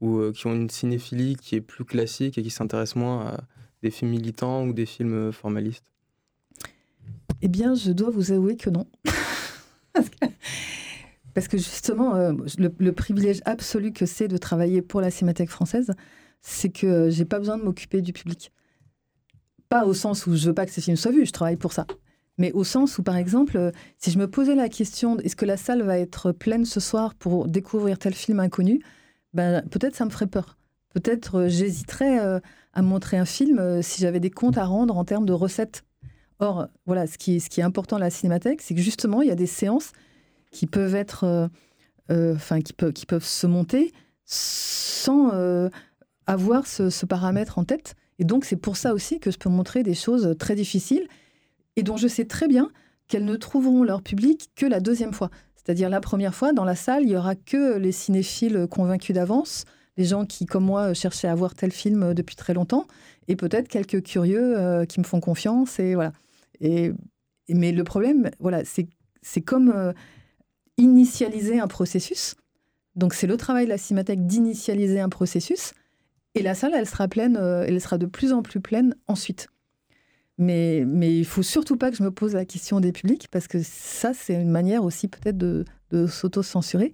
ou 0.00 0.18
euh, 0.18 0.32
qui 0.32 0.46
ont 0.46 0.54
une 0.54 0.70
cinéphilie 0.70 1.36
qui 1.36 1.56
est 1.56 1.60
plus 1.60 1.84
classique 1.84 2.38
et 2.38 2.42
qui 2.42 2.50
s'intéressent 2.50 2.96
moins 2.96 3.26
à 3.26 3.40
des 3.82 3.90
films 3.90 4.10
militants 4.10 4.64
ou 4.64 4.72
des 4.72 4.86
films 4.86 5.14
euh, 5.14 5.32
formalistes? 5.32 5.92
Eh 7.42 7.48
bien, 7.48 7.74
je 7.74 7.92
dois 7.92 8.10
vous 8.10 8.32
avouer 8.32 8.56
que 8.56 8.70
non. 8.70 8.86
Parce 11.34 11.46
que 11.46 11.56
justement, 11.56 12.14
le, 12.58 12.90
privilège 12.90 13.40
absolu 13.44 13.92
que 13.92 14.06
c'est 14.06 14.26
de 14.26 14.36
travailler 14.38 14.82
pour 14.82 15.00
la 15.00 15.12
Cinémathèque 15.12 15.50
française, 15.50 15.92
c'est 16.42 16.70
que 16.70 17.10
j'ai 17.10 17.24
pas 17.24 17.38
besoin 17.38 17.58
de 17.58 17.62
m'occuper 17.62 18.02
du 18.02 18.12
public. 18.12 18.50
Pas 19.68 19.84
au 19.84 19.94
sens 19.94 20.26
où 20.26 20.34
je 20.34 20.46
veux 20.48 20.54
pas 20.54 20.66
que 20.66 20.72
ces 20.72 20.80
films 20.80 20.96
soient 20.96 21.12
vus, 21.12 21.26
je 21.26 21.32
travaille 21.32 21.56
pour 21.56 21.72
ça 21.72 21.86
mais 22.38 22.52
au 22.52 22.64
sens 22.64 22.98
où, 22.98 23.02
par 23.02 23.16
exemple, 23.16 23.56
euh, 23.56 23.72
si 23.98 24.12
je 24.12 24.18
me 24.18 24.30
posais 24.30 24.54
la 24.54 24.68
question 24.68 25.18
est-ce 25.18 25.36
que 25.36 25.44
la 25.44 25.56
salle 25.56 25.82
va 25.82 25.98
être 25.98 26.30
pleine 26.32 26.64
ce 26.64 26.78
soir 26.78 27.14
pour 27.16 27.48
découvrir 27.48 27.98
tel 27.98 28.14
film 28.14 28.38
inconnu, 28.38 28.80
ben, 29.34 29.62
peut-être 29.68 29.96
ça 29.96 30.04
me 30.04 30.10
ferait 30.10 30.28
peur. 30.28 30.56
Peut-être 30.94 31.40
euh, 31.40 31.48
j'hésiterais 31.48 32.20
euh, 32.20 32.38
à 32.72 32.82
montrer 32.82 33.18
un 33.18 33.24
film 33.24 33.82
si 33.82 34.00
j'avais 34.00 34.20
des 34.20 34.30
comptes 34.30 34.56
à 34.56 34.64
rendre 34.64 34.96
en 34.96 35.04
termes 35.04 35.26
de 35.26 35.32
recettes. 35.32 35.84
Or, 36.38 36.68
voilà, 36.86 37.08
ce 37.08 37.18
qui, 37.18 37.34
est 37.34 37.62
important 37.62 37.96
à 37.96 37.98
la 37.98 38.10
cinémathèque, 38.10 38.62
c'est 38.62 38.74
que 38.74 38.80
justement, 38.80 39.22
il 39.22 39.28
y 39.28 39.32
a 39.32 39.36
des 39.36 39.46
séances 39.46 39.90
qui 40.52 40.66
peuvent 40.66 40.94
être, 40.94 41.50
qui, 42.08 43.06
peuvent, 43.06 43.24
se 43.24 43.46
monter 43.48 43.92
sans 44.24 45.32
avoir 46.28 46.68
ce 46.68 47.06
paramètre 47.06 47.58
en 47.58 47.64
tête. 47.64 47.96
Et 48.20 48.24
donc, 48.24 48.44
c'est 48.44 48.54
pour 48.54 48.76
ça 48.76 48.94
aussi 48.94 49.18
que 49.18 49.32
je 49.32 49.38
peux 49.38 49.48
montrer 49.48 49.82
des 49.82 49.94
choses 49.94 50.36
très 50.38 50.54
difficiles 50.54 51.08
et 51.78 51.84
dont 51.84 51.96
je 51.96 52.08
sais 52.08 52.24
très 52.24 52.48
bien 52.48 52.70
qu'elles 53.06 53.24
ne 53.24 53.36
trouveront 53.36 53.84
leur 53.84 54.02
public 54.02 54.50
que 54.56 54.66
la 54.66 54.80
deuxième 54.80 55.12
fois. 55.12 55.30
C'est-à-dire 55.54 55.88
la 55.88 56.00
première 56.00 56.34
fois, 56.34 56.52
dans 56.52 56.64
la 56.64 56.74
salle, 56.74 57.04
il 57.04 57.10
y 57.10 57.16
aura 57.16 57.36
que 57.36 57.78
les 57.78 57.92
cinéphiles 57.92 58.66
convaincus 58.68 59.14
d'avance, 59.14 59.64
les 59.96 60.04
gens 60.04 60.26
qui, 60.26 60.44
comme 60.44 60.64
moi, 60.64 60.92
cherchaient 60.92 61.28
à 61.28 61.34
voir 61.36 61.54
tel 61.54 61.70
film 61.70 62.14
depuis 62.14 62.34
très 62.34 62.52
longtemps, 62.52 62.88
et 63.28 63.36
peut-être 63.36 63.68
quelques 63.68 64.02
curieux 64.02 64.58
euh, 64.58 64.86
qui 64.86 64.98
me 64.98 65.04
font 65.04 65.20
confiance. 65.20 65.78
Et 65.78 65.94
voilà. 65.94 66.12
Et, 66.60 66.92
mais 67.48 67.70
le 67.70 67.84
problème, 67.84 68.28
voilà, 68.40 68.62
c'est 68.64 69.40
comme 69.40 69.70
euh, 69.70 69.92
initialiser 70.78 71.60
un 71.60 71.68
processus. 71.68 72.34
Donc 72.96 73.14
c'est 73.14 73.28
le 73.28 73.36
travail 73.36 73.66
de 73.66 73.70
la 73.70 73.78
cinémathèque 73.78 74.26
d'initialiser 74.26 74.98
un 74.98 75.08
processus. 75.08 75.74
Et 76.34 76.42
la 76.42 76.56
salle, 76.56 76.72
elle 76.74 76.88
sera 76.88 77.06
pleine, 77.06 77.36
euh, 77.36 77.64
elle 77.68 77.80
sera 77.80 77.98
de 77.98 78.06
plus 78.06 78.32
en 78.32 78.42
plus 78.42 78.60
pleine 78.60 78.96
ensuite. 79.06 79.48
Mais, 80.38 80.84
mais 80.86 81.18
il 81.18 81.24
faut 81.24 81.42
surtout 81.42 81.76
pas 81.76 81.90
que 81.90 81.96
je 81.96 82.02
me 82.02 82.12
pose 82.12 82.34
la 82.34 82.44
question 82.44 82.80
des 82.80 82.92
publics, 82.92 83.28
parce 83.30 83.48
que 83.48 83.58
ça, 83.62 84.12
c'est 84.14 84.40
une 84.40 84.50
manière 84.50 84.84
aussi 84.84 85.08
peut-être 85.08 85.36
de, 85.36 85.64
de 85.90 86.06
s'auto-censurer. 86.06 86.92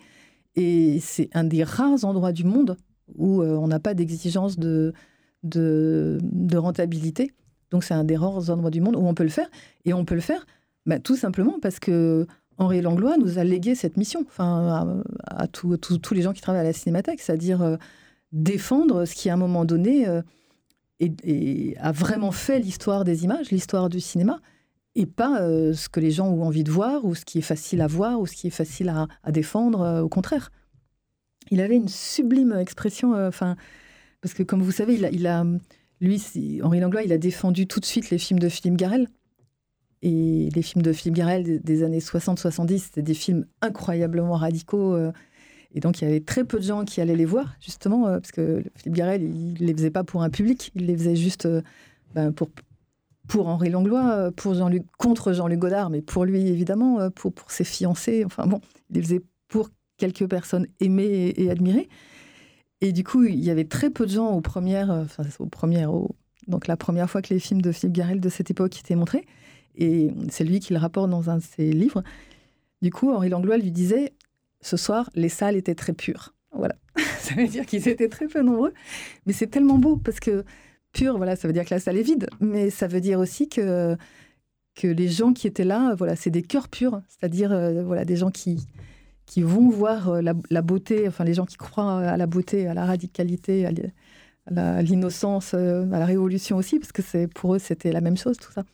Et 0.57 0.99
c'est 1.01 1.29
un 1.35 1.45
des 1.45 1.65
rares 1.65 2.05
endroits 2.05 2.33
du 2.33 2.45
monde 2.45 2.77
où 3.17 3.43
euh, 3.43 3.57
on 3.57 3.69
n'a 3.69 3.81
pas 3.81 3.95
d'exigence 3.95 4.59
de, 4.59 4.93
rentabilité. 6.55 7.33
Donc 7.71 7.85
c'est 7.85 7.95
un 7.95 8.05
des 8.05 8.17
rares 8.17 8.51
endroits 8.51 8.71
du 8.71 8.81
monde 8.81 8.97
où 8.97 9.07
on 9.07 9.15
peut 9.15 9.25
le 9.25 9.31
faire. 9.31 9.49
Et 9.85 9.93
on 9.93 10.05
peut 10.05 10.15
le 10.15 10.21
faire 10.21 10.47
bah, 10.87 10.99
Tout 10.99 11.17
simplement 11.17 11.59
parce 11.61 11.79
que 11.79 12.27
Henri 12.57 12.81
Langlois 12.81 13.17
nous 13.19 13.39
a 13.39 13.45
légué 13.45 13.75
cette 13.75 13.97
mission, 13.97 14.25
à, 14.39 14.87
tous 15.53 16.15
les 16.15 16.23
gens 16.23 16.33
qui 16.33 16.41
travaillent 16.41 16.61
à 16.61 16.65
la 16.65 16.73
Cinémathèque, 16.73 17.21
c'est-à-dire 17.21 17.63
euh, 17.63 17.77
défendre 18.33 19.05
ce 19.05 19.15
qui, 19.15 19.29
à 19.29 19.35
un 19.35 19.37
moment 19.37 19.65
donné, 19.65 20.07
euh, 20.07 20.23
a 21.01 21.93
vraiment 21.93 22.33
fait 22.33 22.59
l'histoire 22.59 23.05
des 23.05 23.25
images, 23.25 23.51
l'histoire 23.51 23.89
du 23.89 24.01
cinéma, 24.01 24.41
et 24.95 25.07
pas 25.07 25.43
euh, 25.43 25.73
ce 25.73 25.89
que 25.89 26.01
les 26.01 26.11
gens 26.11 26.29
ont 26.29 26.43
envie 26.43 26.65
de 26.65 26.71
voir, 26.71 27.05
ou 27.05 27.15
ce 27.15 27.25
qui 27.25 27.39
est 27.39 27.43
facile 27.43 27.81
à 27.81 27.87
voir, 27.87 28.21
ou 28.21 28.27
ce 28.27 28.35
qui 28.35 28.47
est 28.47 28.51
facile 28.51 28.89
à, 28.89 29.33
défendre, 29.33 30.03
au 30.03 30.09
contraire. 30.09 30.51
Il 31.51 31.61
avait 31.61 31.77
une 31.77 31.89
sublime 31.89 32.53
expression, 32.53 33.15
enfin, 33.15 33.57
parce 34.21 34.35
que 34.35 34.43
comme 34.43 34.63
vous 34.63 34.73
savez, 34.73 34.95
il 34.95 35.27
a 35.27 35.45
lui, 36.01 36.23
Henri 36.63 36.81
Langlois, 36.81 37.03
il 37.03 37.13
a 37.13 37.19
défendu 37.19 37.67
tout 37.67 37.81
de 37.81 37.85
suite 37.85 38.11
les 38.11 38.19
films 38.19 38.39
de 38.39 38.49
Philippe 38.49 38.77
Garel. 38.77 39.09
Et 40.03 40.51
les 40.55 40.63
films 40.63 40.83
de 40.83 40.93
Philippe 40.93 41.17
Garel 41.17 41.63
des 41.63 41.83
années 41.83 42.01
60-70, 42.01 42.79
c'était 42.79 43.03
des 43.03 43.15
films 43.15 43.47
incroyablement 43.63 44.35
radicaux. 44.35 44.95
Euh, 45.75 45.79
et 45.79 45.81
donc, 45.81 46.01
il 46.01 46.05
y 46.05 46.09
avait 46.09 46.21
très 46.21 46.45
peu 46.45 46.59
de 46.59 46.65
gens 46.65 46.85
qui 46.85 47.01
allaient 47.01 47.17
les 47.17 47.25
voir, 47.25 47.55
justement, 47.61 48.07
euh, 48.07 48.19
parce 48.21 48.33
que 48.33 48.63
Philippe 48.77 48.97
Garel, 48.97 49.23
il 49.23 49.55
ne 49.55 49.67
les 49.67 49.75
faisait 49.75 49.91
pas 49.91 50.05
pour 50.05 50.23
un 50.23 50.31
public, 50.31 50.71
il 50.75 50.87
les 50.87 50.97
faisait 50.97 51.17
juste 51.17 51.47
euh, 51.47 51.63
ben, 52.15 52.33
pour, 52.33 52.49
pour 53.29 53.49
Henri 53.49 53.71
Langlois, 53.71 54.31
pour 54.37 54.55
Jean 54.55 54.71
contre 54.99 55.33
Jean-Luc 55.33 55.59
Godard, 55.59 55.91
mais 55.91 56.03
pour 56.03 56.25
lui, 56.25 56.47
évidemment, 56.49 57.11
pour, 57.11 57.33
pour 57.33 57.51
ses 57.51 57.65
fiancés. 57.65 58.25
Enfin 58.25 58.47
bon, 58.47 58.61
il 58.91 58.97
les 58.97 59.03
faisait 59.03 59.23
pour 59.49 59.71
quelques 59.97 60.29
personnes 60.29 60.67
aimées 60.81 61.33
et 61.37 61.51
admirées. 61.51 61.89
Et 62.81 62.93
du 62.93 63.03
coup, 63.03 63.25
il 63.25 63.43
y 63.43 63.51
avait 63.51 63.65
très 63.65 63.91
peu 63.91 64.05
de 64.05 64.11
gens 64.11 64.29
aux 64.33 64.41
premières, 64.41 64.91
euh, 64.91 65.05
enfin, 65.05 65.23
aux 65.39 65.47
premières, 65.47 65.91
donc 66.49 66.67
la 66.67 66.77
première 66.77 67.09
fois 67.09 67.23
que 67.23 67.33
les 67.33 67.41
films 67.41 67.63
de 67.63 67.73
Philippe 67.73 67.95
Garel 67.95 68.21
de 68.21 68.29
cette 68.29 68.51
époque 68.51 68.79
étaient 68.79 68.95
montrés. 68.95 69.25
Et 69.77 70.11
c'est 70.29 70.45
lui 70.45 70.61
qui 70.61 70.73
le 70.73 70.79
rapporte 70.79 71.11
dans 71.11 71.31
un 71.31 71.39
de 71.39 71.43
ses 71.43 71.73
livres. 71.73 72.03
Du 72.83 72.91
coup, 72.91 73.11
Henri 73.11 73.31
Langlois 73.31 73.57
lui 73.57 73.71
disait 73.71 74.13
Ce 74.65 74.79
soir, 74.79 75.11
les 75.15 75.29
salles 75.29 75.57
étaient 75.57 75.75
très 75.75 75.93
pures. 75.93 76.35
Voilà. 76.53 76.75
ça 77.21 77.35
veut 77.35 77.47
dire 77.47 77.67
qu'ils 77.67 77.87
étaient 77.87 78.09
très 78.09 78.27
peu 78.27 78.41
nombreux. 78.41 78.73
Mais 79.27 79.35
c'est 79.35 79.47
tellement 79.47 79.77
beau 79.77 79.97
parce 79.97 80.21
que 80.21 80.43
pur, 80.93 81.19
voilà, 81.19 81.37
ça 81.37 81.47
veut 81.47 81.53
dire 81.53 81.67
que 81.67 81.75
la 81.75 81.81
salle 81.81 81.99
est 81.99 82.03
vide. 82.03 82.29
Mais 82.41 82.71
ça 82.71 82.87
veut 82.87 83.03
dire 83.03 83.19
aussi 83.19 83.51
que, 83.51 83.95
que 84.75 84.87
les 84.87 85.09
gens 85.09 85.35
qui 85.35 85.47
étaient 85.47 85.65
là, 85.65 85.95
voilà, 85.95 86.17
c'est 86.17 86.31
des 86.31 86.41
cœurs 86.41 86.69
purs. 86.69 87.03
C'est-à-dire, 87.09 87.53
euh, 87.53 87.85
voilà, 87.85 88.07
des 88.07 88.17
gens 88.17 88.31
qui, 88.31 88.67
qui 89.27 89.43
vont 89.43 89.69
voir 89.69 90.09
euh, 90.09 90.23
la, 90.23 90.63
beauté, 90.63 91.07
enfin 91.09 91.25
les 91.25 91.35
gens 91.35 91.45
qui 91.45 91.59
croient 91.59 92.01
à 92.01 92.17
la 92.17 92.27
beauté, 92.27 92.67
à 92.67 92.73
la 92.73 92.87
radicalité, 92.87 93.67
à 93.67 94.83
l'innocence, 94.83 95.53
euh, 95.53 95.91
à 95.93 95.99
la 95.99 96.07
révolution 96.07 96.57
aussi, 96.57 96.79
parce 96.79 96.93
que 96.93 97.27
pour 97.27 97.55
eux 97.55 97.59
c'était 97.59 97.93
la 97.93 98.01
même 98.01 98.17
chose 98.17 98.39
tout 98.39 98.53
ça. 98.53 98.65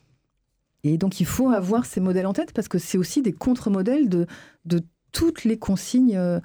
Et 0.83 0.99
donc 0.99 1.21
il 1.21 1.27
faut 1.27 1.51
avoir 1.51 1.85
ces 1.85 2.01
modèles 2.01 2.27
en 2.27 2.33
tête 2.33 2.53
parce 2.53 2.69
que 2.69 2.79
c'est 2.79 2.99
aussi 2.99 3.23
des 3.23 3.33
contre-modèles 3.33 4.09
de, 4.09 4.27
de 4.65 4.81
toutes 5.13 5.45
les 5.45 5.59
consignes 5.59 6.17
euh, 6.17 6.41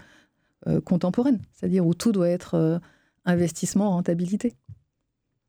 contemporaines, 0.84 1.42
c'est-à-dire 1.54 1.86
où 1.86 1.94
tout 1.94 2.12
doit 2.12 2.30
être 2.30 2.80
investissement, 3.26 3.92
rentabilité. 3.92 4.54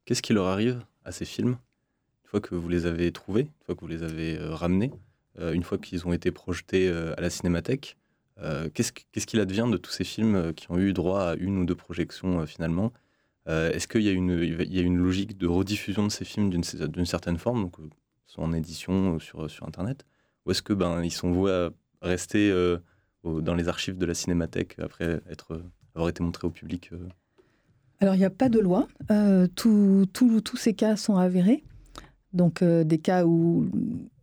Qu'est-ce 0.04 0.22
qui 0.22 0.32
leur 0.32 0.46
arrive 0.46 0.84
à 1.04 1.12
ces 1.12 1.24
films? 1.24 1.56
Une 2.24 2.30
fois 2.30 2.40
que 2.40 2.54
vous 2.54 2.68
les 2.68 2.86
avez 2.86 3.10
trouvés, 3.12 3.42
une 3.42 3.64
fois 3.64 3.74
que 3.74 3.80
vous 3.80 3.86
les 3.86 4.02
avez 4.02 4.36
ramenés, 4.38 4.92
une 5.38 5.62
fois 5.62 5.78
qu'ils 5.78 6.06
ont 6.06 6.12
été 6.12 6.30
projetés 6.30 6.90
à 6.90 7.20
la 7.20 7.30
cinémathèque 7.30 7.96
euh, 8.42 8.68
qu'est-ce 8.72 9.26
qu'il 9.26 9.40
advient 9.40 9.66
de 9.70 9.78
tous 9.78 9.90
ces 9.90 10.04
films 10.04 10.34
euh, 10.34 10.52
qui 10.52 10.70
ont 10.70 10.78
eu 10.78 10.92
droit 10.92 11.22
à 11.22 11.34
une 11.36 11.58
ou 11.58 11.64
deux 11.64 11.74
projections 11.74 12.40
euh, 12.40 12.46
finalement? 12.46 12.92
Est-ce 13.48 13.86
qu'il 13.86 14.02
y, 14.02 14.08
a 14.08 14.12
une 14.12 14.98
logique 14.98 15.38
de 15.38 15.46
rediffusion 15.46 16.04
de 16.04 16.10
ces 16.10 16.24
films 16.24 16.50
d'une 16.50 17.06
certaine 17.06 17.38
forme, 17.38 17.62
donc, 17.62 17.76
soit 18.26 18.42
en 18.42 18.52
édition 18.52 19.20
sur, 19.20 19.48
sur 19.48 19.68
Internet? 19.68 20.04
Ou 20.44 20.50
est-ce 20.50 20.62
que 20.62 20.72
ben, 20.72 21.08
sont 21.10 21.30
voués 21.30 21.52
à 21.52 21.70
rester 22.02 22.50
dans 23.26 23.54
les 23.54 23.68
archives 23.68 23.98
de 23.98 24.06
la 24.06 24.14
cinémathèque 24.14 24.76
après 24.78 25.20
avoir 25.94 26.08
été 26.08 26.22
montrés 26.22 26.46
au 26.46 26.50
public 26.50 26.90
Alors, 28.00 28.14
il 28.14 28.18
n'y 28.18 28.24
a 28.24 28.30
pas 28.30 28.48
de 28.48 28.58
loi. 28.58 28.88
tous 29.54 30.56
ces 30.56 30.74
cas 30.74 30.96
sont 30.96 31.16
avérés. 31.16 31.64
Donc, 32.32 32.62
des 32.62 32.98
cas 32.98 33.24
où 33.24 33.68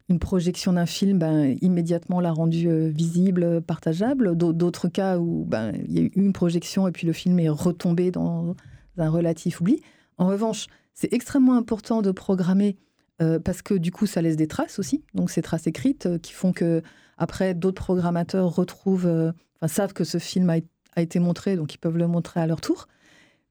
une 0.09 0.19
projection 0.19 0.73
d'un 0.73 0.85
film, 0.85 1.17
ben, 1.17 1.57
immédiatement 1.61 2.19
l'a 2.19 2.31
rendu 2.31 2.67
euh, 2.67 2.89
visible, 2.89 3.61
partageable. 3.61 4.35
D'autres 4.35 4.87
cas 4.87 5.17
où 5.17 5.45
ben, 5.45 5.73
il 5.87 5.93
y 5.93 5.99
a 5.99 6.03
eu 6.03 6.11
une 6.15 6.33
projection 6.33 6.87
et 6.87 6.91
puis 6.91 7.07
le 7.07 7.13
film 7.13 7.39
est 7.39 7.49
retombé 7.49 8.11
dans 8.11 8.55
un 8.97 9.09
relatif 9.09 9.61
oubli. 9.61 9.81
En 10.17 10.27
revanche, 10.27 10.67
c'est 10.93 11.11
extrêmement 11.13 11.55
important 11.55 12.01
de 12.01 12.11
programmer 12.11 12.77
euh, 13.21 13.39
parce 13.39 13.61
que 13.61 13.73
du 13.73 13.91
coup, 13.91 14.05
ça 14.05 14.21
laisse 14.21 14.35
des 14.35 14.47
traces 14.47 14.77
aussi. 14.77 15.03
Donc, 15.13 15.31
ces 15.31 15.41
traces 15.41 15.67
écrites 15.67 16.05
euh, 16.05 16.17
qui 16.17 16.33
font 16.33 16.51
que 16.51 16.81
après 17.17 17.53
d'autres 17.53 17.81
programmateurs 17.81 18.53
retrouvent, 18.53 19.33
enfin, 19.57 19.67
savent 19.67 19.93
que 19.93 20.03
ce 20.03 20.17
film 20.17 20.49
a, 20.49 20.57
été 21.01 21.19
montré, 21.19 21.55
donc 21.55 21.73
ils 21.73 21.79
peuvent 21.79 21.97
le 21.97 22.07
montrer 22.07 22.39
à 22.39 22.47
leur 22.47 22.61
tour. 22.61 22.87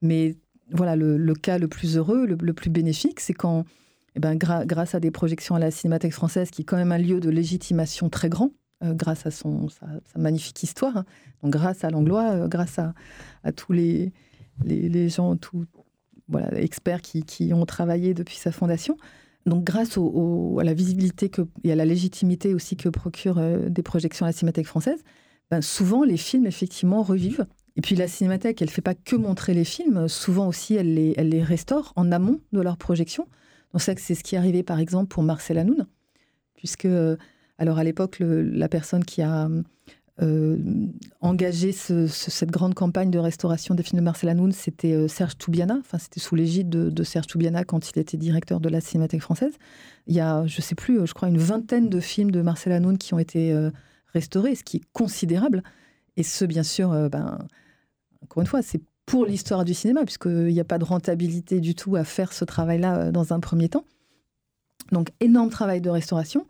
Mais 0.01 0.37
voilà, 0.71 0.97
le, 0.97 1.35
cas 1.35 1.59
le 1.59 1.69
plus 1.69 1.97
heureux, 1.97 2.27
le 2.27 2.53
plus 2.53 2.71
bénéfique, 2.71 3.21
c'est 3.21 3.35
quand 3.35 3.65
eh 4.15 4.21
ben, 4.21 4.37
grâce 4.37 4.95
à 4.95 5.01
des 5.01 5.11
projections 5.11 5.55
à 5.55 5.59
la 5.59 5.71
Cinémathèque 5.71 6.13
française, 6.13 6.51
qui 6.51 6.63
est 6.63 6.65
quand 6.65 6.77
même 6.77 6.93
un 6.93 6.99
lieu 6.99 7.19
de 7.21 7.31
légitimation 7.31 8.11
très 8.11 8.29
grand, 8.29 8.51
euh, 8.85 8.93
grâce 8.93 9.27
à 9.27 9.31
son, 9.31 9.69
sa, 9.69 9.87
magnifique 10.17 10.63
histoire, 10.63 10.99
hein. 10.99 11.05
donc 11.43 11.53
grâce 11.53 11.83
à 11.85 11.91
Langlois, 11.91 12.33
euh, 12.33 12.49
grâce 12.49 12.79
à, 12.79 12.93
tous 13.53 13.73
les, 13.73 14.13
gens, 15.09 15.39
experts 16.57 17.01
qui, 17.01 17.53
ont 17.55 17.65
travaillé 17.65 18.13
depuis 18.13 18.37
sa 18.37 18.53
fondation. 18.53 18.99
Donc 19.47 19.65
grâce 19.65 19.99
à 19.99 20.65
la 20.65 20.75
visibilité 20.75 21.31
et 21.65 21.73
à 21.73 21.77
la 21.77 21.85
légitimité 21.85 22.55
aussi 22.55 22.77
que 22.77 22.89
procurent 22.89 23.39
euh, 23.39 23.69
des 23.69 23.83
projections 23.83 24.25
à 24.25 24.29
la 24.29 24.33
Cinémathèque 24.33 24.67
française, 24.67 25.03
ben, 25.51 25.61
souvent 25.61 26.05
les 26.05 26.17
films 26.17 26.47
effectivement 26.47 27.03
revivent. 27.03 27.47
Et 27.77 27.81
puis 27.81 27.97
la 27.97 28.07
Cinémathèque, 28.07 28.63
elle 28.63 28.69
ne 28.69 28.73
fait 28.73 28.83
pas 28.83 28.95
que 28.95 29.17
montrer 29.17 29.55
les 29.55 29.65
films, 29.65 30.09
souvent 30.09 30.47
aussi 30.47 30.75
elle 30.75 30.95
les, 30.95 31.43
restaure 31.43 31.93
en 31.97 32.13
amont 32.13 32.41
de 32.53 32.61
leur 32.61 32.77
projection. 32.77 33.27
Que 33.73 33.81
c'est 33.81 34.15
ce 34.15 34.23
qui 34.23 34.35
est 34.35 34.39
arrivé 34.39 34.63
par 34.63 34.79
exemple 34.79 35.09
pour 35.09 35.23
Marcel 35.23 35.57
Hanoun, 35.57 35.87
puisque 36.55 36.85
euh, 36.85 37.17
alors 37.57 37.79
à 37.79 37.85
l'époque 37.85 38.19
la 38.21 38.69
personne 38.69 39.03
qui 39.03 39.23
a 39.23 39.49
euh, 40.21 40.59
engagé 41.21 41.73
cette 41.73 42.51
grande 42.51 42.75
campagne 42.75 43.11
de 43.11 43.19
restauration 43.19 43.75
des 43.75 43.83
films 43.83 44.01
de 44.01 44.05
Marcel 44.05 44.29
Hanoun, 44.29 44.53
c'était 44.53 44.93
euh, 44.93 45.09
Serge 45.09 45.39
Toubiana. 45.39 45.79
Enfin, 45.81 45.99
c'était 45.99 46.21
sous 46.21 46.35
l'égide 46.35 46.69
de, 46.69 47.03
Serge 47.03 47.27
Toubiana 47.27 47.65
quand 47.65 47.91
il 47.91 47.99
était 47.99 48.17
directeur 48.17 48.61
de 48.61 48.69
la 48.69 48.81
Cinémathèque 48.81 49.23
française. 49.23 49.55
Il 50.07 50.15
y 50.15 50.21
a, 50.21 50.47
je 50.47 50.61
sais 50.61 50.75
plus, 50.75 51.07
je 51.07 51.15
crois 51.15 51.29
une 51.29 51.39
vingtaine 51.39 51.89
de 51.89 52.01
films 52.01 52.31
de 52.31 52.43
Marcel 52.43 52.73
Hanoun 52.73 52.99
qui 52.99 53.15
ont 53.15 53.19
été 53.19 53.57
restaurés, 54.13 54.55
ce 54.55 54.65
qui 54.65 54.79
est 54.79 54.85
considérable. 54.93 55.63
Et 56.17 56.23
ce, 56.23 56.45
bien 56.45 56.63
sûr, 56.63 56.91
ben, 57.09 57.39
encore 58.23 58.43
une 58.43 58.47
fois, 58.47 58.63
c'est 58.63 58.83
pour 59.07 59.27
l'histoire 59.27 59.65
du 59.65 59.75
cinéma, 59.75 60.05
puisqu'il 60.05 60.47
n'y 60.47 60.61
a 60.61 60.65
pas 60.65 60.79
de 60.79 60.85
rentabilité 60.85 61.61
du 61.61 61.75
tout 61.75 61.97
à 61.97 62.05
faire 62.05 62.33
ce 62.33 62.45
travail-là 62.45 62.97
euh, 62.97 63.11
dans 63.11 63.33
un 63.33 63.41
premier 63.41 63.69
temps. 63.69 63.85
Donc, 64.91 65.11
énorme 65.21 65.51
travail 65.51 65.81
de 65.81 65.91
restauration. 65.91 66.47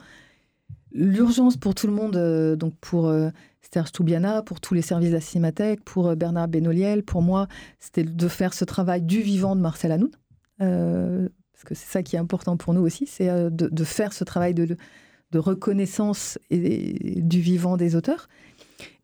L'urgence 0.95 1.57
pour 1.57 1.75
tout 1.75 1.87
le 1.87 1.93
monde, 1.93 2.17
euh, 2.17 2.57
donc 2.57 2.75
pour 2.81 3.07
euh, 3.07 3.31
Serge 3.73 3.93
Toubiana, 3.93 4.43
pour 4.43 4.61
tous 4.61 4.75
les 4.75 4.83
services 4.83 5.11
de 5.11 5.15
la 5.15 5.21
Cinémathèque, 5.21 5.83
pour 5.85 6.15
Bernard 6.17 6.49
Benoliel, 6.49 7.03
pour 7.03 7.23
moi, 7.23 7.49
c'était 7.81 8.05
de 8.05 8.29
faire 8.29 8.55
ce 8.55 8.65
travail 8.65 9.03
du 9.03 9.21
vivant 9.23 9.57
de 9.57 9.61
Marcel 9.61 9.93
Hanoun. 9.93 10.11
parce 10.59 11.65
que 11.65 11.75
c'est 11.75 11.91
ça 11.91 12.03
qui 12.03 12.17
est 12.17 12.19
important 12.19 12.57
pour 12.57 12.75
nous 12.75 12.83
aussi, 12.83 13.07
c'est 13.07 13.31
de, 13.51 13.85
faire 13.85 14.13
ce 14.13 14.25
travail 14.25 14.53
de, 14.53 14.77
reconnaissance 15.35 16.39
du 16.51 17.41
vivant 17.41 17.79
des 17.79 17.97
auteurs. 17.97 18.29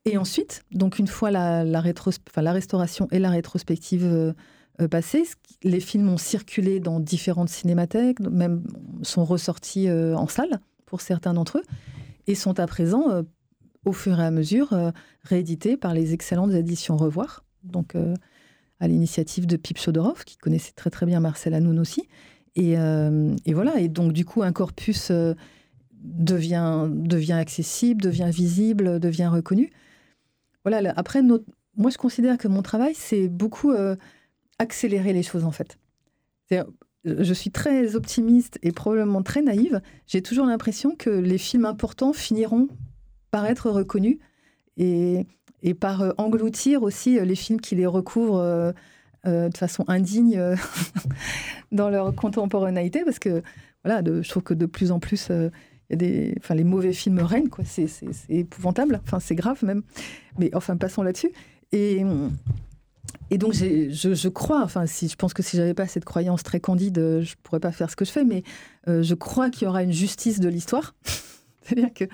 Et 0.05 0.17
ensuite, 0.17 0.65
donc 0.73 0.99
une 0.99 1.07
fois 1.07 1.31
la, 1.31 1.65
la, 1.65 1.81
restauration 1.81 3.09
et 3.11 3.19
la 3.19 3.31
rétrospective 3.31 4.05
euh, 4.07 4.33
euh, 4.81 4.89
passées, 4.89 5.25
les 5.63 5.81
films 5.81 6.09
ont 6.09 6.17
circulé 6.17 6.81
dans 6.81 6.99
différentes 6.99 7.51
cinémathèques, 7.51 8.21
même 8.21 8.63
sont 9.03 9.25
ressortis 9.25 9.89
euh, 9.89 10.17
en 10.17 10.27
salle 10.27 10.61
pour 10.89 11.01
certains 11.01 11.35
d'entre 11.35 11.59
eux, 11.59 11.63
et 12.27 12.35
sont 12.35 12.59
à 12.59 12.67
présent, 12.67 13.23
au 13.85 13.93
fur 13.93 14.21
et 14.21 14.25
à 14.25 14.31
mesure, 14.31 14.75
réédités 15.23 15.77
par 15.77 15.95
les 15.95 16.13
excellentes 16.13 16.53
éditions 16.53 16.97
Revoir, 16.97 17.45
donc 17.63 17.95
à 18.81 18.89
l'initiative 18.89 19.47
de 19.47 19.57
Pip 19.57 19.79
Chodorov, 19.79 20.25
qui 20.25 20.37
connaissait 20.37 20.73
très 20.73 20.91
très 20.91 21.07
bien 21.07 21.21
Marcel 21.21 21.55
Hanoun 21.55 21.79
aussi. 21.79 22.09
Et, 22.55 22.77
voilà, 23.47 23.81
et 23.81 23.89
donc 23.89 24.13
du 24.13 24.25
coup, 24.27 24.43
un 24.43 24.53
corpus 24.53 25.11
devient, 26.03 27.33
accessible, 27.33 28.03
devient 28.03 28.31
visible, 28.31 29.01
devient 29.01 29.29
reconnu 29.29 29.71
voilà, 30.65 30.93
après, 30.97 31.23
moi, 31.23 31.41
je 31.91 31.97
considère 31.97 32.39
que 32.39 32.49
mon 32.49 32.63
travail, 32.63 32.95
c'est 32.95 33.29
beaucoup 33.29 33.71
euh, 33.73 33.97
accélérer 34.59 35.13
les 35.13 35.23
choses, 35.23 35.45
en 35.45 35.51
fait. 35.51 35.79
Je 37.05 37.33
suis 37.33 37.51
très 37.51 37.95
optimiste 37.95 38.59
et 38.63 38.73
probablement 38.73 39.23
très 39.23 39.43
naïve. 39.43 39.81
J'ai 40.07 40.23
toujours 40.23 40.47
l'impression 40.47 40.95
que 40.97 41.11
les 41.11 41.39
films 41.39 41.65
importants 41.65 42.13
finiront 42.13 42.69
par 43.31 43.47
être 43.47 43.71
reconnus 43.71 44.19
et, 44.77 45.27
par 45.81 46.03
euh, 46.03 46.11
engloutir 46.19 46.83
aussi 46.83 47.19
euh, 47.19 47.25
les 47.25 47.35
films 47.35 47.61
qui 47.61 47.75
les 47.75 47.87
recouvrent 47.87 48.75
de 49.25 49.57
façon 49.57 49.85
indigne 49.89 50.41
dans 51.73 51.91
leur 51.91 52.15
contemporanéité, 52.15 53.05
parce 53.05 53.19
que 53.19 53.43
voilà, 53.85 54.03
je 54.05 54.29
trouve 54.29 54.43
que 54.43 54.55
de 54.55 54.65
plus 54.65 54.91
en 54.91 55.01
plus, 55.01 55.31
enfin, 55.31 56.55
les 56.55 56.65
mauvais 56.65 56.93
films 56.95 57.19
règnent. 57.21 57.51
C'est, 57.65 57.89
épouvantable. 58.31 59.01
Enfin, 59.05 59.21
c'est 59.21 59.35
grave 59.35 59.63
même. 59.65 59.83
Mais 60.39 60.51
enfin, 60.55 60.77
passons 60.77 61.03
là-dessus. 61.03 61.31
Et, 61.73 62.05
et 63.31 63.39
donc, 63.39 63.53
je, 63.53 63.91
je, 63.91 64.29
crois, 64.29 64.63
enfin, 64.63 64.87
si, 64.87 65.09
je 65.09 65.17
pense 65.17 65.35
que 65.35 65.43
si 65.43 65.57
j'avais 65.57 65.75
pas 65.75 65.87
cette 65.87 66.05
croyance 66.05 66.43
très 66.43 66.61
candide, 66.61 67.21
je 67.21 67.35
pourrais 67.43 67.61
pas 67.61 67.73
faire 67.73 67.91
ce 67.91 67.97
que 67.97 68.05
je 68.05 68.11
fais, 68.11 68.25
mais 68.25 68.43
euh, 68.89 69.03
je 69.03 69.15
crois 69.15 69.51
qu'il 69.51 69.65
y 69.65 69.69
aura 69.69 69.83
une 69.83 69.93
justice 69.93 70.41
de 70.41 70.49
l'histoire. 70.49 70.95
C'est-à-dire 71.63 71.93
que, 71.93 72.05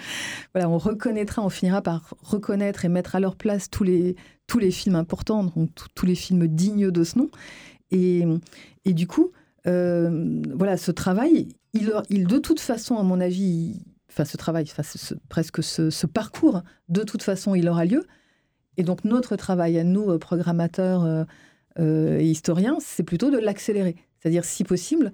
voilà, 0.52 0.68
on 0.68 0.78
reconnaîtra, 0.78 1.42
on 1.42 1.48
finira 1.48 1.82
par 1.82 2.14
reconnaître 2.20 2.84
et 2.84 2.88
mettre 2.88 3.14
à 3.14 3.20
leur 3.20 3.36
place 3.36 3.70
tous 3.70 3.84
les, 3.84 4.16
tous 4.48 4.58
les 4.58 4.72
films 4.72 4.96
importants, 4.96 5.44
donc 5.44 5.70
tous 5.94 6.06
les 6.06 6.16
films 6.16 6.48
dignes 6.48 6.90
de 6.90 7.04
ce 7.04 7.18
nom. 7.18 7.30
Et, 7.92 8.24
et 8.84 8.92
du 8.92 9.06
coup, 9.06 9.30
euh, 9.66 10.42
voilà, 10.54 10.76
ce 10.76 10.90
travail, 10.90 11.48
il, 11.72 11.92
il, 12.10 12.26
de 12.26 12.38
toute 12.38 12.60
façon, 12.60 12.96
à 12.96 13.02
mon 13.02 13.20
avis, 13.20 13.80
enfin, 14.10 14.24
ce 14.24 14.36
travail, 14.36 14.66
enfin, 14.70 14.82
presque 15.28 15.62
ce, 15.62 16.06
parcours, 16.06 16.62
de 16.88 17.02
toute 17.02 17.22
façon, 17.22 17.54
il 17.54 17.68
aura 17.68 17.84
lieu. 17.84 18.04
Et 18.76 18.82
donc, 18.82 19.04
notre 19.04 19.36
travail 19.36 19.78
à 19.78 19.84
nous, 19.84 20.10
euh, 20.10 20.18
programmateurs 20.18 21.04
euh, 21.78 22.18
et 22.18 22.26
historiens, 22.26 22.78
c'est 22.80 23.02
plutôt 23.02 23.30
de 23.30 23.38
l'accélérer. 23.38 23.96
C'est-à-dire, 24.18 24.44
si 24.44 24.64
possible, 24.64 25.12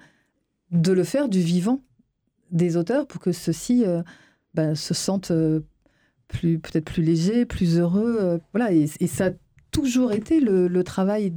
de 0.71 0.93
le 0.93 1.05
faire 1.05 1.29
du 1.29 1.41
vivant 1.41 1.81
des 2.51 2.77
auteurs 2.77 3.07
pour 3.07 3.21
que 3.21 3.33
ceux-ci 3.33 3.85
ben, 4.55 4.75
se 4.75 4.95
sentent 4.95 5.33
peut-être 6.29 6.85
plus 6.85 7.03
légers, 7.03 7.45
plus 7.45 7.79
heureux. 7.79 8.41
voilà, 8.53 8.73
et, 8.73 8.87
ça 8.87 9.27
a 9.27 9.31
toujours 9.71 10.13
été 10.13 10.41
le, 10.41 10.83
travail 10.85 11.33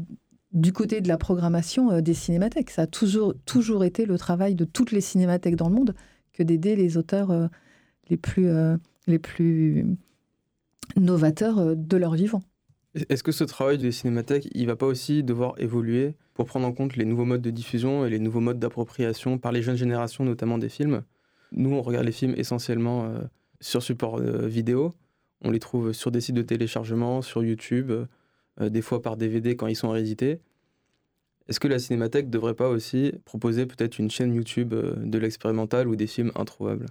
du 0.54 0.72
côté 0.72 1.02
de 1.02 1.08
la 1.08 1.18
programmation 1.18 1.92
euh, 1.92 2.02
des 2.02 2.14
cinémathèques. 2.14 2.70
Ça 2.70 2.84
a 2.84 2.88
toujours, 2.88 3.34
toujours 3.46 3.84
été 3.84 4.06
le 4.06 4.18
travail 4.18 4.56
de 4.56 4.66
toutes 4.66 4.92
les 4.92 5.02
cinémathèques 5.02 5.56
dans 5.56 5.68
le 5.68 5.76
monde 5.76 5.96
que 6.32 6.44
d'aider 6.44 6.76
les 6.76 6.98
auteurs 6.98 7.32
euh, 7.32 7.48
les, 8.10 8.18
plus, 8.18 8.48
euh, 8.48 8.78
les 9.08 9.20
plus 9.20 9.86
novateurs 10.96 11.76
de 11.76 11.98
leur 11.98 12.14
vivant. 12.14 12.42
Est-ce 13.10 13.24
que 13.24 13.32
ce 13.32 13.44
travail 13.44 13.78
des 13.78 13.92
cinémathèques, 13.92 14.48
il 14.54 14.68
va 14.68 14.76
pas 14.76 14.86
aussi 14.86 15.24
devoir 15.24 15.56
évoluer 15.58 16.14
pour 16.34 16.46
prendre 16.46 16.68
en 16.68 16.74
compte 16.74 16.96
les 16.96 17.06
nouveaux 17.06 17.26
modes 17.26 17.42
de 17.42 17.50
diffusion 17.50 18.06
et 18.06 18.10
les 18.10 18.20
nouveaux 18.20 18.40
modes 18.40 18.60
d'appropriation 18.60 19.40
par 19.40 19.52
les 19.52 19.64
jeunes 19.64 19.78
générations, 19.78 20.24
notamment 20.24 20.60
des 20.60 20.70
films? 20.70 21.04
Nous, 21.52 21.74
on 21.74 21.82
regarde 21.82 22.06
les 22.06 22.12
films 22.12 22.36
essentiellement 22.38 23.12
sur 23.62 23.82
support 23.82 24.20
vidéo. 24.20 24.94
On 25.44 25.52
les 25.52 25.60
trouve 25.60 25.92
sur 25.92 26.12
des 26.12 26.22
sites 26.22 26.36
de 26.36 26.42
téléchargement, 26.42 27.22
sur 27.22 27.44
YouTube, 27.44 27.92
euh, 28.62 28.70
des 28.70 28.82
fois 28.82 29.02
par 29.02 29.18
DVD 29.18 29.56
quand 29.56 29.68
ils 29.68 29.76
sont 29.76 29.90
réédités. 29.90 30.40
Est-ce 31.50 31.60
que 31.60 31.68
la 31.68 31.80
Cinémathèque 31.80 32.28
ne 32.28 32.32
devrait 32.32 32.54
pas 32.54 32.70
aussi 32.70 33.14
proposer 33.26 33.66
peut-être 33.66 34.00
une 34.00 34.10
chaîne 34.10 34.34
YouTube 34.34 34.74
euh, 34.74 34.96
de 34.96 35.18
l'expérimental 35.18 35.88
ou 35.88 35.96
des 35.96 36.08
films 36.08 36.32
introuvables? 36.36 36.86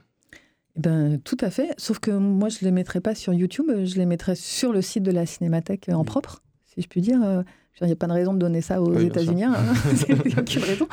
Ben, 0.76 1.20
tout 1.20 1.36
à 1.40 1.50
fait. 1.50 1.74
Sauf 1.76 1.98
que 1.98 2.10
moi, 2.10 2.48
je 2.48 2.58
ne 2.62 2.64
les 2.66 2.70
mettrais 2.70 3.00
pas 3.00 3.14
sur 3.14 3.32
YouTube, 3.32 3.66
je 3.84 3.96
les 3.96 4.06
mettrais 4.06 4.34
sur 4.34 4.72
le 4.72 4.82
site 4.82 5.02
de 5.02 5.10
la 5.10 5.26
Cinémathèque 5.26 5.88
en 5.92 6.04
propre, 6.04 6.42
si 6.64 6.82
je 6.82 6.88
puis 6.88 7.00
dire. 7.00 7.44
Il 7.80 7.86
n'y 7.86 7.92
a 7.92 7.96
pas 7.96 8.06
de 8.06 8.12
raison 8.12 8.32
de 8.32 8.38
donner 8.38 8.60
ça 8.60 8.80
aux 8.80 8.98
États-Unis. 8.98 9.44
Hein. 9.44 9.56
Aucune 10.38 10.62
raison. 10.62 10.86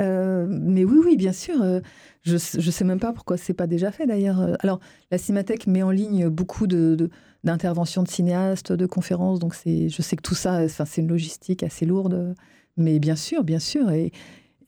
Euh, 0.00 0.46
mais 0.48 0.84
oui, 0.84 0.98
oui, 1.04 1.16
bien 1.16 1.32
sûr. 1.32 1.56
je 2.22 2.32
ne 2.32 2.70
sais 2.70 2.84
même 2.84 2.98
pas 2.98 3.12
pourquoi 3.12 3.36
c'est 3.36 3.54
pas 3.54 3.66
déjà 3.66 3.92
fait 3.92 4.06
d'ailleurs. 4.06 4.56
Alors, 4.60 4.80
la 5.10 5.18
Cinémathèque 5.18 5.66
met 5.66 5.82
en 5.82 5.90
ligne 5.90 6.28
beaucoup 6.28 6.66
de 6.66 7.10
d'interventions 7.44 8.02
de 8.02 8.08
cinéastes, 8.08 8.72
de 8.72 8.86
conférences. 8.86 9.38
Donc 9.38 9.54
c'est, 9.54 9.88
je 9.88 10.02
sais 10.02 10.16
que 10.16 10.22
tout 10.22 10.34
ça, 10.34 10.68
c'est 10.68 11.00
une 11.00 11.08
logistique 11.08 11.62
assez 11.62 11.86
lourde, 11.86 12.34
mais 12.76 12.98
bien 12.98 13.16
sûr, 13.16 13.44
bien 13.44 13.58
sûr. 13.58 13.90
Et, 13.90 14.12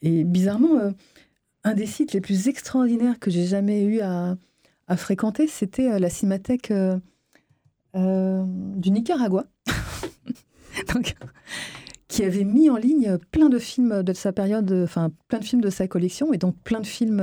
et 0.03 0.24
bizarrement, 0.24 0.78
euh, 0.78 0.91
un 1.64 1.74
des 1.74 1.86
sites 1.86 2.12
les 2.12 2.20
plus 2.20 2.48
extraordinaires 2.48 3.18
que 3.18 3.30
j'ai 3.30 3.44
jamais 3.44 3.82
eu 3.82 4.00
à, 4.00 4.36
fréquenter, 4.96 5.46
c'était 5.46 5.88
euh, 5.88 5.98
la 6.00 6.11
cinémathèque 6.11 6.72
euh, 6.72 8.44
du 8.44 8.90
Nicaragua, 8.90 9.44
qui 12.08 12.24
avait 12.24 12.44
mis 12.44 12.68
en 12.70 12.76
ligne 12.76 13.18
plein 13.30 13.48
de 13.48 13.58
films 13.58 14.02
de 14.02 14.12
sa 14.12 14.32
période, 14.32 14.72
enfin 14.82 15.12
plein 15.28 15.38
de 15.38 15.44
films 15.44 15.62
de 15.62 15.70
sa 15.70 15.86
collection, 15.86 16.32
et 16.32 16.38
donc 16.38 16.56
plein 16.64 16.80
de 16.80 16.86
films 16.86 17.20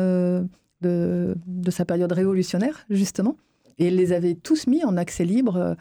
de, 0.81 1.35
sa 1.69 1.85
période 1.85 2.11
révolutionnaire, 2.11 2.85
justement. 2.89 3.35
Et 3.77 3.87
ils 3.87 3.95
les 3.95 4.11
avaient 4.11 4.35
tous 4.35 4.67
mis 4.67 4.83
en 4.83 4.97
accès 4.97 5.25
libre. 5.25 5.57
Euh, 5.57 5.75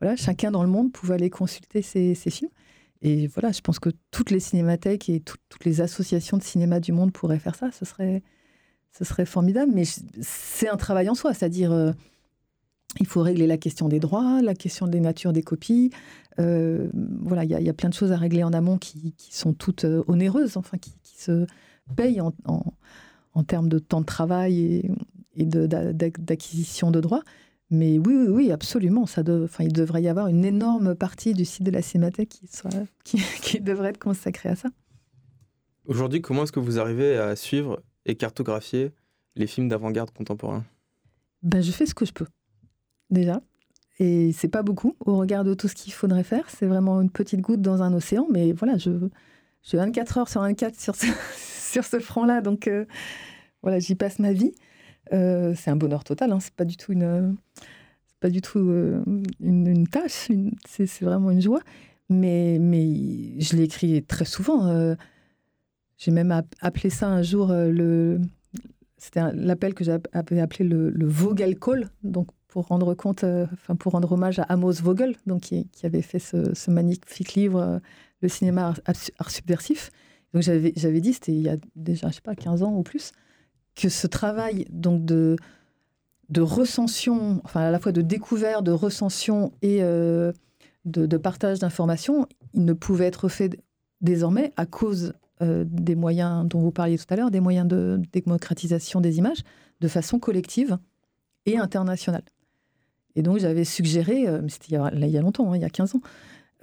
voilà, 0.00 0.16
chacun 0.16 0.50
dans 0.50 0.62
le 0.62 0.68
monde 0.68 0.92
pouvait 0.92 1.14
aller 1.14 1.30
consulter 1.30 1.82
ces, 1.82 2.14
films. 2.14 2.50
Et 3.02 3.26
voilà, 3.26 3.50
je 3.50 3.60
pense 3.60 3.80
que 3.80 3.90
toutes 4.12 4.30
les 4.30 4.40
cinémathèques 4.40 5.08
et 5.08 5.20
toutes 5.20 5.64
les 5.64 5.80
associations 5.80 6.36
de 6.36 6.42
cinéma 6.42 6.78
du 6.78 6.92
monde 6.92 7.12
pourraient 7.12 7.40
faire 7.40 7.56
ça. 7.56 7.70
Ce 7.72 7.84
serait, 7.84 8.22
ce 8.92 9.04
serait 9.04 9.26
formidable. 9.26 9.72
Mais 9.74 9.84
c'est 10.20 10.68
un 10.68 10.76
travail 10.76 11.08
en 11.08 11.16
soi, 11.16 11.34
c'est-à-dire 11.34 11.72
euh, 11.72 11.90
il 13.00 13.06
faut 13.06 13.20
régler 13.20 13.48
la 13.48 13.58
question 13.58 13.88
des 13.88 13.98
droits, 13.98 14.40
la 14.40 14.54
question 14.54 14.86
des 14.86 15.00
natures 15.00 15.32
des 15.32 15.42
copies. 15.42 15.90
Euh, 16.38 16.88
voilà, 17.20 17.44
il 17.44 17.50
y, 17.50 17.68
a 17.68 17.74
plein 17.74 17.88
de 17.88 17.94
choses 17.94 18.12
à 18.12 18.16
régler 18.16 18.44
en 18.44 18.52
amont 18.52 18.78
qui, 18.78 19.14
sont 19.30 19.52
toutes 19.52 19.84
onéreuses, 20.06 20.56
enfin 20.56 20.78
qui, 20.78 20.92
se 21.16 21.46
payent 21.96 22.20
en, 22.20 22.32
termes 23.42 23.68
de 23.68 23.78
temps 23.78 24.00
de 24.00 24.06
travail 24.06 24.90
et 25.36 25.44
d'acquisition 25.44 26.90
de, 26.90 27.00
droits. 27.00 27.22
Mais 27.72 27.98
oui, 27.98 28.14
oui, 28.14 28.28
oui, 28.28 28.52
absolument. 28.52 29.06
Ça 29.06 29.22
enfin, 29.26 29.64
il 29.64 29.72
devrait 29.72 30.02
y 30.02 30.08
avoir 30.08 30.28
une 30.28 30.44
énorme 30.44 30.94
partie 30.94 31.32
du 31.32 31.46
site 31.46 31.62
de 31.62 31.70
la 31.70 31.80
Cinémathèque 31.80 32.28
qui, 32.28 32.46
soit, 32.46 32.70
qui, 33.04 33.60
devrait 33.60 33.88
être 33.88 33.98
consacrée 33.98 34.50
à 34.50 34.56
ça. 34.56 34.68
Aujourd'hui, 35.86 36.20
comment 36.20 36.42
est-ce 36.42 36.52
que 36.52 36.60
vous 36.60 36.78
arrivez 36.78 37.16
à 37.16 37.34
suivre 37.34 37.82
et 38.04 38.14
cartographier 38.14 38.92
les 39.36 39.46
films 39.46 39.68
d'avant-garde 39.68 40.10
contemporains? 40.10 40.64
Ben, 41.42 41.62
Je 41.62 41.72
fais 41.72 41.86
ce 41.86 41.94
que 41.94 42.04
je 42.04 42.12
peux, 42.12 42.26
déjà. 43.08 43.40
Et 43.98 44.32
c'est 44.32 44.48
pas 44.48 44.62
beaucoup 44.62 44.94
au 45.00 45.16
regard 45.16 45.42
de 45.42 45.54
tout 45.54 45.66
ce 45.66 45.74
qu'il 45.74 45.94
faudrait 45.94 46.24
faire. 46.24 46.44
C'est 46.50 46.66
vraiment 46.66 47.00
une 47.00 47.10
petite 47.10 47.40
goutte 47.40 47.62
dans 47.62 47.82
un 47.82 47.94
océan. 47.94 48.26
Mais 48.30 48.52
voilà, 48.52 48.76
je, 48.76 48.90
je 49.62 49.76
24 49.78 50.18
heures 50.18 50.28
sur 50.28 50.42
24 50.42 50.78
sur 50.78 50.94
ce, 50.94 51.06
sur 51.36 51.84
ce 51.84 52.00
front-là. 52.00 52.42
Donc 52.42 52.66
euh, 52.68 52.84
voilà, 53.62 53.78
j'y 53.78 53.94
passe 53.94 54.18
ma 54.18 54.34
vie. 54.34 54.52
Euh, 55.12 55.54
c'est 55.56 55.70
un 55.70 55.76
bonheur 55.76 56.04
total. 56.04 56.32
Hein. 56.32 56.40
C'est 56.40 56.54
pas 56.54 56.64
du 56.64 56.76
tout 56.76 56.92
une, 56.92 57.02
euh, 58.22 59.84
tâche. 59.90 60.28
c'est, 60.66 61.02
vraiment 61.02 61.30
une 61.30 61.42
joie. 61.42 61.60
Mais, 62.08 62.56
je 63.38 63.56
l'ai 63.56 63.64
écrit 63.64 64.02
très 64.02 64.24
souvent. 64.24 64.66
Euh. 64.66 64.94
j'ai 65.98 66.10
même 66.10 66.32
appelé 66.60 66.90
ça 66.90 67.08
un 67.08 67.22
jour 67.22 67.52
le. 67.52 68.20
C'était 68.96 69.32
l'appel 69.32 69.74
que 69.74 69.82
j'avais 69.82 70.02
appelé 70.12 70.64
le, 70.64 71.06
Vogel 71.06 71.58
Call, 71.58 71.90
donc 72.04 72.28
pour 72.46 72.68
rendre 72.68 72.94
compte, 72.94 73.24
enfin 73.24 73.74
pour 73.74 73.92
rendre 73.92 74.12
hommage 74.12 74.38
à 74.38 74.44
Amos 74.44 74.74
Vogel, 74.74 75.16
donc 75.26 75.40
qui, 75.40 75.66
avait 75.82 76.02
fait 76.02 76.20
ce, 76.20 76.70
magnifique 76.70 77.34
livre, 77.34 77.80
Le 78.20 78.28
cinéma 78.28 78.74
art, 78.86 79.30
subversif. 79.30 79.90
Donc 80.32 80.44
j'avais, 80.44 80.72
j'avais 80.76 81.00
dit, 81.00 81.14
c'était 81.14 81.32
il 81.32 81.42
y 81.42 81.48
a 81.48 81.56
déjà, 81.74 82.10
je 82.10 82.14
sais 82.14 82.20
pas, 82.20 82.36
15 82.36 82.62
ans 82.62 82.74
ou 82.76 82.82
plus, 82.82 83.12
que 83.74 83.88
ce 83.88 84.06
travail 84.06 84.66
donc 84.70 85.04
de, 85.04 85.36
de 86.32 86.40
recension, 86.40 87.40
enfin 87.44 87.60
à 87.60 87.70
la 87.70 87.78
fois 87.78 87.92
de 87.92 88.00
découverte, 88.00 88.64
de 88.64 88.72
recension 88.72 89.52
et 89.60 89.82
euh, 89.82 90.32
de, 90.86 91.16
partage 91.18 91.58
d'informations, 91.58 92.26
il 92.54 92.64
ne 92.64 92.72
pouvait 92.72 93.06
être 93.06 93.28
fait 93.28 93.60
désormais 94.00 94.52
à 94.56 94.64
cause 94.64 95.12
euh, 95.42 95.64
des 95.68 95.94
moyens 95.94 96.48
dont 96.48 96.60
vous 96.60 96.72
parliez 96.72 96.96
tout 96.96 97.04
à 97.10 97.16
l'heure, 97.16 97.30
des 97.30 97.40
moyens 97.40 97.68
de 97.68 98.00
démocratisation 98.12 99.02
des 99.02 99.18
images, 99.18 99.42
de 99.80 99.88
façon 99.88 100.18
collective 100.18 100.78
et 101.44 101.58
internationale. 101.58 102.24
Et 103.14 103.22
donc 103.22 103.38
j'avais 103.38 103.64
suggéré, 103.64 104.26
euh, 104.26 104.40
c'était 104.48 104.76
il, 104.94 105.10
y 105.10 105.18
a 105.18 105.22
longtemps, 105.22 105.52
hein, 105.52 105.56
il 105.56 105.62
y 105.62 105.66
a 105.66 105.70
15 105.70 105.96
ans, 105.96 106.00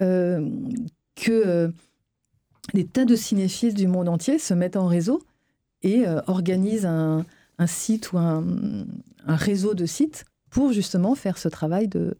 que 0.00 1.72
des 2.74 2.86
tas 2.86 3.04
de 3.04 3.14
cinéphiles 3.14 3.74
du 3.74 3.86
monde 3.86 4.08
entier 4.08 4.38
se 4.38 4.54
mettent 4.54 4.76
en 4.76 4.86
réseau 4.86 5.22
et 5.82 6.06
euh, 6.06 6.20
organise 6.26 6.86
un, 6.86 7.24
site 7.66 8.12
ou 8.12 8.18
un, 8.18 8.44
réseau 9.26 9.74
de 9.74 9.86
sites 9.86 10.24
pour 10.50 10.72
justement 10.72 11.14
faire 11.14 11.38
ce 11.38 11.48
travail 11.48 11.88
de, 11.88 12.16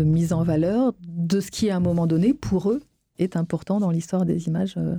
mise 0.00 0.32
en 0.32 0.42
valeur 0.42 0.92
de 1.00 1.40
ce 1.40 1.50
qui, 1.50 1.70
à 1.70 1.76
un 1.76 1.80
moment 1.80 2.06
donné, 2.06 2.34
pour 2.34 2.70
eux, 2.70 2.82
est 3.18 3.36
important 3.36 3.80
dans 3.80 3.90
l'histoire 3.90 4.26
des 4.26 4.48
images 4.48 4.74
euh, 4.76 4.96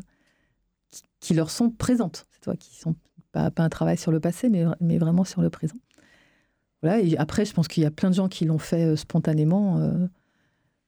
qui, 1.20 1.34
leur 1.34 1.50
sont 1.50 1.70
présentes. 1.70 2.26
C'est 2.32 2.42
toi 2.42 2.56
qui 2.56 2.76
sont 2.76 2.96
pas, 3.32 3.52
pas, 3.52 3.64
un 3.64 3.70
travail 3.70 3.98
sur 3.98 4.12
le 4.12 4.20
passé, 4.20 4.50
mais, 4.50 4.66
mais 4.80 4.98
vraiment 4.98 5.24
sur 5.24 5.42
le 5.42 5.50
présent. 5.50 5.76
Voilà, 6.82 7.02
et 7.02 7.18
après, 7.18 7.44
je 7.44 7.54
pense 7.54 7.68
qu'il 7.68 7.84
y 7.84 7.86
a 7.86 7.92
plein 7.92 8.10
de 8.10 8.16
gens 8.16 8.30
qui 8.30 8.46
l'ont 8.46 8.60
fait 8.60 8.86
euh, 8.86 8.96
spontanément, 8.96 9.82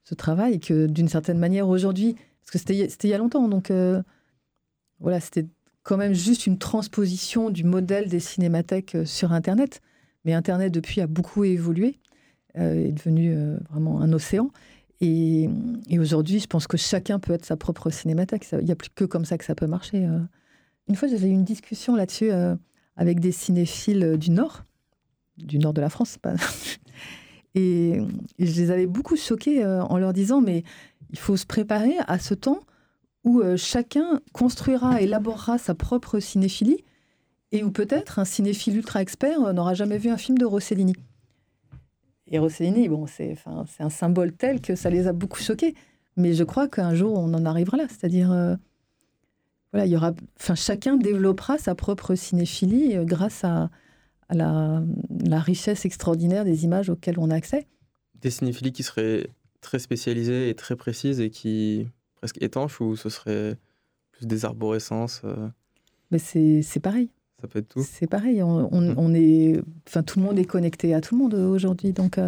ce 0.05 0.15
travail, 0.15 0.53
et 0.53 0.59
que 0.59 0.87
d'une 0.87 1.09
certaine 1.09 1.37
manière, 1.37 1.67
aujourd'hui, 1.67 2.15
parce 2.41 2.51
que 2.51 2.57
c'était 2.57 3.07
il 3.07 3.09
y 3.09 3.13
a 3.13 3.17
longtemps, 3.17 3.47
donc 3.47 3.71
voilà, 4.99 5.19
c'était 5.19 5.45
quand 5.89 5.97
même 5.97 6.13
juste 6.13 6.45
une 6.45 6.59
transposition 6.59 7.49
du 7.49 7.63
modèle 7.63 8.09
des 8.09 8.19
cinémathèques 8.19 8.93
euh, 8.93 9.05
sur 9.05 9.33
Internet. 9.33 9.81
Mais 10.23 10.33
Internet, 10.33 10.71
depuis, 10.71 11.01
a 11.01 11.07
beaucoup 11.07 11.43
évolué, 11.43 11.97
euh, 12.59 12.85
est 12.85 12.91
devenu 12.91 13.33
euh, 13.33 13.57
vraiment 13.71 13.99
un 13.99 14.13
océan. 14.13 14.51
Et, 15.01 15.49
aujourd'hui, 15.97 16.39
je 16.41 16.45
pense 16.45 16.67
que 16.67 16.77
chacun 16.77 17.17
peut 17.17 17.33
être 17.33 17.43
sa 17.43 17.57
propre 17.57 17.89
cinémathèque. 17.89 18.45
Il 18.51 18.65
n'y 18.65 18.71
a 18.71 18.75
plus 18.75 18.91
que 18.93 19.03
comme 19.03 19.25
ça 19.25 19.39
que 19.39 19.45
ça 19.45 19.55
peut 19.55 19.65
marcher. 19.65 20.07
Une 20.87 20.95
fois, 20.95 21.07
j'avais 21.07 21.27
eu 21.27 21.31
une 21.31 21.45
discussion 21.45 21.95
là-dessus 21.95 22.31
avec 22.97 23.21
des 23.21 23.31
cinéphiles 23.31 24.17
du 24.17 24.29
Nord, 24.29 24.65
du 25.37 25.57
Nord 25.57 25.73
de 25.73 25.79
la 25.79 25.89
France. 25.89 26.17
Pas... 26.17 26.35
Et, 27.55 28.01
je 28.37 28.61
les 28.61 28.71
avais 28.71 28.87
beaucoup 28.87 29.15
choqués 29.15 29.65
en 29.65 29.97
leur 29.97 30.11
disant, 30.11 30.41
mais 30.41 30.63
il 31.11 31.17
faut 31.17 31.37
se 31.37 31.45
préparer 31.45 31.95
à 32.05 32.19
ce 32.19 32.33
temps 32.33 32.59
où 33.29 33.43
chacun 33.57 34.19
construira, 34.33 35.01
élaborera 35.01 35.57
sa 35.57 35.75
propre 35.75 36.19
cinéphilie, 36.19 36.83
et 37.51 37.63
où 37.63 37.71
peut-être 37.71 38.19
un 38.19 38.25
cinéphile 38.25 38.77
ultra 38.77 39.01
expert 39.01 39.53
n'aura 39.53 39.73
jamais 39.73 39.97
vu 39.97 40.09
un 40.09 40.17
film 40.17 40.37
de 40.37 40.45
Rossellini. 40.45 40.95
Et 42.27 42.39
Rossellini, 42.39 42.89
bon, 42.89 43.05
c'est 43.07 43.35
un 43.79 43.89
symbole 43.89 44.33
tel 44.33 44.61
que 44.61 44.75
ça 44.75 44.89
les 44.89 45.07
a 45.07 45.13
beaucoup 45.13 45.39
choqués. 45.39 45.73
Mais 46.19 46.33
je 46.33 46.43
crois 46.43 46.67
qu'un 46.67 46.93
jour, 46.93 47.17
on 47.17 47.33
en 47.33 47.45
arrivera 47.45 47.77
là. 47.77 47.85
C'est-à-dire, 47.87 48.31
euh, 48.31 48.55
voilà, 49.71 49.85
il 49.85 49.91
y 49.91 49.95
aura, 49.95 50.11
enfin, 50.37 50.53
chacun 50.53 50.97
développera 50.97 51.57
sa 51.57 51.75
propre 51.75 52.13
cinéphilie 52.13 52.97
euh, 52.97 53.05
grâce 53.05 53.45
à, 53.45 53.69
la, 54.29 54.83
richesse 55.31 55.85
extraordinaire 55.85 56.45
des 56.45 56.65
images 56.65 56.89
auxquelles 56.89 57.17
on 57.19 57.31
a 57.31 57.35
accès. 57.35 57.67
Des 58.15 58.29
cinéphilies 58.29 58.73
qui 58.73 58.83
seraient 58.83 59.27
très 59.61 59.79
spécialisées 59.79 60.49
et 60.49 60.55
très 60.55 60.75
précises 60.75 61.21
et 61.21 61.29
qui 61.29 61.87
presque 62.19 62.41
étanches 62.41 62.79
ou 62.79 62.95
ce 62.95 63.09
serait 63.09 63.57
plus 64.11 64.27
des 64.27 64.45
arborescences 64.45 65.21
euh? 65.23 65.49
Mais 66.11 66.19
c'est 66.19 66.79
pareil. 66.79 67.09
Ça 67.41 67.47
peut 67.47 67.59
être 67.59 67.69
tout. 67.69 67.83
C'est 67.83 68.07
pareil. 68.07 68.41
On, 68.43 68.69
on, 68.71 69.13
est, 69.13 69.61
enfin, 69.87 70.03
tout 70.03 70.19
le 70.19 70.25
monde 70.25 70.39
est 70.39 70.45
connecté 70.45 70.93
à 70.93 71.01
tout 71.01 71.15
le 71.15 71.21
monde 71.21 71.35
aujourd'hui. 71.35 71.93
Donc, 71.93 72.19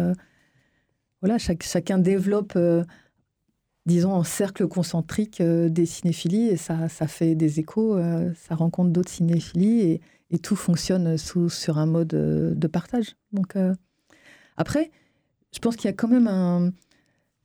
voilà, 1.20 1.36
chaque, 1.38 1.64
chacun 1.64 1.98
développe 1.98 2.56
disons, 3.86 4.12
en 4.12 4.24
cercle 4.24 4.68
concentrique 4.68 5.40
euh, 5.40 5.68
des 5.68 5.86
cinéphilies 5.86 6.48
et 6.48 6.56
ça, 6.56 6.88
ça 6.88 7.06
fait 7.06 7.34
des 7.34 7.60
échos, 7.60 7.96
euh, 7.96 8.32
ça 8.34 8.54
rencontre 8.54 8.90
d'autres 8.90 9.10
cinéphilies 9.10 9.80
et, 9.80 10.00
et, 10.30 10.38
tout 10.38 10.56
fonctionne 10.56 11.18
sous, 11.18 11.48
sur 11.48 11.78
un 11.78 11.86
mode 11.86 12.14
euh, 12.14 12.54
de 12.54 12.66
partage. 12.66 13.16
Donc, 13.32 13.56
après, 14.56 14.90
je 15.52 15.58
pense 15.58 15.76
qu'il 15.76 15.86
y 15.86 15.92
a 15.92 15.94
quand 15.94 16.08
même 16.08 16.28
un, 16.28 16.72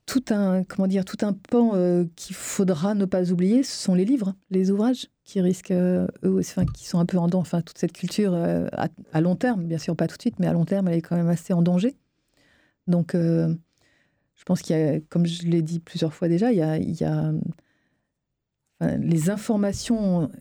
tout 0.07 0.23
un, 0.29 0.63
comment 0.63 0.87
dire, 0.87 1.05
tout 1.05 1.23
un 1.23 1.33
pan 1.33 1.73
qu'il 2.15 2.35
faudra 2.35 2.95
ne 2.95 3.05
pas 3.05 3.31
oublier, 3.31 3.61
ce 3.61 3.75
sont 3.75 3.93
les 3.93 4.05
livres, 4.05 4.33
les 4.49 4.71
ouvrages 4.71 5.07
qui 5.23 5.41
risquent, 5.41 5.71
eux 5.71 6.07
aussi, 6.23 6.51
enfin, 6.51 6.65
qui 6.65 6.87
sont 6.87 6.99
un 6.99 7.05
peu 7.05 7.17
en 7.17 7.27
danger. 7.27 7.61
Toute 7.63 7.77
cette 7.77 7.93
culture 7.93 8.33
à, 8.33 8.87
à, 9.13 9.21
long 9.21 9.35
terme, 9.35 9.65
bien 9.65 9.77
sûr 9.77 9.95
pas 9.95 10.07
tout 10.07 10.17
de 10.17 10.21
suite, 10.21 10.39
mais 10.39 10.47
à 10.47 10.53
long 10.53 10.65
terme, 10.65 10.87
elle 10.87 10.95
est 10.95 11.01
quand 11.01 11.17
même 11.17 11.27
assez 11.27 11.53
en 11.53 11.61
danger. 11.61 11.95
Donc, 12.87 13.13
je 13.13 14.43
pense 14.45 14.61
qu'il 14.61 14.77
y 14.77 14.79
a, 14.79 14.99
comme 15.09 15.25
je 15.25 15.43
l'ai 15.43 15.61
dit 15.61 15.79
plusieurs 15.79 16.13
fois 16.13 16.29
déjà, 16.29 16.51
il 16.51 16.57
y 16.57 17.03
a, 17.03 17.31
les 18.81 19.29
informations 19.29 20.31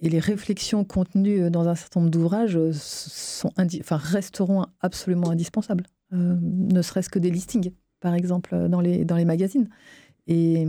et 0.00 0.10
les 0.10 0.18
réflexions 0.18 0.84
contenues 0.84 1.50
dans 1.50 1.66
un 1.66 1.74
certain 1.74 2.00
nombre 2.00 2.10
d'ouvrages 2.10 2.58
sont 2.72 3.50
enfin, 3.58 3.96
resteront 3.96 4.66
absolument 4.80 5.30
indispensables. 5.30 5.84
Euh, 6.12 6.36
ne 6.40 6.82
serait-ce 6.82 7.08
que 7.08 7.18
des 7.18 7.30
listings, 7.30 7.72
par 8.04 8.14
exemple, 8.14 8.68
dans 8.68 8.82
les, 8.82 9.06
dans 9.06 9.16
les 9.16 9.24
magazines. 9.24 9.70
Et, 10.26 10.66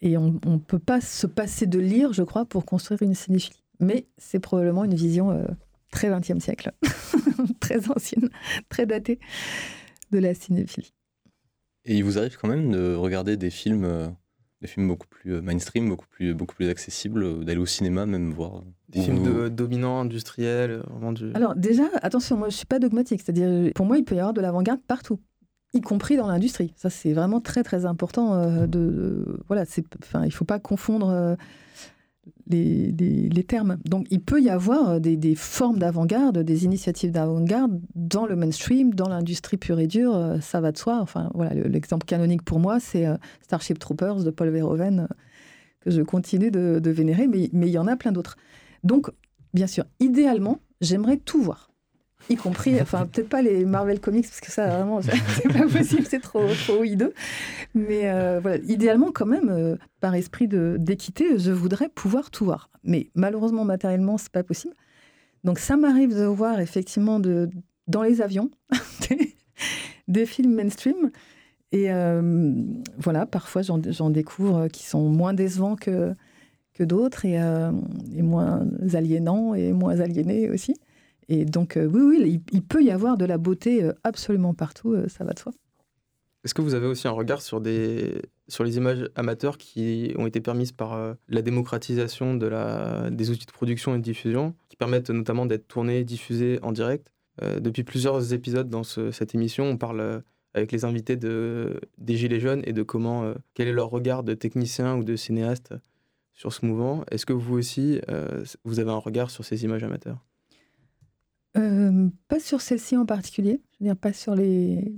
et 0.00 0.16
on 0.16 0.38
ne 0.44 0.58
peut 0.58 0.78
pas 0.78 1.00
se 1.00 1.26
passer 1.26 1.66
de 1.66 1.80
lire, 1.80 2.12
je 2.12 2.22
crois, 2.22 2.44
pour 2.44 2.64
construire 2.64 3.02
une 3.02 3.16
cinéphilie. 3.16 3.64
Mais 3.80 4.06
c'est 4.18 4.38
probablement 4.38 4.84
une 4.84 4.94
vision 4.94 5.32
euh, 5.32 5.44
très 5.90 6.08
20e 6.10 6.38
siècle, 6.38 6.70
très 7.60 7.90
ancienne, 7.90 8.30
très 8.68 8.86
datée 8.86 9.18
de 10.12 10.18
la 10.20 10.32
cinéphilie. 10.32 10.94
Et 11.86 11.96
il 11.96 12.04
vous 12.04 12.18
arrive 12.18 12.36
quand 12.36 12.46
même 12.46 12.70
de 12.70 12.94
regarder 12.94 13.36
des 13.36 13.50
films, 13.50 13.84
euh, 13.84 14.06
des 14.60 14.68
films 14.68 14.86
beaucoup 14.86 15.08
plus 15.08 15.34
euh, 15.34 15.42
mainstream, 15.42 15.88
beaucoup 15.88 16.06
plus, 16.08 16.34
beaucoup 16.34 16.54
plus 16.54 16.68
accessibles, 16.68 17.44
d'aller 17.44 17.58
au 17.58 17.66
cinéma 17.66 18.06
même 18.06 18.30
voir 18.30 18.62
des 18.90 19.02
films 19.02 19.24
de, 19.24 19.48
dominants 19.48 20.02
industriels, 20.02 20.84
vraiment 20.88 21.14
Alors 21.34 21.56
déjà, 21.56 21.88
attention, 22.00 22.36
moi 22.36 22.48
je 22.48 22.58
suis 22.58 22.66
pas 22.66 22.78
dogmatique, 22.78 23.22
c'est-à-dire 23.24 23.72
pour 23.74 23.86
moi 23.86 23.98
il 23.98 24.04
peut 24.04 24.14
y 24.14 24.20
avoir 24.20 24.34
de 24.34 24.40
l'avant-garde 24.40 24.82
partout 24.86 25.18
y 25.74 25.80
compris 25.80 26.16
dans 26.16 26.26
l'industrie. 26.26 26.72
Ça, 26.76 26.90
c'est 26.90 27.12
vraiment 27.12 27.40
très, 27.40 27.62
très 27.62 27.86
important. 27.86 28.66
de, 28.66 29.40
voilà, 29.48 29.64
c'est, 29.64 29.84
enfin, 30.02 30.24
il 30.24 30.32
faut 30.32 30.44
pas 30.44 30.58
confondre 30.58 31.36
les, 32.46 33.44
termes. 33.44 33.78
Donc 33.84 34.06
il 34.10 34.20
peut 34.20 34.40
y 34.40 34.50
avoir 34.50 34.90
euh, 34.90 34.98
des, 34.98 35.34
formes 35.34 35.78
d'avant-garde, 35.78 36.38
des 36.38 36.64
initiatives 36.64 37.10
d'avant-garde 37.10 37.80
dans 37.94 38.26
le 38.26 38.36
mainstream, 38.36 38.94
dans 38.94 39.08
l'industrie 39.08 39.56
pure 39.56 39.80
et 39.80 39.86
dure, 39.86 40.14
euh, 40.14 40.40
ça 40.40 40.60
va 40.60 40.72
de 40.72 40.78
soi. 40.78 40.98
Enfin 41.00 41.30
voilà, 41.34 41.54
l'exemple 41.54 42.06
canonique 42.06 42.42
pour 42.42 42.60
moi, 42.60 42.80
c'est 42.80 43.06
euh, 43.06 43.16
Starship 43.42 43.78
Troopers 43.78 44.22
de 44.22 44.30
Paul 44.30 44.50
Verhoeven, 44.50 45.08
que 45.80 45.90
je 45.90 46.02
continue 46.02 46.50
de, 46.50 46.90
vénérer, 46.90 47.26
mais, 47.26 47.48
mais 47.52 47.68
il 47.68 47.72
y 47.72 47.78
en 47.78 47.86
a 47.86 47.96
plein 47.96 48.12
d'autres. 48.12 48.36
Donc, 48.84 49.10
bien 49.54 49.66
sûr, 49.66 49.84
idéalement, 50.00 50.60
j'aimerais 50.80 51.16
tout 51.16 51.42
voir 51.42 51.71
y 52.30 52.36
compris, 52.36 52.80
enfin 52.80 53.06
peut-être 53.06 53.28
pas 53.28 53.42
les 53.42 53.64
Marvel 53.64 54.00
Comics 54.00 54.26
parce 54.26 54.40
que 54.40 54.50
ça 54.50 54.66
vraiment 54.68 55.00
c'est 55.02 55.52
pas 55.52 55.66
possible, 55.66 56.04
c'est 56.08 56.20
trop 56.20 56.46
trop 56.66 56.84
hideux. 56.84 57.12
Mais 57.74 58.10
euh, 58.10 58.40
voilà, 58.40 58.58
idéalement 58.64 59.10
quand 59.12 59.26
même, 59.26 59.48
euh, 59.50 59.76
par 60.00 60.14
esprit 60.14 60.48
d'équité, 60.48 61.38
je 61.38 61.50
voudrais 61.50 61.88
pouvoir 61.88 62.30
tout 62.30 62.44
voir. 62.44 62.70
Mais 62.84 63.10
malheureusement 63.14 63.64
matériellement 63.64 64.18
c'est 64.18 64.32
pas 64.32 64.42
possible. 64.42 64.74
Donc 65.44 65.58
ça 65.58 65.76
m'arrive 65.76 66.14
de 66.14 66.24
voir 66.24 66.60
effectivement 66.60 67.20
de 67.20 67.50
dans 67.88 68.02
les 68.02 68.22
avions 68.22 68.50
des, 70.08 70.26
films 70.26 70.54
mainstream. 70.54 71.10
Et 71.72 71.90
euh, 71.90 72.52
voilà, 72.98 73.26
parfois 73.26 73.62
j'en 73.62 74.10
découvre 74.10 74.68
qui 74.68 74.84
sont 74.84 75.08
moins 75.08 75.32
décevants 75.34 75.74
que, 75.74 76.14
que 76.74 76.84
d'autres 76.84 77.24
et, 77.24 77.40
et 78.14 78.22
moins 78.22 78.66
aliénants 78.92 79.54
et 79.54 79.72
moins 79.72 79.98
aliénés 80.00 80.50
aussi. 80.50 80.74
Et 81.32 81.46
donc, 81.46 81.78
euh, 81.78 81.86
oui, 81.86 82.42
il, 82.52 82.62
peut 82.62 82.82
y 82.82 82.90
avoir 82.90 83.16
de 83.16 83.24
la 83.24 83.38
beauté 83.38 83.82
euh, 83.82 83.94
absolument 84.04 84.52
partout, 84.52 84.92
euh, 84.92 85.08
ça 85.08 85.24
va 85.24 85.32
de 85.32 85.38
soi. 85.38 85.50
Est-ce 86.44 86.52
que 86.52 86.60
vous 86.60 86.74
avez 86.74 86.86
aussi 86.86 87.08
un 87.08 87.12
regard 87.12 87.40
sur, 87.40 87.58
les 87.58 88.20
images 88.76 89.08
amateurs 89.14 89.56
qui 89.56 90.12
ont 90.18 90.26
été 90.26 90.42
permises 90.42 90.72
par 90.72 91.14
la 91.28 91.40
démocratisation 91.40 92.34
des 92.34 93.30
outils 93.30 93.46
de 93.46 93.52
production 93.52 93.94
et 93.94 93.98
de 93.98 94.02
diffusion, 94.02 94.54
qui 94.68 94.76
permettent 94.76 95.10
notamment 95.10 95.46
d'être 95.46 95.68
tournés, 95.68 96.02
diffusés 96.02 96.58
en 96.62 96.72
direct? 96.72 97.12
Depuis 97.40 97.84
plusieurs 97.84 98.34
épisodes 98.34 98.68
dans 98.68 98.82
cette 98.82 99.36
émission, 99.36 99.66
on 99.66 99.76
parle 99.76 100.24
avec 100.52 100.72
les 100.72 100.84
invités 100.84 101.14
de, 101.14 101.80
des 101.98 102.16
Gilets 102.16 102.40
jaunes 102.40 102.62
et 102.64 102.72
de 102.72 102.82
comment, 102.82 103.32
quel 103.54 103.68
est 103.68 103.72
leur 103.72 103.90
regard 103.90 104.24
de 104.24 104.34
technicien 104.34 104.96
ou 104.96 105.04
de 105.04 105.14
cinéaste 105.14 105.74
sur 106.34 106.52
ce 106.52 106.66
mouvement. 106.66 107.04
Est-ce 107.12 107.24
que 107.24 107.32
vous 107.32 107.56
aussi, 107.56 108.00
vous 108.64 108.80
avez 108.80 108.90
un 108.90 108.98
regard 108.98 109.30
sur 109.30 109.44
ces 109.44 109.62
images 109.62 109.84
amateurs? 109.84 110.18
Euh, 111.56 112.08
pas 112.28 112.40
sur 112.40 112.60
celle-ci 112.60 112.96
en 112.96 113.04
particulier, 113.04 113.60
je 113.72 113.84
veux 113.84 113.90
dire 113.90 113.96
pas 113.96 114.12
sur 114.12 114.34
les, 114.34 114.94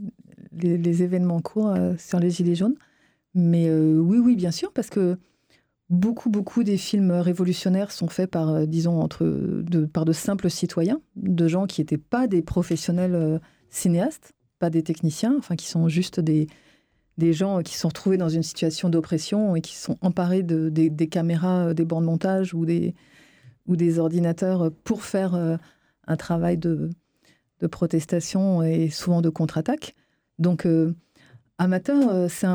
événements 0.63 1.41
courts, 1.41 1.71
euh, 1.71 1.95
sur 1.99 2.21
les 2.21 2.31
Gilets 2.31 2.55
jaunes. 2.55 2.77
Mais 3.35 3.69
euh, 3.69 3.99
oui, 3.99 4.19
oui, 4.19 4.37
bien 4.37 4.53
sûr, 4.53 4.73
parce 4.73 4.89
que 4.89 5.19
beaucoup, 5.91 6.31
beaucoup 6.31 6.63
des 6.63 6.77
films 6.77 7.11
révolutionnaires 7.11 7.91
sont 7.91 8.07
faits 8.09 8.31
par, 8.31 8.67
disons, 8.67 9.01
entre, 9.01 9.65
par 9.93 10.05
de 10.05 10.13
simples 10.13 10.49
citoyens, 10.49 11.01
de 11.17 11.49
gens 11.49 11.67
qui 11.67 11.81
n'étaient 11.81 11.99
pas 11.99 12.29
des 12.29 12.43
professionnels 12.43 13.41
cinéastes, 13.71 14.33
pas 14.61 14.71
des 14.71 14.85
techniciens, 14.85 15.35
enfin, 15.37 15.57
qui 15.57 15.67
sont 15.67 15.89
juste 15.89 16.21
des, 16.21 16.47
des 17.19 17.33
gens 17.33 17.63
qui 17.63 17.77
sont 17.77 17.89
retrouvés 17.89 18.17
dans 18.17 18.29
une 18.29 18.45
situation 18.45 18.89
d'oppression 18.89 19.57
et 19.57 19.61
qui 19.61 19.75
sont 19.75 19.99
emparés 20.01 20.45
de, 20.45 20.69
des 20.69 21.09
caméras, 21.09 21.75
des 21.75 21.85
bandes 21.85 22.05
de 22.05 22.07
montage 22.07 22.55
ou 22.55 22.65
des, 22.65 22.95
ou 23.67 23.75
des 23.75 23.99
ordinateurs 23.99 24.71
pour 24.85 25.03
faire 25.03 25.59
un 26.07 26.17
travail 26.17 26.59
de, 26.59 26.91
protestation 27.71 28.63
et 28.63 28.91
souvent 28.91 29.23
de 29.23 29.31
contre-attaque. 29.31 29.95
Donc, 30.39 30.67
euh, 30.67 30.95
amateur, 31.57 32.11
euh, 32.11 32.29
c'est 32.29 32.47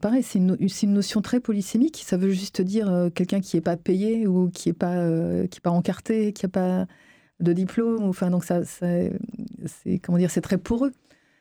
pareil, 0.00 0.22
c'est 0.22 0.38
une, 0.38 0.92
notion 0.92 1.22
très 1.22 1.40
polysémique. 1.40 2.02
Ça 2.04 2.18
veut 2.18 2.30
juste 2.30 2.60
dire 2.60 2.90
euh, 2.90 3.08
quelqu'un 3.08 3.40
qui 3.40 3.56
n'est 3.56 3.62
pas 3.62 3.78
payé 3.78 4.26
ou 4.26 4.50
qui 4.50 4.68
n'est 4.68 4.74
pas, 4.74 5.02
pas 5.62 5.70
encarté, 5.70 6.34
qui 6.34 6.44
n'a 6.44 6.50
pas 6.50 6.86
de 7.40 7.52
diplôme. 7.54 8.04
Enfin, 8.04 8.30
donc 8.30 8.44
ça, 8.44 8.64
c'est 8.64 9.18
comment 10.02 10.18
dire, 10.18 10.30
c'est 10.30 10.42
très 10.42 10.58
poreux. 10.58 10.92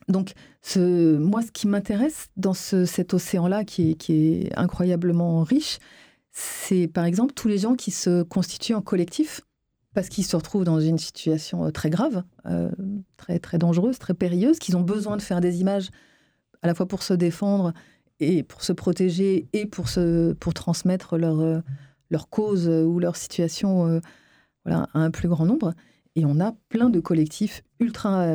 Donc, 0.08 0.34
moi, 0.76 1.42
ce 1.44 1.52
qui 1.52 1.68
m'intéresse 1.68 2.30
dans 2.36 2.56
ce, 2.56 2.86
cet 2.86 3.14
océan-là, 3.14 3.64
qui, 3.64 3.96
est 4.10 4.58
incroyablement 4.58 5.44
riche, 5.44 5.80
c'est 6.32 6.88
par 6.88 7.06
exemple 7.06 7.34
tous 7.34 7.48
les 7.48 7.60
gens 7.60 7.76
qui 7.76 7.92
se 7.92 8.24
constituent 8.24 8.74
en 8.74 8.82
collectif 8.82 9.42
parce 9.94 10.10
qu'ils 10.10 10.26
se 10.26 10.36
retrouvent 10.36 10.64
dans 10.64 10.80
une 10.80 10.98
situation 10.98 11.66
euh, 11.66 11.72
très 11.72 11.90
grave, 11.90 12.24
euh, 12.46 12.70
très, 13.18 13.40
très 13.40 13.58
dangereuse, 13.58 13.98
très 14.00 14.14
périlleuse, 14.14 14.60
qu'ils 14.60 14.78
ont 14.78 14.82
besoin 14.82 15.18
de 15.18 15.22
faire 15.22 15.42
des 15.42 15.62
images 15.62 15.90
à 16.62 16.68
la 16.68 16.76
fois 16.76 16.88
pour 16.88 17.04
se 17.04 17.14
défendre 17.14 17.74
et 18.20 18.44
pour 18.44 18.64
se 18.64 18.74
protéger 18.74 19.48
et 19.54 19.66
pour, 19.66 19.90
se, 19.90 20.34
pour 20.34 20.54
transmettre 20.54 21.18
leur, 21.18 21.40
euh, 21.40 21.60
leur 22.12 22.30
cause 22.30 22.68
ou 22.68 23.00
leur 23.00 23.16
situation 23.16 24.02
à 24.66 24.88
un 24.94 25.12
plus 25.12 25.30
grand 25.30 25.46
nombre. 25.46 25.74
Et 26.16 26.26
on 26.26 26.40
a 26.40 26.54
plein 26.68 26.90
de 26.90 27.00
collectifs 27.00 27.64
ultra 27.80 28.34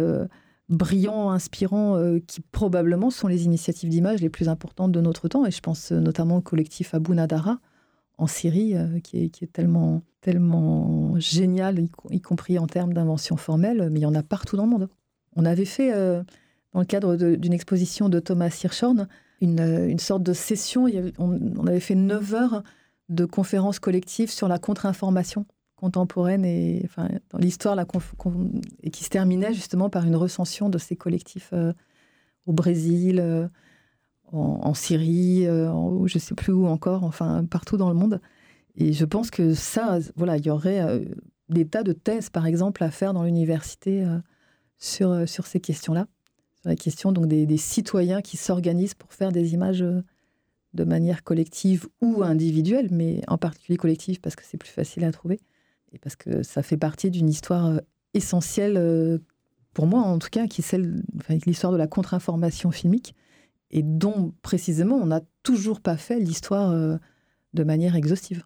brillants, 0.70 1.30
inspirants, 1.30 1.98
qui 2.26 2.40
probablement 2.40 3.10
sont 3.10 3.26
les 3.26 3.44
initiatives 3.44 3.90
d'image 3.90 4.20
les 4.22 4.30
plus 4.30 4.48
importantes 4.48 4.92
de 4.92 5.00
notre 5.00 5.28
temps. 5.28 5.44
Et 5.44 5.50
je 5.50 5.60
pense 5.60 5.90
notamment 5.90 6.36
au 6.36 6.40
collectif 6.40 6.94
Abu 6.94 7.12
Nadara 7.12 7.58
en 8.18 8.26
Syrie, 8.26 8.74
qui 9.02 9.24
est, 9.24 9.28
qui, 9.28 9.44
est, 9.44 9.52
tellement, 9.52 10.02
tellement 10.20 11.18
génial, 11.18 11.80
y, 12.10 12.20
compris 12.20 12.58
en 12.58 12.66
termes 12.66 12.94
d'invention 12.94 13.36
formelle, 13.36 13.88
mais 13.90 14.00
il 14.00 14.02
y 14.02 14.06
en 14.06 14.14
a 14.14 14.22
partout 14.22 14.56
dans 14.56 14.64
le 14.64 14.70
monde. 14.70 14.88
On 15.36 15.44
avait 15.44 15.64
fait, 15.64 15.92
dans 16.72 16.80
le 16.80 16.86
cadre 16.86 17.16
d'une 17.16 17.52
exposition 17.52 18.08
de 18.08 18.20
Thomas 18.20 18.56
Hirschhorn, 18.62 19.08
une, 19.40 19.60
une 19.88 19.98
sorte 19.98 20.22
de 20.22 20.32
session, 20.32 20.86
on, 21.18 21.66
avait 21.66 21.80
fait 21.80 21.94
9 21.94 22.34
heures 22.34 22.62
de 23.08 23.24
conférences 23.24 23.78
collectives 23.78 24.30
sur 24.30 24.48
la 24.48 24.58
contre-information 24.58 25.46
contemporaine 25.76 26.44
et 26.44 26.82
enfin, 26.84 27.08
dans 27.30 27.38
l'histoire 27.38 27.76
qui 28.90 29.04
se 29.04 29.10
terminait 29.10 29.52
justement 29.52 29.90
par 29.90 30.04
une 30.04 30.16
recension 30.16 30.70
de 30.70 30.78
ces 30.78 30.96
collectifs 30.96 31.50
euh, 31.52 31.72
au 32.46 32.52
Brésil, 32.52 33.50
euh, 34.34 34.38
en, 34.38 34.74
Syrie, 34.74 35.46
euh, 35.46 35.68
je 36.06 36.16
ne 36.16 36.20
sais 36.20 36.34
plus 36.34 36.52
où 36.52 36.66
encore, 36.66 37.04
enfin 37.04 37.44
partout 37.44 37.76
dans 37.76 37.88
le 37.88 37.94
monde. 37.94 38.20
Et 38.76 38.92
je 38.92 39.04
pense 39.04 39.30
que 39.30 39.54
ça, 39.54 39.98
voilà, 40.16 40.36
il 40.36 40.46
y 40.46 40.50
aurait 40.50 41.00
des 41.48 41.64
tas 41.64 41.84
de 41.84 41.92
thèses, 41.92 42.28
par 42.28 42.44
exemple, 42.46 42.82
à 42.82 42.90
faire 42.90 43.14
dans 43.14 43.22
l'université 43.22 44.04
sur, 44.78 45.28
sur 45.28 45.46
ces 45.46 45.60
questions-là, 45.60 46.08
sur 46.60 46.70
la 46.70 46.74
question 46.74 47.12
donc 47.12 47.28
des, 47.28 47.56
citoyens 47.56 48.20
qui 48.20 48.36
s'organisent 48.36 48.94
pour 48.94 49.12
faire 49.12 49.30
des 49.30 49.54
images 49.54 49.84
de 50.74 50.84
manière 50.84 51.22
collective 51.22 51.88
ou 52.02 52.22
individuelle, 52.22 52.88
mais 52.90 53.22
en 53.28 53.38
particulier 53.38 53.78
collective 53.78 54.20
parce 54.20 54.36
que 54.36 54.42
c'est 54.44 54.58
plus 54.58 54.70
facile 54.70 55.04
à 55.04 55.12
trouver. 55.12 55.40
Et 55.92 55.98
parce 55.98 56.16
que 56.16 56.42
ça 56.42 56.62
fait 56.62 56.76
partie 56.76 57.10
d'une 57.10 57.28
histoire 57.28 57.66
euh, 57.66 57.78
essentielle, 58.12 58.76
euh, 58.76 59.18
pour 59.72 59.86
moi 59.86 60.02
en 60.02 60.18
tout 60.18 60.28
cas, 60.30 60.46
qui 60.48 60.60
est 60.60 60.64
celle, 60.64 61.02
l'histoire 61.46 61.72
de 61.72 61.78
la 61.78 61.86
contre-information 61.86 62.72
filmique, 62.72 63.14
et 63.74 63.82
dont 63.82 64.32
précisément 64.40 64.96
on 64.96 65.06
n'a 65.06 65.20
toujours 65.42 65.80
pas 65.80 65.98
fait 65.98 66.18
l'histoire 66.18 66.70
euh, 66.70 66.96
de 67.52 67.64
manière 67.64 67.96
exhaustive. 67.96 68.44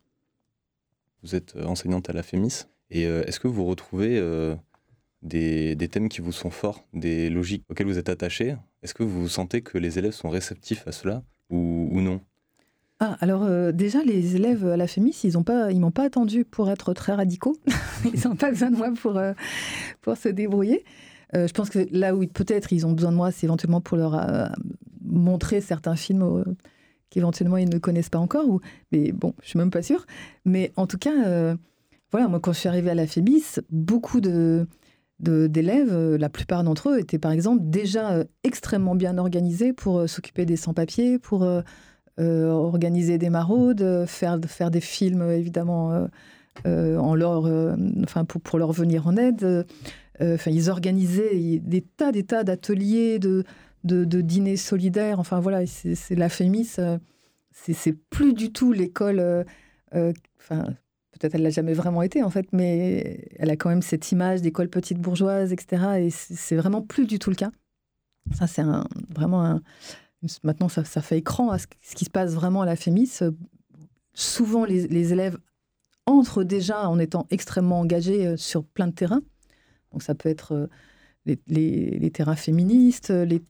Vous 1.22 1.37
êtes 1.37 1.55
enseignante 1.57 2.11
à 2.11 2.12
la 2.12 2.24
FEMIS, 2.24 2.64
et 2.91 3.03
est-ce 3.03 3.41
que 3.41 3.49
vous 3.49 3.64
retrouvez 3.64 4.22
des, 5.22 5.74
des, 5.74 5.89
thèmes 5.89 6.09
qui 6.09 6.20
vous 6.20 6.31
sont 6.31 6.51
forts, 6.51 6.85
des 6.95 7.29
logiques 7.29 7.64
auxquelles 7.68 7.89
vous 7.89 7.99
êtes 7.99 8.09
attaché 8.09 8.57
Est-ce 8.83 8.95
que 8.95 9.03
vous 9.03 9.29
sentez 9.29 9.62
que 9.62 9.79
les 9.79 9.99
élèves 9.99 10.12
sont 10.12 10.31
réceptifs 10.31 10.87
à 10.87 10.93
cela 10.93 11.24
ou, 11.51 11.89
ou 11.91 12.01
non? 12.01 12.20
Ah, 13.01 13.16
alors 13.20 13.45
euh, 13.45 13.70
déjà, 13.70 14.03
les 14.03 14.35
élèves 14.35 14.66
à 14.66 14.76
la 14.76 14.89
FEMIS, 14.89 15.20
ils 15.22 15.33
ne 15.33 15.79
m'ont 15.81 15.91
pas 15.93 16.05
attendu 16.05 16.45
pour 16.45 16.68
être 16.68 16.95
très 16.95 17.12
radicaux. 17.12 17.57
ils 18.12 18.26
n'ont 18.26 18.35
pas 18.35 18.51
besoin 18.51 18.70
de 18.70 18.76
moi 18.76 18.91
pour, 19.01 19.16
euh, 19.16 19.35
pour 20.01 20.16
se 20.16 20.29
débrouiller. 20.29 20.85
Euh, 21.37 21.47
je 21.47 21.53
pense 21.53 21.70
que 21.70 21.87
là 21.93 22.16
où 22.16 22.26
peut-être 22.26 22.72
ils 22.72 22.87
ont 22.87 22.93
besoin 22.93 23.12
de 23.12 23.16
moi, 23.16 23.31
c'est 23.31 23.47
éventuellement 23.47 23.81
pour 23.81 23.97
leur 23.97 24.16
montrer 25.09 25.61
certains 25.61 25.97
films 25.97 26.45
qu'éventuellement 27.11 27.57
ils 27.57 27.69
ne 27.69 27.79
connaissent 27.79 28.11
pas 28.11 28.19
encore. 28.19 28.49
Ou... 28.49 28.61
Mais 28.93 29.13
bon, 29.13 29.35
je 29.43 29.49
suis 29.49 29.59
même 29.59 29.71
pas 29.71 29.83
sûre. 29.83 30.07
Mais 30.45 30.73
en 30.77 30.87
tout 30.87 30.99
cas, 30.99 31.57
voilà, 32.11 32.29
moi 32.29 32.41
quand 32.41 32.53
je 32.53 32.59
suis 32.59 32.69
arrivée 32.69 32.91
à 32.91 32.95
la 32.95 33.07
FEMIS, 33.07 33.61
beaucoup 33.71 34.21
de 34.21 34.67
d'élèves, 35.21 36.15
la 36.15 36.29
plupart 36.29 36.63
d'entre 36.63 36.91
eux 36.91 37.01
étaient 37.01 37.19
par 37.19 37.33
exemple 37.33 37.63
déjà 37.65 38.23
extrêmement 38.45 38.95
bien 38.95 39.19
organisés 39.19 39.73
pour 39.73 40.09
s'occuper 40.09 40.47
des 40.47 40.57
sans-papiers, 40.57 41.19
pour 41.19 41.45
euh, 42.21 42.51
organiser 42.51 43.17
des 43.17 43.31
maraudes, 43.31 44.05
faire, 44.07 44.41
faire 44.49 44.73
des 44.73 44.81
films 44.81 45.31
évidemment 45.31 45.93
euh, 45.93 46.07
euh, 46.67 46.97
en 46.97 47.15
leur, 47.15 47.49
pour, 48.27 48.41
pour, 48.41 48.59
leur 48.59 48.73
venir 48.73 49.07
en 49.07 49.17
aide. 49.17 49.65
Enfin, 50.21 50.51
ils 50.51 50.69
organisaient 50.69 51.61
des 51.63 51.81
tas, 51.81 52.11
des 52.11 52.25
tas 52.25 52.43
d'ateliers, 52.43 53.21
de, 53.21 53.45
de, 53.89 54.20
dîners 54.20 54.57
solidaires. 54.57 55.18
Enfin 55.18 55.41
voilà, 55.41 55.66
c'est 55.66 56.14
la 56.14 56.28
FEMIS. 56.28 56.76
c'est 57.53 57.93
plus 58.11 58.34
du 58.34 58.53
tout 58.53 58.72
l'école. 58.72 59.45
Enfin, 59.93 60.64
peut-être 61.12 61.34
elle 61.34 61.43
l'a 61.43 61.51
jamais 61.51 61.72
vraiment 61.72 62.03
été 62.03 62.22
en 62.22 62.30
fait, 62.30 62.47
mais 62.53 63.28
elle 63.39 63.51
a 63.51 63.57
quand 63.57 63.68
même 63.68 63.82
cette 63.82 64.12
image 64.12 64.43
d'école 64.43 64.68
petite 64.68 64.99
bourgeoise, 64.99 65.53
etc. 65.53 65.82
Et 65.99 66.11
c'est 66.11 66.57
vraiment 66.57 66.82
plus 66.82 67.07
du 67.07 67.18
tout 67.18 67.30
le 67.30 67.36
cas. 67.36 67.51
Ça, 68.34 68.47
c'est 68.47 68.62
vraiment 69.09 69.45
un, 69.45 69.62
Maintenant, 70.43 70.68
ça, 70.68 70.82
fait 70.84 71.18
écran 71.18 71.51
à 71.51 71.59
ce, 71.59 71.66
qui 71.95 72.05
se 72.05 72.11
passe 72.11 72.34
vraiment 72.34 72.62
à 72.62 72.66
la 72.66 72.74
FEMIS. 72.74 73.20
Souvent, 74.14 74.64
les, 74.64 75.12
élèves 75.12 75.39
entrent 76.07 76.43
déjà 76.43 76.89
en 76.89 76.99
étant 76.99 77.26
extrêmement 77.30 77.78
engagés 77.80 78.26
euh, 78.26 78.36
sur 78.36 78.64
plein 78.64 78.89
de 78.89 78.93
terrains. 78.93 79.22
Donc, 79.93 80.03
ça 80.03 80.14
peut 80.14 80.28
être 80.28 80.53
euh, 80.55 80.66
les, 81.47 82.11
terrains 82.12 82.34
féministes, 82.34 83.11
les, 83.11 83.43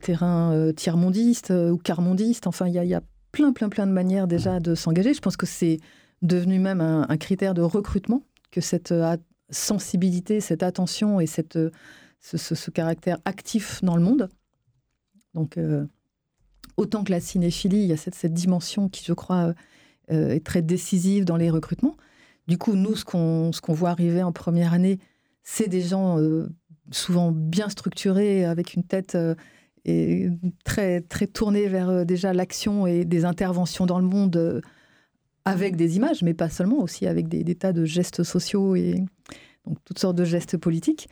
terrains 0.00 0.52
euh, 0.52 0.72
tiers-mondistes 0.72 1.50
ou 1.50 1.76
quart-mondistes. 1.76 2.46
Enfin, 2.46 2.66
il 2.68 2.74
y, 2.74 2.94
a 2.94 3.02
plein, 3.32 3.52
plein, 3.52 3.68
plein 3.68 3.86
de 3.86 3.92
manières 3.92 4.26
déjà 4.26 4.60
de 4.60 4.74
s'engager. 4.74 5.14
Je 5.14 5.20
pense 5.20 5.36
que 5.36 5.46
c'est 5.46 5.78
devenu 6.22 6.58
même 6.58 6.80
un, 6.80 7.16
critère 7.16 7.54
de 7.54 7.62
recrutement, 7.62 8.22
que 8.50 8.60
cette 8.60 8.92
sensibilité, 9.50 10.40
cette 10.40 10.62
attention 10.62 11.20
et 11.20 11.26
cette, 11.26 11.58
ce 12.20 12.70
caractère 12.70 13.18
actif 13.24 13.82
dans 13.84 13.96
le 13.96 14.02
monde 14.02 14.28
donc, 15.34 15.56
euh, 15.56 15.86
autant 16.76 17.04
que 17.04 17.12
la 17.12 17.20
cinéphilie, 17.20 17.82
il 17.82 17.86
y 17.86 17.92
a 17.92 17.96
cette, 17.96 18.32
dimension 18.32 18.88
qui, 18.88 19.04
je 19.04 19.12
crois, 19.12 19.54
euh, 20.10 20.30
est 20.30 20.44
très 20.44 20.62
décisive 20.62 21.24
dans 21.24 21.36
les 21.36 21.50
recrutements. 21.50 21.96
Du 22.46 22.58
coup, 22.58 22.74
nous, 22.74 22.96
ce 22.96 23.04
qu'on 23.04 23.72
voit 23.72 23.90
arriver 23.90 24.22
en 24.22 24.32
première 24.32 24.72
année, 24.72 24.98
c'est 25.42 25.68
des 25.68 25.82
gens 25.82 26.18
euh, 26.18 26.48
souvent 26.90 27.30
bien 27.30 27.68
structurés, 27.68 28.44
avec 28.44 28.74
une 28.74 28.82
tête 28.82 29.16
et 29.84 30.28
très, 30.64 31.00
très 31.00 31.26
tournée 31.26 31.68
vers 31.68 32.04
déjà 32.04 32.32
l'action 32.32 32.86
et 32.86 33.04
des 33.04 33.24
interventions 33.24 33.86
dans 33.86 33.98
le 33.98 34.04
monde 34.04 34.62
avec 35.48 35.76
des 35.76 35.96
images, 35.96 36.22
mais 36.22 36.34
pas 36.34 36.50
seulement, 36.50 36.78
aussi 36.78 37.06
avec 37.06 37.26
des, 37.28 37.54
tas 37.54 37.72
de 37.72 37.86
gestes 37.86 38.22
sociaux 38.22 38.76
et 38.76 39.02
donc 39.66 39.78
toutes 39.84 39.98
sortes 39.98 40.16
de 40.16 40.24
gestes 40.24 40.58
politiques. 40.58 41.08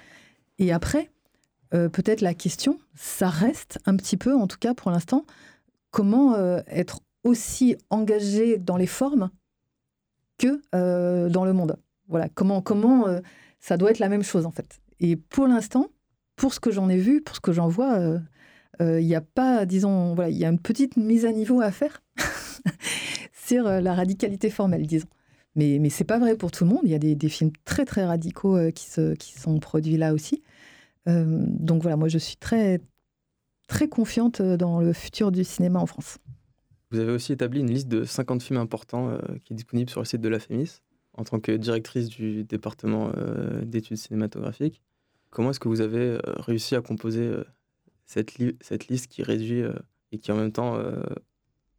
Et 0.59 0.73
après, 0.73 1.11
euh, 1.73 1.89
peut-être 1.89 2.21
la 2.21 2.35
question, 2.35 2.79
ça 2.95 3.29
reste 3.29 3.79
un 3.87 3.97
petit 3.97 4.19
peu, 4.19 4.35
en 4.35 4.47
tout 4.47 4.59
cas 4.59 4.75
pour 4.75 4.91
l'instant, 4.91 5.25
comment 5.91 6.35
euh, 6.35 6.61
être 6.67 7.01
aussi 7.25 7.77
engagé 7.89 8.59
dans 8.59 8.77
les 8.77 8.87
formes 8.87 9.31
que 10.37 10.61
euh, 10.75 11.31
dans 11.31 11.47
le 11.47 11.55
monde. 11.55 11.79
Voilà, 12.09 12.29
comment, 12.29 12.61
comment 12.61 13.07
ça 13.59 13.79
doit 13.79 13.91
être 13.91 13.99
la 13.99 14.11
même 14.11 14.23
chose 14.23 14.45
en 14.45 14.51
fait. 14.51 14.81
Et 15.01 15.17
pour 15.17 15.47
l'instant, 15.47 15.89
pour 16.37 16.53
ce 16.53 16.61
que 16.61 16.71
j'en 16.71 16.91
ai 16.91 16.99
vu, 16.99 17.23
pour 17.23 17.35
ce 17.37 17.41
que 17.41 17.53
j'en 17.53 17.69
vois, 17.69 17.99
il 18.81 19.07
n'y 19.07 19.15
a 19.15 19.21
pas, 19.21 19.67
disons, 19.67 20.15
voilà, 20.15 20.31
il 20.31 20.37
y 20.37 20.45
a 20.45 20.49
une 20.49 20.59
petite 20.59 20.97
mise 20.97 21.25
à 21.25 21.33
niveau 21.33 21.61
à 21.61 21.71
faire 21.71 22.03
sur 23.33 23.65
la 23.65 23.95
radicalité 23.95 24.51
formelle, 24.51 24.87
disons. 24.87 25.09
Mais, 25.55 25.79
mais 25.81 25.89
ce 25.89 26.03
n'est 26.03 26.07
pas 26.07 26.19
vrai 26.19 26.37
pour 26.37 26.51
tout 26.51 26.65
le 26.65 26.71
monde. 26.71 26.83
Il 26.85 26.91
y 26.91 26.95
a 26.95 26.99
des, 26.99 27.29
films 27.29 27.53
très, 27.65 27.85
très 27.85 28.05
radicaux 28.05 28.59
qui, 28.73 28.85
se, 28.85 29.15
qui 29.15 29.33
sont 29.33 29.59
produits 29.59 29.97
là 29.97 30.13
aussi. 30.13 30.43
Euh, 31.09 31.45
donc 31.49 31.83
voilà, 31.83 31.97
moi 31.97 32.09
je 32.09 32.19
suis 32.19 32.37
très, 32.37 32.81
très 33.69 33.89
confiante 33.89 34.43
dans 34.43 34.81
le 34.81 34.93
futur 34.93 35.33
du 35.33 35.45
cinéma 35.45 35.79
en 35.79 35.87
France. 35.87 36.19
Vous 36.91 36.99
avez 36.99 37.13
aussi 37.13 37.33
établi 37.33 37.61
une 37.61 37.71
liste 37.71 37.89
de 37.89 38.05
50 38.05 38.43
films 38.43 38.61
importants 38.61 39.09
euh, 39.09 39.19
qui 39.45 39.53
est 39.53 39.57
disponible 39.57 39.91
sur 39.91 40.01
le 40.01 40.07
site 40.07 40.21
de 40.21 40.29
la 40.29 40.39
FEMIS 40.39 40.81
en 41.15 41.25
tant 41.25 41.41
que 41.41 41.53
directrice 41.53 42.09
du 42.09 42.45
département 42.45 43.11
euh, 43.17 43.65
d'études 43.65 43.97
cinématographiques. 43.97 44.83
Comment 45.31 45.51
est-ce 45.51 45.61
que 45.61 45.69
vous 45.69 45.81
avez 45.81 46.19
réussi 46.25 46.77
à 46.77 46.81
composer 46.81 47.31
cette, 48.07 48.33
cette, 48.61 48.89
liste 48.89 49.09
qui 49.09 49.23
réduit 49.23 49.63
et 50.13 50.19
qui 50.19 50.33
en 50.33 50.37
même 50.37 50.53
temps 50.53 50.81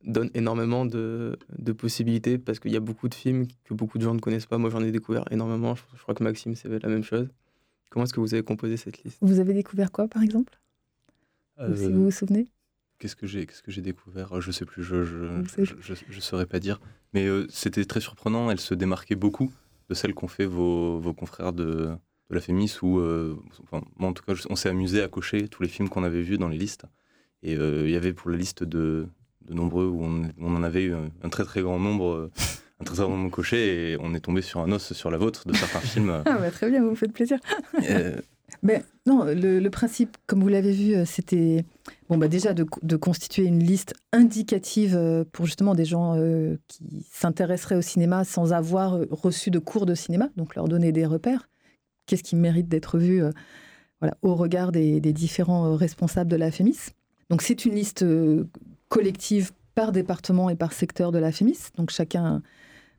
donne 0.03 0.29
énormément 0.33 0.85
de, 0.85 1.37
de 1.57 1.71
possibilités 1.71 2.37
parce 2.37 2.59
qu'il 2.59 2.71
y 2.71 2.75
a 2.75 2.81
beaucoup 2.81 3.09
de 3.09 3.15
films 3.15 3.47
que 3.63 3.73
beaucoup 3.73 3.97
de 3.97 4.03
gens 4.03 4.13
ne 4.13 4.19
connaissent 4.19 4.45
pas. 4.45 4.57
Moi, 4.57 4.69
j'en 4.69 4.81
ai 4.83 4.91
découvert 4.91 5.25
énormément. 5.31 5.75
Je, 5.75 5.81
je 5.95 6.01
crois 6.01 6.13
que 6.13 6.23
Maxime, 6.23 6.55
c'est 6.55 6.69
la 6.69 6.89
même 6.89 7.03
chose. 7.03 7.27
Comment 7.89 8.05
est-ce 8.05 8.13
que 8.13 8.19
vous 8.19 8.33
avez 8.33 8.43
composé 8.43 8.77
cette 8.77 9.03
liste? 9.03 9.17
Vous 9.21 9.39
avez 9.39 9.53
découvert 9.53 9.91
quoi, 9.91 10.07
par 10.07 10.21
exemple? 10.21 10.59
Si 11.57 11.91
vous 11.91 12.01
vous 12.01 12.07
euh, 12.07 12.11
souvenez 12.11 12.47
Qu'est-ce 12.99 13.15
que 13.15 13.27
j'ai 13.27 13.45
qu'est-ce 13.45 13.61
que 13.61 13.71
j'ai 13.71 13.81
découvert? 13.81 14.41
Je 14.41 14.51
sais 14.51 14.65
plus, 14.65 14.83
je 14.83 15.03
je, 15.03 15.93
je, 16.09 16.19
saurais 16.19 16.45
pas 16.47 16.59
dire. 16.59 16.79
Mais 17.13 17.25
euh, 17.27 17.45
c'était 17.49 17.85
très 17.85 18.01
surprenant. 18.01 18.49
Elle 18.49 18.59
se 18.59 18.73
démarquait 18.73 19.15
beaucoup 19.15 19.51
de 19.89 19.93
celles 19.93 20.13
qu'ont 20.13 20.27
fait 20.27 20.45
vos, 20.45 20.99
vos, 20.99 21.13
confrères 21.13 21.53
de, 21.53 21.95
de 22.29 22.35
la 22.35 22.41
Fémis. 22.41 22.77
Ou 22.81 22.99
euh, 22.99 23.35
en 23.71 24.13
tout 24.13 24.23
cas, 24.23 24.33
on 24.49 24.55
s'est 24.55 24.69
amusé 24.69 25.01
à 25.01 25.07
cocher 25.07 25.47
tous 25.47 25.63
les 25.63 25.69
films 25.69 25.89
qu'on 25.89 26.03
avait 26.03 26.21
vus 26.21 26.37
dans 26.37 26.49
les 26.49 26.57
listes. 26.57 26.85
Et 27.43 27.53
il 27.53 27.89
y 27.89 27.95
avait 27.95 28.13
pour 28.13 28.31
la 28.31 28.37
liste 28.37 28.63
de, 28.63 29.07
de 29.47 29.53
nombreux 29.53 29.85
où 29.85 30.03
on, 30.03 30.31
on, 30.39 30.55
en 30.55 30.63
avait 30.63 30.83
eu 30.83 30.95
un, 30.95 31.29
très 31.29 31.43
très 31.43 31.61
grand 31.61 31.79
nombre 31.79 32.31
un 32.79 32.83
trésor 32.83 33.09
mon 33.09 33.29
cocher 33.29 33.91
et 33.91 33.97
on 33.99 34.13
est 34.13 34.19
tombé 34.19 34.41
sur 34.41 34.59
un 34.59 34.71
os 34.71 34.93
sur 34.93 35.09
la 35.09 35.17
vôtre 35.17 35.47
de 35.47 35.53
certains 35.53 35.79
films. 35.87 36.21
Ah 36.25 36.37
bah, 36.37 36.51
très 36.51 36.69
bien, 36.69 36.81
vous 36.83 36.91
me 36.91 36.95
faites 36.95 37.13
plaisir. 37.13 37.39
Euh, 37.89 38.19
Mais 38.61 38.83
non, 39.05 39.25
le, 39.25 39.67
principe, 39.69 40.17
comme 40.27 40.41
vous 40.41 40.47
l'avez 40.47 40.71
vu, 40.71 40.95
euh, 40.95 41.05
c'était 41.05 41.65
bon, 42.09 42.17
bah 42.17 42.27
déjà 42.27 42.53
de, 42.53 42.95
constituer 42.95 43.45
une 43.45 43.63
liste 43.63 43.93
indicative 44.11 44.95
euh, 44.95 45.23
pour 45.31 45.45
justement 45.45 45.75
des 45.75 45.85
gens 45.85 46.15
qui 46.67 47.05
s'intéresseraient 47.11 47.75
au 47.75 47.81
cinéma 47.81 48.23
sans 48.23 48.53
avoir 48.53 48.99
reçu 49.09 49.49
de 49.49 49.59
cours 49.59 49.85
de 49.85 49.95
cinéma, 49.95 50.29
donc 50.37 50.55
leur 50.55 50.67
donner 50.67 50.91
des 50.91 51.05
repères. 51.05 51.49
Qu'est-ce 52.07 52.23
qui 52.23 52.35
mérite 52.35 52.67
d'être 52.67 52.97
vu 52.97 53.21
voilà, 53.99 54.17
au 54.23 54.33
regard 54.35 54.71
des, 54.71 54.99
différents 54.99 55.75
responsables 55.75 56.29
de 56.29 56.35
la 56.35 56.51
FEMIS. 56.51 56.91
Donc 57.29 57.41
c'est 57.41 57.65
une 57.65 57.75
liste 57.75 58.05
collective 58.89 59.51
par 59.75 59.91
département 59.91 60.49
et 60.49 60.55
par 60.55 60.73
secteur 60.73 61.11
de 61.11 61.19
la 61.19 61.31
FEMIS. 61.31 61.69
Donc 61.77 61.91
chacun 61.91 62.41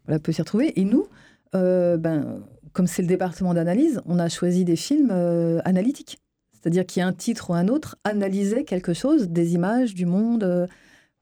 voilà, 0.06 0.20
peut 0.20 0.32
s'y 0.32 0.40
retrouver. 0.40 0.78
Et 0.80 0.84
nous, 0.84 1.06
euh, 1.54 1.96
ben, 1.96 2.40
comme 2.72 2.86
c'est 2.86 3.02
le 3.02 3.08
département 3.08 3.54
d'analyse, 3.54 4.00
on 4.06 4.18
a 4.18 4.28
choisi 4.28 4.64
des 4.64 4.76
films 4.76 5.10
euh, 5.10 5.60
analytiques. 5.64 6.18
C'est-à-dire 6.52 6.84
a 7.02 7.06
un 7.06 7.12
titre 7.12 7.50
ou 7.50 7.54
un 7.54 7.68
autre 7.68 7.96
analysait 8.04 8.64
quelque 8.64 8.92
chose, 8.92 9.28
des 9.28 9.54
images, 9.54 9.94
du 9.94 10.06
monde, 10.06 10.42
euh, 10.42 10.66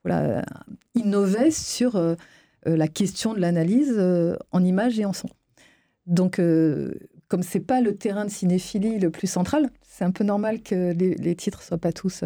voilà, 0.05 0.45
innovait 0.95 1.51
sur 1.51 2.01
la 2.64 2.89
question 2.89 3.34
de 3.34 3.41
l'analyse 3.41 4.01
en 4.53 4.64
images 4.64 4.99
et 5.01 5.05
en 5.05 5.12
son. 5.12 5.28
Donc, 6.07 6.41
comme 7.29 7.43
c'est 7.43 7.61
pas 7.61 7.81
le 7.81 7.97
terrain 7.97 8.24
de 8.24 8.31
cinéphilie 8.31 8.99
le 8.99 9.11
plus 9.11 9.27
central, 9.27 9.70
c'est 9.83 10.05
un 10.05 10.12
peu 10.12 10.24
normal 10.24 10.62
que 10.62 10.93
les, 10.93 11.14
les 11.14 11.35
titres 11.35 11.62
soient 11.62 11.79
pas 11.79 11.93
tous 11.93 12.24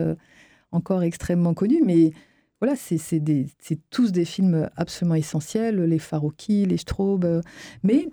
encore 0.73 1.03
extrêmement 1.03 1.55
connus, 1.55 1.83
mais 1.85 2.13
voilà, 2.61 2.77
c'est 2.77 3.81
tous 3.89 4.13
des 4.13 4.25
films 4.27 4.69
absolument 4.77 5.15
essentiels, 5.15 5.83
les 5.83 5.99
Farouki, 5.99 6.67
les 6.67 6.77
Straub. 6.77 7.25
Euh, 7.25 7.41
mais 7.83 8.09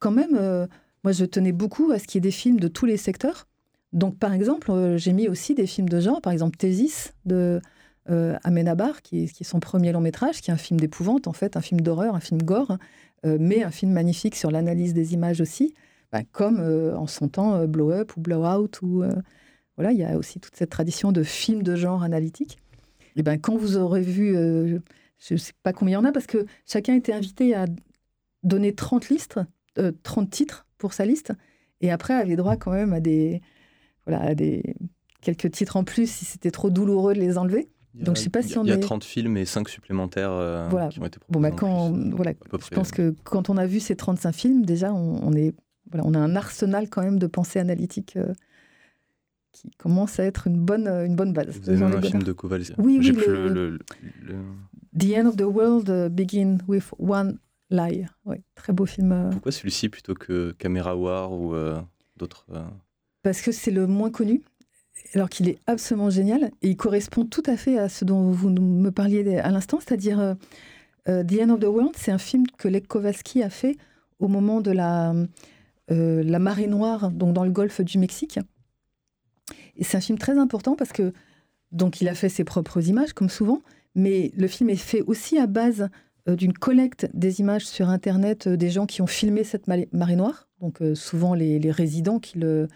quand 0.00 0.10
même, 0.10 0.34
euh, 0.34 0.66
moi, 1.04 1.12
je 1.12 1.24
tenais 1.24 1.52
beaucoup 1.52 1.92
à 1.92 2.00
ce 2.00 2.06
qu'il 2.06 2.16
y 2.16 2.18
ait 2.18 2.28
des 2.28 2.32
films 2.32 2.58
de 2.58 2.66
tous 2.66 2.84
les 2.84 2.96
secteurs. 2.96 3.46
Donc, 3.92 4.18
par 4.18 4.32
exemple, 4.32 4.72
euh, 4.72 4.98
j'ai 4.98 5.12
mis 5.12 5.28
aussi 5.28 5.54
des 5.54 5.68
films 5.68 5.88
de 5.88 6.00
genre, 6.00 6.20
par 6.20 6.32
exemple 6.32 6.56
Thésis 6.56 7.12
de 7.26 7.60
Amenabar, 8.08 9.00
qui 9.02 9.28
qui 9.28 9.44
est, 9.44 9.46
son 9.46 9.60
premier 9.60 9.92
long 9.92 10.00
métrage, 10.00 10.40
qui 10.40 10.50
est 10.50 10.54
un 10.54 10.56
film 10.56 10.80
d'épouvante, 10.80 11.28
en 11.28 11.32
fait, 11.32 11.56
un 11.56 11.60
film 11.60 11.80
d'horreur, 11.80 12.16
un 12.16 12.20
film 12.20 12.42
gore, 12.42 12.76
mais 13.24 13.62
un 13.62 13.70
film 13.70 13.92
magnifique 13.92 14.34
sur 14.34 14.50
l'analyse 14.50 14.92
des 14.92 15.14
images 15.14 15.40
aussi, 15.40 15.72
bah, 16.12 16.22
comme 16.30 16.60
en 16.60 17.06
son 17.06 17.28
temps 17.28 17.66
Blow 17.66 17.90
Up 17.90 18.16
ou 18.16 18.20
Blow 18.20 18.44
Out. 18.44 18.82
Ou, 18.82 19.04
voilà, 19.76 19.92
il 19.92 19.98
y 19.98 20.04
a 20.04 20.16
aussi 20.16 20.38
toute 20.38 20.54
cette 20.56 20.70
tradition 20.70 21.12
de 21.12 21.22
films 21.22 21.62
de 21.62 21.74
genre 21.74 22.02
analytique. 22.02 22.58
Et 23.14 23.20
eh 23.20 23.22
ben, 23.22 23.38
quand 23.38 23.56
vous 23.56 23.76
aurez 23.76 24.00
vu, 24.00 24.34
euh, 24.34 24.78
je 25.18 25.34
ne 25.34 25.38
sais 25.38 25.52
pas 25.62 25.74
combien 25.74 25.98
il 25.98 26.02
y 26.02 26.04
en 26.06 26.08
a, 26.08 26.12
parce 26.12 26.26
que 26.26 26.46
chacun 26.66 26.94
était 26.94 27.12
invité 27.12 27.54
à 27.54 27.66
donner 28.42 28.74
30 28.74 29.10
listes, 29.10 29.38
30 30.02 30.26
euh, 30.26 30.30
titres 30.30 30.66
pour 30.78 30.94
sa 30.94 31.04
liste, 31.04 31.32
et 31.82 31.90
après 31.90 32.14
avait 32.14 32.36
droit 32.36 32.56
quand 32.56 32.72
même 32.72 32.94
à 32.94 33.00
des, 33.00 33.42
voilà, 34.06 34.34
des 34.34 34.76
quelques 35.20 35.50
titres 35.50 35.76
en 35.76 35.84
plus 35.84 36.10
si 36.10 36.24
c'était 36.24 36.50
trop 36.50 36.70
douloureux 36.70 37.12
de 37.12 37.20
les 37.20 37.36
enlever. 37.36 37.68
Donc 37.94 38.16
je 38.16 38.22
sais 38.22 38.30
pas 38.30 38.40
si 38.40 38.56
on 38.56 38.64
Il 38.64 38.70
y 38.70 38.72
a 38.72 38.78
30 38.78 39.04
films 39.04 39.36
et 39.36 39.44
5 39.44 39.68
supplémentaires 39.68 40.32
euh, 40.32 40.88
qui 40.88 41.00
ont 41.00 41.04
été 41.04 41.18
proposés. 41.18 41.28
Bon, 41.28 41.40
bah, 41.40 41.50
quand, 41.50 41.92
voilà, 42.16 42.32
je 42.50 42.74
pense 42.74 42.90
que 42.90 43.14
quand 43.24 43.50
on 43.50 43.58
a 43.58 43.66
vu 43.66 43.80
ces 43.80 43.94
35 43.94 44.32
films, 44.32 44.64
déjà, 44.64 44.94
on, 44.94 45.32
est, 45.34 45.54
voilà, 45.92 46.06
on 46.06 46.14
a 46.14 46.18
un 46.18 46.34
arsenal 46.36 46.88
quand 46.88 47.02
même 47.02 47.18
de 47.18 47.26
pensée 47.26 47.58
analytique 47.58 48.16
qui 49.52 49.70
commence 49.76 50.18
à 50.18 50.24
être 50.24 50.46
une 50.46 50.56
bonne, 50.56 50.88
euh, 50.88 51.06
une 51.06 51.14
bonne 51.14 51.32
base. 51.32 51.60
Vous 51.60 51.70
avez 51.70 51.82
un 51.82 52.02
film 52.02 52.22
de 52.22 52.32
Kowalski 52.32 52.74
Oui, 52.78 52.98
oui. 52.98 53.12
Le, 53.12 53.78
The 54.98 55.16
End 55.16 55.26
of 55.26 55.36
the 55.36 55.42
World 55.42 55.88
uh, 55.88 56.08
Begin 56.10 56.58
with 56.66 56.90
One 56.98 57.38
Lie. 57.70 58.06
Très 58.54 58.72
beau 58.72 58.86
film. 58.86 59.12
Euh. 59.12 59.30
Pourquoi 59.30 59.52
celui-ci 59.52 59.88
plutôt 59.88 60.14
que 60.14 60.52
Camera 60.58 60.96
War 60.96 61.32
ou 61.32 61.54
euh, 61.54 61.80
d'autres 62.16 62.46
Parce 63.22 63.40
que 63.40 63.52
c'est 63.52 63.70
le 63.70 63.86
moins 63.86 64.10
connu, 64.10 64.42
alors 65.14 65.28
qu'il 65.28 65.48
est 65.48 65.58
absolument 65.66 66.10
génial 66.10 66.50
et 66.62 66.70
il 66.70 66.76
correspond 66.76 67.24
tout 67.24 67.42
à 67.46 67.56
fait 67.56 67.78
à 67.78 67.88
ce 67.88 68.04
dont 68.04 68.30
vous 68.30 68.50
me 68.50 68.90
parliez 68.90 69.38
à 69.38 69.50
l'instant, 69.50 69.80
c'est-à-dire 69.80 70.36
The 71.06 71.40
End 71.40 71.50
of 71.50 71.60
the 71.60 71.64
World, 71.64 71.94
c'est 71.96 72.12
un 72.12 72.18
film 72.18 72.44
que 72.58 72.68
Lech 72.68 72.86
Kowalski 72.86 73.42
a 73.42 73.50
fait 73.50 73.76
au 74.18 74.28
moment 74.28 74.60
de 74.60 74.70
la, 74.70 75.14
la 75.92 76.38
marée 76.38 76.66
noire, 76.66 77.10
donc 77.10 77.34
dans 77.34 77.44
le 77.44 77.50
golfe 77.50 77.80
du 77.80 77.98
Mexique. 77.98 78.38
Et 79.76 79.84
c'est 79.84 79.96
un 79.96 80.00
film 80.00 80.18
très 80.18 80.38
important 80.38 80.76
parce 80.76 80.92
que, 80.92 81.12
donc, 81.70 82.00
il 82.00 82.08
a 82.08 82.14
fait 82.14 82.28
ses 82.28 82.44
propres 82.44 82.88
images, 82.88 83.12
comme 83.12 83.30
souvent, 83.30 83.62
mais 83.94 84.32
le 84.36 84.46
film 84.46 84.70
est 84.70 84.76
fait 84.76 85.02
aussi 85.02 85.38
à 85.38 85.46
base 85.46 85.88
euh, 86.28 86.36
d'une 86.36 86.52
collecte 86.52 87.08
des 87.14 87.40
images 87.40 87.66
sur 87.66 87.88
Internet 87.88 88.46
euh, 88.46 88.56
des 88.56 88.70
gens 88.70 88.86
qui 88.86 89.02
ont 89.02 89.06
filmé 89.06 89.44
cette 89.44 89.66
marée 89.66 90.16
noire, 90.16 90.48
donc 90.60 90.80
euh, 90.80 90.94
souvent 90.94 91.34
les, 91.34 91.58
résidents 91.70 92.18
qui, 92.18 92.38
le, 92.38 92.68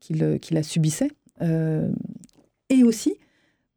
qui, 0.00 0.14
la 0.14 0.62
subissaient. 0.62 1.10
et 1.40 2.84
aussi, 2.84 3.16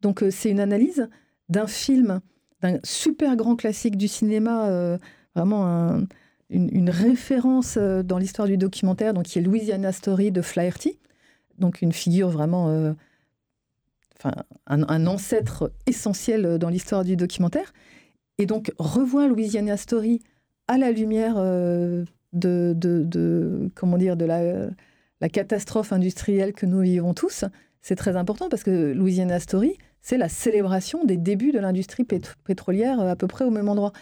donc, 0.02 0.24
c'est 0.30 0.50
une 0.50 0.60
analyse 0.60 1.08
d'un 1.48 1.66
film, 1.66 2.20
d'un 2.60 2.78
super 2.84 3.36
grand 3.36 3.56
classique 3.56 3.96
du 3.96 4.08
cinéma, 4.08 4.98
vraiment 5.34 6.00
une, 6.50 6.90
référence 6.90 7.76
dans 7.78 8.18
l'histoire 8.18 8.48
du 8.48 8.56
documentaire, 8.56 9.14
donc 9.14 9.24
qui 9.24 9.38
est 9.38 9.42
Louisiana 9.42 9.92
Story 9.92 10.30
de 10.30 10.42
Flaherty, 10.42 10.98
donc 11.58 11.82
une 11.82 11.92
figure 11.92 12.28
vraiment, 12.28 12.68
euh, 12.68 12.92
enfin, 14.18 14.34
un, 14.66 15.06
ancêtre 15.06 15.72
essentiel 15.86 16.58
dans 16.58 16.68
l'histoire 16.68 17.04
du 17.04 17.16
documentaire. 17.16 17.72
Et 18.38 18.46
donc 18.46 18.72
revoir 18.78 19.28
Louisiana 19.28 19.76
Story 19.76 20.20
à 20.68 20.78
la 20.78 20.92
lumière 20.92 21.34
euh, 21.38 22.04
de, 22.32 23.70
comment 23.74 23.96
dire, 23.98 24.16
de 24.16 24.24
la, 24.24 25.28
catastrophe 25.28 25.92
industrielle 25.92 26.52
que 26.52 26.66
nous 26.66 26.80
vivons 26.80 27.14
tous, 27.14 27.44
c'est 27.82 27.96
très 27.96 28.16
important 28.16 28.48
parce 28.48 28.62
que 28.62 28.92
Louisiana 28.92 29.40
Story, 29.40 29.76
c'est 30.02 30.18
la 30.18 30.28
célébration 30.28 31.04
des 31.04 31.16
débuts 31.16 31.52
de 31.52 31.58
l'industrie 31.58 32.04
pétrolière 32.04 33.00
à 33.00 33.16
peu 33.16 33.26
près 33.26 33.44
au 33.44 33.50
même 33.50 33.68
endroit. 33.68 33.92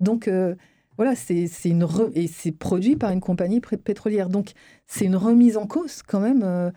Donc 0.00 0.26
euh, 0.26 0.54
voilà, 1.02 1.16
c'est 1.16 1.48
une 1.64 1.86
et 2.14 2.26
c'est 2.26 2.52
produit 2.52 2.96
par 2.96 3.10
une 3.10 3.20
compagnie 3.20 3.60
pétrolière. 3.60 4.28
Donc 4.28 4.52
c'est 4.86 5.04
une 5.04 5.16
remise 5.16 5.56
en 5.56 5.66
cause 5.66 6.02
quand 6.02 6.20
même 6.20 6.72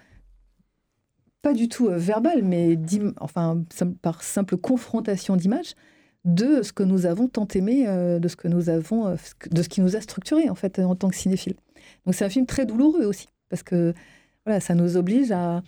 pas 1.45 1.53
du 1.53 1.69
tout 1.69 1.89
euh, 1.89 1.97
verbal, 1.97 2.41
mais 2.41 2.75
enfin, 3.19 3.63
par 4.01 4.23
simple 4.23 4.57
confrontation 4.57 5.35
d'images, 5.35 5.75
de 6.23 6.63
ce 6.63 6.73
que 6.73 6.81
nous 6.81 7.05
avons 7.05 7.27
tant 7.27 7.47
aimé, 7.53 7.85
euh, 7.87 8.17
de 8.17 8.27
ce 8.27 8.35
que 8.35 8.47
nous 8.47 8.69
avons, 8.69 9.09
euh, 9.09 9.15
de 9.51 9.61
ce 9.61 9.69
qui 9.69 9.81
nous 9.81 9.95
a 9.95 10.01
structuré 10.01 10.49
en 10.49 10.55
fait 10.55 10.79
en 10.79 10.95
tant 10.95 11.07
que 11.07 11.15
cinéphile. 11.15 11.53
Donc 12.03 12.15
c'est 12.15 12.25
un 12.25 12.29
film 12.29 12.47
très 12.47 12.65
douloureux 12.65 13.05
aussi, 13.05 13.27
parce 13.49 13.61
que 13.61 13.93
voilà, 14.43 14.59
ça 14.59 14.73
nous 14.73 14.97
oblige 14.97 15.31
à, 15.31 15.61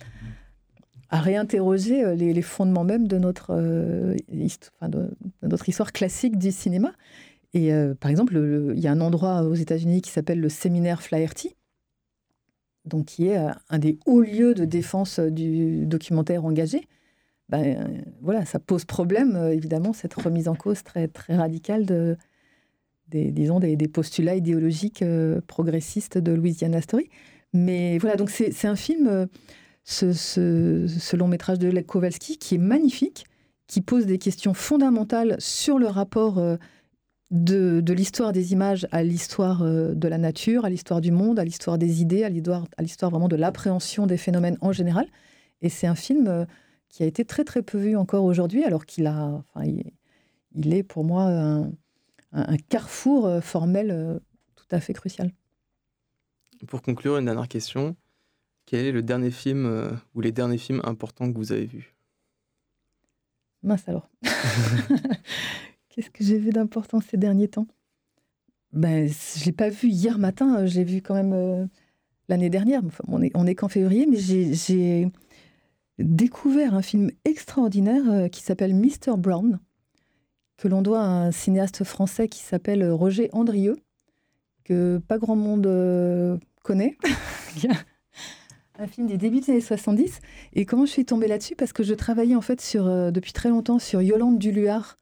à 1.10 1.20
réinterroger 1.20 2.16
les, 2.16 2.42
fondements 2.42 2.82
même 2.82 3.06
de, 3.06 3.18
notre 3.18 3.52
histoire 5.68 5.92
classique 5.92 6.38
du 6.38 6.50
cinéma. 6.50 6.90
Et 7.54 7.72
par 7.98 8.10
exemple, 8.10 8.72
il 8.76 8.80
y 8.80 8.86
a 8.86 8.92
un 8.92 9.00
endroit 9.00 9.42
aux 9.42 9.54
États-Unis 9.54 10.02
qui 10.02 10.10
s'appelle 10.10 10.38
le 10.38 10.50
séminaire 10.50 11.02
Flaherty, 11.02 11.56
donc 12.88 13.06
qui 13.06 13.28
est 13.28 13.38
euh, 13.38 13.50
un 13.68 13.78
des 13.78 13.98
hauts 14.06 14.22
lieux 14.22 14.54
de 14.54 14.64
défense 14.64 15.20
euh, 15.20 15.30
du 15.30 15.86
documentaire 15.86 16.44
engagé, 16.44 16.82
ben, 17.48 17.64
euh, 17.64 18.00
voilà, 18.20 18.44
ça 18.44 18.58
pose 18.58 18.84
problème, 18.84 19.36
évidemment, 19.52 19.92
cette 19.92 20.14
remise 20.14 20.48
en 20.48 20.54
cause 20.54 20.82
très, 20.82 21.08
très 21.08 21.36
radicale 21.36 21.86
de, 21.86 22.16
des, 23.08 23.30
disons, 23.30 23.60
des, 23.60 23.76
postulats 23.88 24.34
idéologiques 24.34 25.02
progressistes 25.46 26.18
de 26.18 26.32
Louisiana 26.32 26.82
Story. 26.82 27.08
Mais 27.54 27.96
voilà, 27.96 28.16
donc 28.16 28.28
c'est 28.28 28.66
un 28.66 28.76
film, 28.76 29.26
ce, 29.84 31.16
long 31.16 31.28
métrage 31.28 31.58
de 31.58 31.80
Kowalski, 31.80 32.36
qui 32.36 32.56
est 32.56 32.58
magnifique, 32.58 33.24
qui 33.66 33.80
pose 33.80 34.04
des 34.04 34.18
questions 34.18 34.52
fondamentales 34.52 35.36
sur 35.38 35.78
le 35.78 35.86
rapport 35.86 36.42
de, 37.30 37.92
l'histoire 37.92 38.32
des 38.32 38.52
images 38.52 38.86
à 38.90 39.02
l'histoire 39.02 39.62
euh, 39.62 39.94
de 39.94 40.08
la 40.08 40.18
nature, 40.18 40.64
à 40.64 40.70
l'histoire 40.70 41.00
du 41.00 41.10
monde, 41.10 41.38
à 41.38 41.44
l'histoire 41.44 41.78
des 41.78 42.00
idées, 42.00 42.24
à 42.24 42.28
l'histoire 42.28 43.10
vraiment 43.10 43.28
de 43.28 43.36
l'appréhension 43.36 44.06
des 44.06 44.16
phénomènes 44.16 44.56
en 44.60 44.72
général. 44.72 45.06
Et 45.60 45.68
c'est 45.68 45.86
un 45.86 45.94
film 45.94 46.26
euh, 46.28 46.44
qui 46.88 47.02
a 47.02 47.06
été 47.06 47.24
très 47.24 47.44
très 47.44 47.62
peu 47.62 47.78
vu 47.78 47.96
encore 47.96 48.24
aujourd'hui, 48.24 48.64
alors 48.64 48.86
qu'il 48.86 49.06
a, 49.06 49.42
enfin, 49.54 49.66
il, 50.54 50.72
est 50.72 50.82
pour 50.82 51.04
moi 51.04 51.24
un, 52.32 52.56
carrefour 52.68 53.26
euh, 53.26 53.40
formel 53.40 54.20
tout 54.56 54.66
à 54.70 54.80
fait 54.80 54.94
crucial. 54.94 55.32
Pour 56.66 56.82
conclure, 56.82 57.18
une 57.18 57.26
dernière 57.26 57.48
question. 57.48 57.94
Quel 58.66 58.86
est 58.86 58.92
le 58.92 59.02
dernier 59.02 59.30
film 59.30 59.98
ou 60.14 60.20
les 60.20 60.32
derniers 60.32 60.58
films 60.58 60.82
importants 60.84 61.30
que 61.30 61.36
vous 61.36 61.52
avez 61.52 61.66
vus? 61.66 61.94
Mince 63.62 63.88
alors. 63.88 64.08
Qu'est-ce 65.98 66.10
que 66.10 66.22
j'ai 66.22 66.38
vu 66.38 66.50
d'important 66.50 67.00
ces 67.00 67.16
derniers 67.16 67.48
temps 67.48 67.66
ben, 68.72 69.08
Je 69.08 69.40
ne 69.40 69.44
l'ai 69.46 69.52
pas 69.52 69.68
vu 69.68 69.88
hier 69.88 70.16
matin, 70.20 70.64
j'ai 70.64 70.84
vu 70.84 71.02
quand 71.02 71.14
même 71.14 71.32
euh, 71.32 71.66
l'année 72.28 72.50
dernière. 72.50 72.82
on 73.08 73.20
est, 73.20 73.32
on 73.34 73.48
est 73.48 73.56
qu'en 73.56 73.66
février, 73.66 74.06
mais 74.06 74.16
j'ai 74.16 75.10
découvert 75.98 76.74
un 76.74 76.82
film 76.82 77.10
extraordinaire 77.24 78.08
euh, 78.08 78.28
qui 78.28 78.44
s'appelle 78.44 78.76
Mr. 78.76 79.16
Brown, 79.16 79.58
que 80.56 80.68
l'on 80.68 80.82
doit 80.82 81.00
à 81.00 81.08
un 81.08 81.32
cinéaste 81.32 81.82
français 81.82 82.28
qui 82.28 82.44
s'appelle 82.44 82.88
Roger 82.88 83.28
Andrieux, 83.32 83.78
que 84.62 84.98
pas 84.98 85.18
grand 85.18 85.34
monde 85.34 85.66
euh, 85.66 86.38
connaît. 86.62 86.96
un 88.78 88.86
film 88.86 89.08
des 89.08 89.16
débuts 89.16 89.40
des 89.40 89.50
années 89.50 89.60
70. 89.60 90.20
Et 90.52 90.64
comment 90.64 90.86
je 90.86 90.92
suis 90.92 91.04
tombée 91.04 91.26
là-dessus? 91.26 91.56
Parce 91.56 91.72
que 91.72 91.82
je 91.82 91.94
travaillais 91.94 92.36
en 92.36 92.40
fait 92.40 92.76
depuis 93.12 93.32
très 93.32 93.48
longtemps 93.48 93.80
sur 93.80 94.00
Yolande 94.00 94.38
Duluard, 94.38 94.96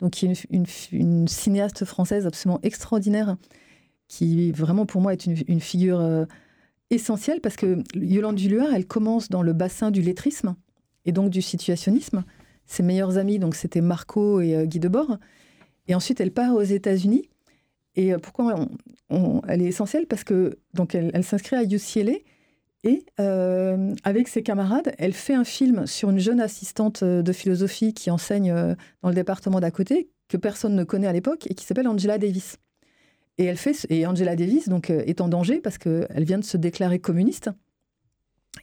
donc 0.00 0.12
qui 0.12 0.26
est 0.26 0.44
une, 0.92 1.28
cinéaste 1.28 1.84
française 1.84 2.26
absolument 2.26 2.60
extraordinaire, 2.62 3.36
qui 4.06 4.52
vraiment 4.52 4.86
pour 4.86 5.00
moi 5.00 5.12
est 5.12 5.26
une, 5.26 5.60
figure 5.60 6.00
euh, 6.00 6.24
essentielle 6.90 7.40
parce 7.40 7.56
que 7.56 7.82
Yolande 7.94 8.36
Duluard, 8.36 8.72
elle 8.74 8.86
commence 8.86 9.28
dans 9.28 9.42
le 9.42 9.52
bassin 9.52 9.90
du 9.90 10.00
lettrisme 10.00 10.54
et 11.04 11.12
donc 11.12 11.30
du 11.30 11.42
situationnisme, 11.42 12.24
ses 12.66 12.82
meilleurs 12.82 13.18
amis, 13.18 13.38
donc 13.38 13.54
c'était 13.54 13.80
Marco 13.80 14.40
et 14.40 14.66
Guy 14.66 14.78
Debord. 14.78 15.18
Et 15.86 15.94
ensuite, 15.94 16.20
elle 16.20 16.32
part 16.32 16.54
aux 16.54 16.62
États-Unis. 16.62 17.30
Et 17.96 18.12
pourquoi 18.18 18.68
elle 19.48 19.62
est 19.62 19.66
essentielle 19.66 20.06
Parce 20.06 20.22
que 20.22 20.58
donc 20.74 20.94
elle, 20.94 21.24
s'inscrit 21.24 21.56
à 21.56 21.64
UCLA 21.64 22.12
et 22.84 23.04
avec 24.04 24.28
ses 24.28 24.42
camarades, 24.42 24.92
elle 24.98 25.12
fait 25.12 25.34
un 25.34 25.44
film 25.44 25.86
sur 25.86 26.10
une 26.10 26.18
jeune 26.18 26.40
assistante 26.40 27.02
de 27.02 27.32
philosophie 27.32 27.92
qui 27.92 28.10
enseigne 28.10 28.52
dans 29.02 29.08
le 29.08 29.14
département 29.14 29.60
d'à 29.60 29.70
côté, 29.70 30.10
que 30.28 30.36
personne 30.36 30.74
ne 30.74 30.84
connaît 30.84 31.08
à 31.08 31.12
l'époque, 31.12 31.46
et 31.50 31.54
qui 31.54 31.64
s'appelle 31.64 31.88
Angela 31.88 32.18
Davis. 32.18 32.58
Et 33.38 33.44
elle 33.44 33.56
fait 33.56 33.86
et 33.88 34.06
Angela 34.06 34.36
Davis 34.36 34.68
donc 34.68 34.90
est 34.90 35.20
en 35.20 35.28
danger 35.28 35.60
parce 35.60 35.78
qu'elle 35.78 36.24
vient 36.24 36.38
de 36.38 36.44
se 36.44 36.56
déclarer 36.56 36.98
communiste. 36.98 37.50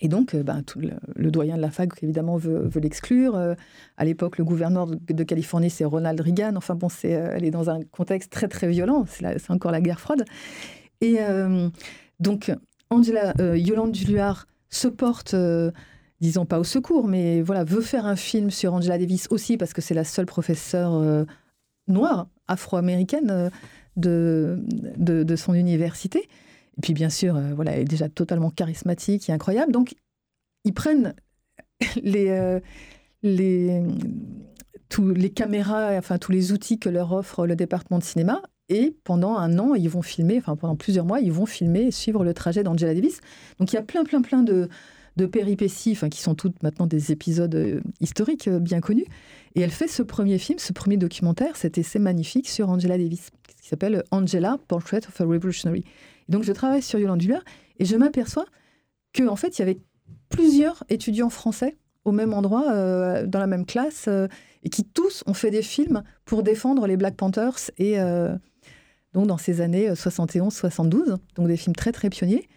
Et 0.02 0.08
donc, 0.08 0.36
ben, 0.36 0.62
le, 1.16 1.32
doyen 1.32 1.56
de 1.56 1.62
la 1.62 1.72
fac, 1.72 1.92
évidemment, 2.04 2.38
veut, 2.38 2.70
l'exclure. 2.82 3.36
Euh, 3.36 3.54
à 3.98 4.06
l'époque, 4.06 4.38
le 4.38 4.44
gouverneur 4.44 4.88
de, 4.88 5.24
Californie, 5.24 5.70
c'est 5.70 5.86
Ronald 5.86 6.20
Reagan. 6.20 6.54
Enfin 6.56 6.76
bon, 6.76 6.88
euh, 7.06 7.32
elle 7.34 7.46
est 7.46 7.52
dans 7.52 7.70
un 7.70 7.82
contexte 7.92 8.32
très, 8.32 8.48
très 8.48 8.68
violent. 8.68 9.06
C'est, 9.08 9.52
encore 9.52 9.72
la 9.72 9.82
guerre 9.82 10.00
froide. 10.00 10.26
Et 11.02 11.20
donc, 12.20 12.52
Angela, 12.90 13.34
Yolande 13.56 13.96
Julliard 13.96 14.48
se 14.70 14.88
porte, 14.88 15.36
disons 16.22 16.46
pas 16.46 16.60
au 16.60 16.64
secours, 16.64 17.08
mais 17.08 17.42
voilà, 17.42 17.64
veut 17.64 17.82
faire 17.82 18.06
un 18.06 18.16
film 18.16 18.52
sur 18.52 18.74
Angela 18.74 18.98
Davis 18.98 19.28
aussi 19.32 19.58
parce 19.58 19.74
que 19.74 19.82
c'est 19.82 19.94
la 19.94 20.04
seule 20.04 20.26
professeure 20.26 21.26
noire, 21.88 22.28
afro-américaine 22.48 23.52
de, 23.96 24.60
de, 24.98 25.36
son 25.36 25.54
université. 25.54 26.28
Et 26.78 26.82
puis 26.82 26.94
bien 26.94 27.10
sûr, 27.10 27.36
euh, 27.36 27.54
voilà, 27.54 27.72
elle 27.72 27.82
est 27.82 27.86
déjà 27.86 28.10
totalement 28.10 28.50
charismatique 28.50 29.30
et 29.30 29.34
incroyable. 29.34 29.72
Donc, 29.72 29.96
ils 30.64 30.74
prennent 30.74 31.16
les, 32.02 32.30
euh, 32.30 32.60
les, 33.24 33.82
tous 34.90 35.10
les 35.10 35.30
caméras, 35.30 35.92
enfin 35.98 36.18
tous 36.18 36.32
les 36.32 36.52
outils 36.52 36.80
que 36.80 36.90
leur 36.90 37.12
offre 37.14 37.48
le 37.48 37.56
département 37.56 38.00
de 38.00 38.04
cinéma. 38.04 38.42
Et 38.70 38.96
pendant 39.04 39.38
un 39.38 39.60
an, 39.60 39.76
ils 39.76 39.90
vont 39.90 40.02
filmer, 40.02 40.38
enfin 40.40 40.56
pendant 40.56 40.76
plusieurs 40.76 41.06
mois, 41.06 41.20
ils 41.20 41.32
vont 41.32 41.46
filmer 41.46 41.82
et 41.82 41.92
suivre 41.92 42.24
le 42.24 42.34
trajet 42.34 42.64
d'Angela 42.64 42.94
Davis. 42.94 43.22
Donc 43.60 43.72
il 43.72 43.76
y 43.76 43.80
a 43.80 43.84
plein, 43.84 44.04
plein, 44.04 44.22
plein 44.22 44.42
de, 44.42 44.70
péripéties, 45.32 45.92
enfin, 45.92 46.10
qui 46.10 46.22
sont 46.22 46.36
toutes 46.36 46.62
maintenant 46.64 46.88
des 46.88 47.12
épisodes 47.12 47.54
euh, 47.56 47.80
historiques 48.02 48.50
bien 48.50 48.82
connus. 48.82 49.06
Et 49.54 49.62
elle 49.62 49.72
fait 49.72 49.88
ce 49.88 50.04
premier 50.04 50.38
film, 50.40 50.60
ce 50.60 50.74
premier 50.74 50.98
documentaire, 50.98 51.56
cet 51.56 51.78
essai 51.78 52.00
magnifique 52.00 52.50
sur 52.50 52.70
Angela 52.70 52.98
Davis, 52.98 53.30
qui 53.62 53.70
s'appelle 53.70 54.04
Angela, 54.12 54.58
Portrait 54.68 55.02
of 55.08 55.22
a 55.22 55.24
Revolutionary. 55.24 55.84
donc 56.28 56.44
je 56.44 56.52
travaille 56.52 56.82
sur 56.82 57.00
Yolande 57.00 57.20
Duller 57.20 57.40
et 57.80 57.86
je 57.86 57.96
m'aperçois 57.96 58.46
qu'en 59.16 59.28
en 59.28 59.36
fait, 59.36 59.58
il 59.58 59.60
y 59.60 59.64
avait 59.64 59.80
plusieurs 60.30 60.84
étudiants 60.90 61.30
français 61.30 61.78
au 62.06 62.12
même 62.12 62.34
endroit, 62.34 62.72
euh, 62.72 63.26
dans 63.26 63.40
la 63.40 63.48
même 63.48 63.66
classe, 63.66 64.06
euh, 64.08 64.28
et 64.64 64.70
qui 64.70 64.84
tous 64.84 65.24
ont 65.26 65.34
fait 65.34 65.52
des 65.52 65.64
films 65.64 66.04
pour 66.24 66.44
défendre 66.44 66.88
les 66.88 66.98
Black 66.98 67.16
Panthers, 67.16 67.72
et 67.78 68.00
euh, 68.00 68.36
donc 69.16 69.26
dans 69.26 69.38
ces 69.38 69.62
années 69.62 69.90
71-72, 69.90 71.16
donc 71.36 71.48
des 71.48 71.58
films 71.58 71.76
très 71.76 71.92
très 71.92 72.12
pionniers. 72.12 72.48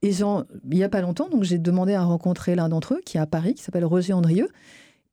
Et 0.00 0.10
il 0.10 0.44
n'y 0.70 0.84
a 0.84 0.88
pas 0.88 1.00
longtemps, 1.00 1.28
donc 1.28 1.42
j'ai 1.42 1.58
demandé 1.58 1.94
à 1.94 2.04
rencontrer 2.04 2.54
l'un 2.54 2.68
d'entre 2.68 2.94
eux, 2.94 3.00
qui 3.04 3.16
est 3.16 3.20
à 3.20 3.26
Paris, 3.26 3.54
qui 3.54 3.62
s'appelle 3.62 3.84
Roger 3.84 4.12
Andrieux, 4.12 4.48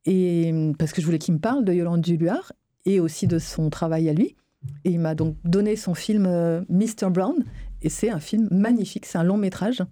et, 0.04 0.52
parce 0.78 0.92
que 0.92 1.00
je 1.00 1.06
voulais 1.06 1.18
qu'il 1.18 1.34
me 1.34 1.38
parle 1.38 1.64
de 1.64 1.72
Yolande 1.72 2.02
Duluard 2.02 2.52
et 2.84 3.00
aussi 3.00 3.26
de 3.26 3.38
son 3.38 3.70
travail 3.70 4.08
à 4.08 4.12
lui. 4.12 4.36
Et 4.84 4.90
il 4.90 5.00
m'a 5.00 5.14
donc 5.14 5.36
donné 5.44 5.76
son 5.76 5.94
film 5.94 6.26
euh, 6.26 6.62
Mr. 6.68 7.10
Brown. 7.10 7.44
Et 7.82 7.88
c'est 7.88 8.10
un 8.10 8.20
film 8.20 8.48
magnifique, 8.50 9.06
c'est 9.06 9.18
un 9.18 9.24
long 9.24 9.36
métrage, 9.36 9.82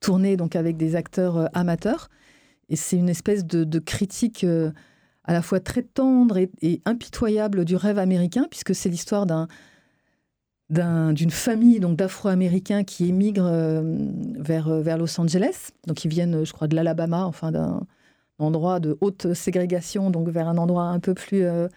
tourné 0.00 0.36
donc 0.36 0.54
avec 0.54 0.76
des 0.76 0.96
acteurs 0.96 1.38
euh, 1.38 1.46
amateurs. 1.54 2.10
Et 2.68 2.76
c'est 2.76 2.96
une 2.96 3.08
espèce 3.08 3.46
de, 3.46 3.78
critique 3.78 4.44
euh, 4.44 4.70
à 5.24 5.32
la 5.32 5.40
fois 5.40 5.60
très 5.60 5.82
tendre 5.82 6.36
et, 6.36 6.82
impitoyable 6.84 7.64
du 7.64 7.76
rêve 7.76 7.98
américain, 7.98 8.46
puisque 8.50 8.74
c'est 8.74 8.90
l'histoire 8.90 9.24
d'un 9.24 9.48
d'une 10.70 11.30
famille 11.30 11.80
donc 11.80 11.96
d'Afro-Américains 11.96 12.84
qui 12.84 13.08
émigrent 13.08 13.50
vers, 14.38 14.68
vers 14.68 14.98
Los 14.98 15.18
Angeles. 15.18 15.70
Donc 15.86 16.04
ils 16.04 16.08
viennent, 16.08 16.44
je 16.44 16.52
crois, 16.52 16.68
de 16.68 16.76
l'Alabama, 16.76 17.24
enfin 17.24 17.52
d'un 17.52 17.86
endroit 18.38 18.80
de 18.80 18.96
haute 19.00 19.34
ségrégation, 19.34 20.10
donc 20.10 20.28
vers 20.28 20.48
un 20.48 20.58
endroit 20.58 20.84
un 20.84 21.00
peu 21.00 21.14
plus, 21.14 21.44
euh, 21.44 21.68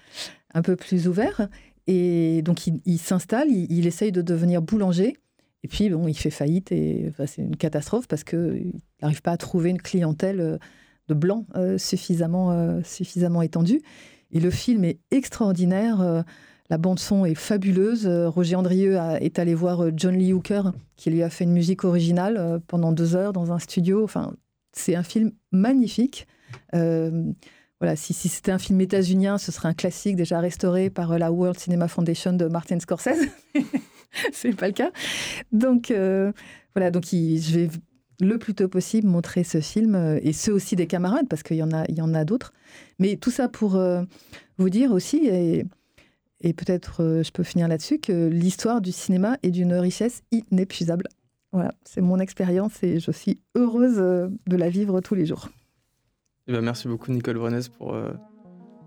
un 0.54 0.62
peu 0.62 0.76
plus 0.76 1.08
ouvert. 1.08 1.50
Et 1.88 2.42
donc, 2.44 2.68
il, 2.68 3.00
s'installe, 3.00 3.50
il, 3.50 3.88
essaye 3.88 4.12
de 4.12 4.22
devenir 4.22 4.62
boulanger. 4.62 5.18
Et 5.64 5.68
puis, 5.68 5.90
bon, 5.90 6.08
il 6.08 6.14
fait 6.14 6.30
faillite 6.30 6.72
et 6.72 7.12
c'est 7.26 7.42
une 7.42 7.58
catastrophe 7.58 8.08
parce 8.08 8.24
qu'il 8.24 8.74
n'arrive 9.02 9.22
pas 9.22 9.32
à 9.32 9.38
trouver 9.38 9.72
une 9.72 9.82
clientèle 9.82 10.40
euh, 10.40 10.58
de 11.08 11.14
blancs 11.14 11.46
euh, 11.56 11.78
suffisamment, 11.78 12.82
suffisamment 12.84 13.42
étendue. 13.42 13.82
Et 14.32 14.40
le 14.40 14.52
film 14.52 14.86
est 14.86 15.00
extraordinaire. 15.10 16.24
La 16.72 16.80
bande-son 16.80 17.26
est 17.26 17.36
fabuleuse. 17.36 18.08
Roger 18.08 18.56
Andrieux 18.56 18.98
est 19.20 19.38
allé 19.38 19.54
voir 19.54 19.90
John 19.96 20.16
Lee 20.16 20.34
Hooker, 20.34 20.72
qui 20.96 21.12
lui 21.12 21.22
a 21.22 21.30
fait 21.30 21.44
une 21.44 21.52
musique 21.52 21.84
originale 21.84 22.62
pendant 22.68 22.92
deux 22.92 23.16
heures 23.16 23.34
dans 23.34 23.52
un 23.52 23.60
studio. 23.60 24.04
Enfin, 24.04 24.34
c'est 24.74 24.96
un 24.96 25.04
film 25.04 25.32
magnifique. 25.52 26.28
Euh, 26.74 27.32
voilà, 27.80 27.96
si, 27.96 28.14
c'était 28.14 28.52
un 28.52 28.60
film 28.60 28.80
états-unien, 28.82 29.38
ce 29.38 29.52
serait 29.52 29.70
un 29.70 29.74
classique 29.74 30.16
déjà 30.16 30.40
restauré 30.40 30.90
par 30.90 31.14
euh, 31.14 31.18
la 31.18 31.32
World 31.32 31.58
Cinema 31.60 31.88
Foundation 31.88 32.34
de 32.34 32.46
Martin 32.46 32.80
Scorsese. 32.80 33.28
c'est 34.32 34.56
pas 34.56 34.68
le 34.68 34.74
cas. 34.74 34.92
Donc 35.52 35.92
euh, 35.92 36.32
voilà, 36.76 36.92
donc 36.92 37.06
je 37.06 37.58
vais 37.58 37.70
le 38.20 38.38
plus 38.38 38.54
tôt 38.54 38.68
possible 38.68 39.08
montrer 39.08 39.44
ce 39.44 39.62
film 39.62 40.20
et 40.22 40.32
ceux 40.32 40.54
aussi 40.54 40.76
des 40.76 40.86
camarades 40.86 41.28
parce 41.28 41.42
qu'il 41.42 41.58
y 41.58 41.64
en 41.64 41.72
a, 41.72 41.86
il 41.90 41.98
y 41.98 42.02
en 42.02 42.14
a 42.14 42.24
d'autres. 42.24 42.54
Mais 43.00 43.16
tout 43.16 43.32
ça 43.32 43.50
pour 43.50 43.82
vous 44.60 44.70
dire 44.70 44.92
aussi 44.92 45.26
et, 45.26 45.66
et 46.42 46.54
peut-être 46.54 47.22
je 47.24 47.32
peux 47.32 47.44
finir 47.44 47.68
là-dessus 47.68 48.00
que 48.00 48.28
l'histoire 48.28 48.82
du 48.82 48.92
cinéma 48.92 49.38
est 49.44 49.52
d'une 49.52 49.74
richesse 49.74 50.24
inépuisable. 50.32 51.08
Voilà, 51.52 51.74
c'est 51.84 52.02
mon 52.02 52.20
expérience 52.20 52.82
et 52.84 53.00
je 53.00 53.12
suis 53.12 53.40
heureuse 53.56 53.98
de 53.98 54.56
la 54.56 54.70
vivre 54.70 55.02
tous 55.02 55.16
les 55.16 55.26
jours. 55.26 55.50
Eh 56.48 56.54
ben, 56.54 56.62
merci 56.62 56.88
beaucoup 56.88 57.12
Nicole 57.12 57.38
Brenes 57.38 57.62
pour 57.78 57.94
euh, 57.94 58.12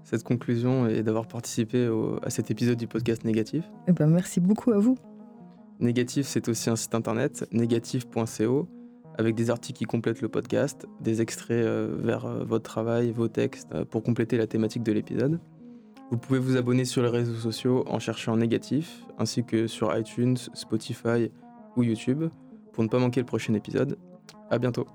cette 0.02 0.24
conclusion 0.24 0.88
et 0.88 1.02
d'avoir 1.02 1.26
participé 1.26 1.88
à 2.22 2.30
cet 2.30 2.50
épisode 2.50 2.76
du 2.76 2.86
podcast 2.86 3.24
Négatif. 3.24 3.64
Eh 3.86 3.92
ben, 3.92 4.06
merci 4.06 4.40
beaucoup 4.40 4.72
à 4.72 4.78
vous. 4.78 4.98
Négatif, 5.80 6.26
c'est 6.26 6.48
aussi 6.48 6.70
un 6.70 6.76
site 6.76 6.94
internet, 6.94 7.46
négatif.co, 7.52 8.68
avec 9.18 9.34
des 9.34 9.50
articles 9.50 9.78
qui 9.78 9.84
complètent 9.84 10.20
le 10.20 10.28
podcast, 10.28 10.86
des 11.00 11.20
extraits 11.20 11.64
euh, 11.64 11.96
vers 11.98 12.26
euh, 12.26 12.44
votre 12.44 12.64
travail, 12.64 13.12
vos 13.12 13.28
textes, 13.28 13.82
pour 13.84 14.02
compléter 14.02 14.36
la 14.36 14.46
thématique 14.46 14.82
de 14.82 14.92
l'épisode. 14.92 15.40
Vous 16.14 16.20
pouvez 16.20 16.38
vous 16.38 16.56
abonner 16.56 16.84
sur 16.84 17.02
les 17.02 17.08
réseaux 17.08 17.34
sociaux 17.34 17.82
en 17.88 17.98
cherchant 17.98 18.36
Négatif, 18.36 19.02
ainsi 19.18 19.42
que 19.42 19.66
sur 19.66 19.98
iTunes, 19.98 20.36
Spotify 20.36 21.32
ou 21.74 21.82
YouTube, 21.82 22.26
pour 22.72 22.84
ne 22.84 22.88
pas 22.88 23.00
manquer 23.00 23.18
le 23.18 23.26
prochain 23.26 23.52
épisode. 23.54 23.98
À 24.48 24.58
bientôt. 24.58 24.86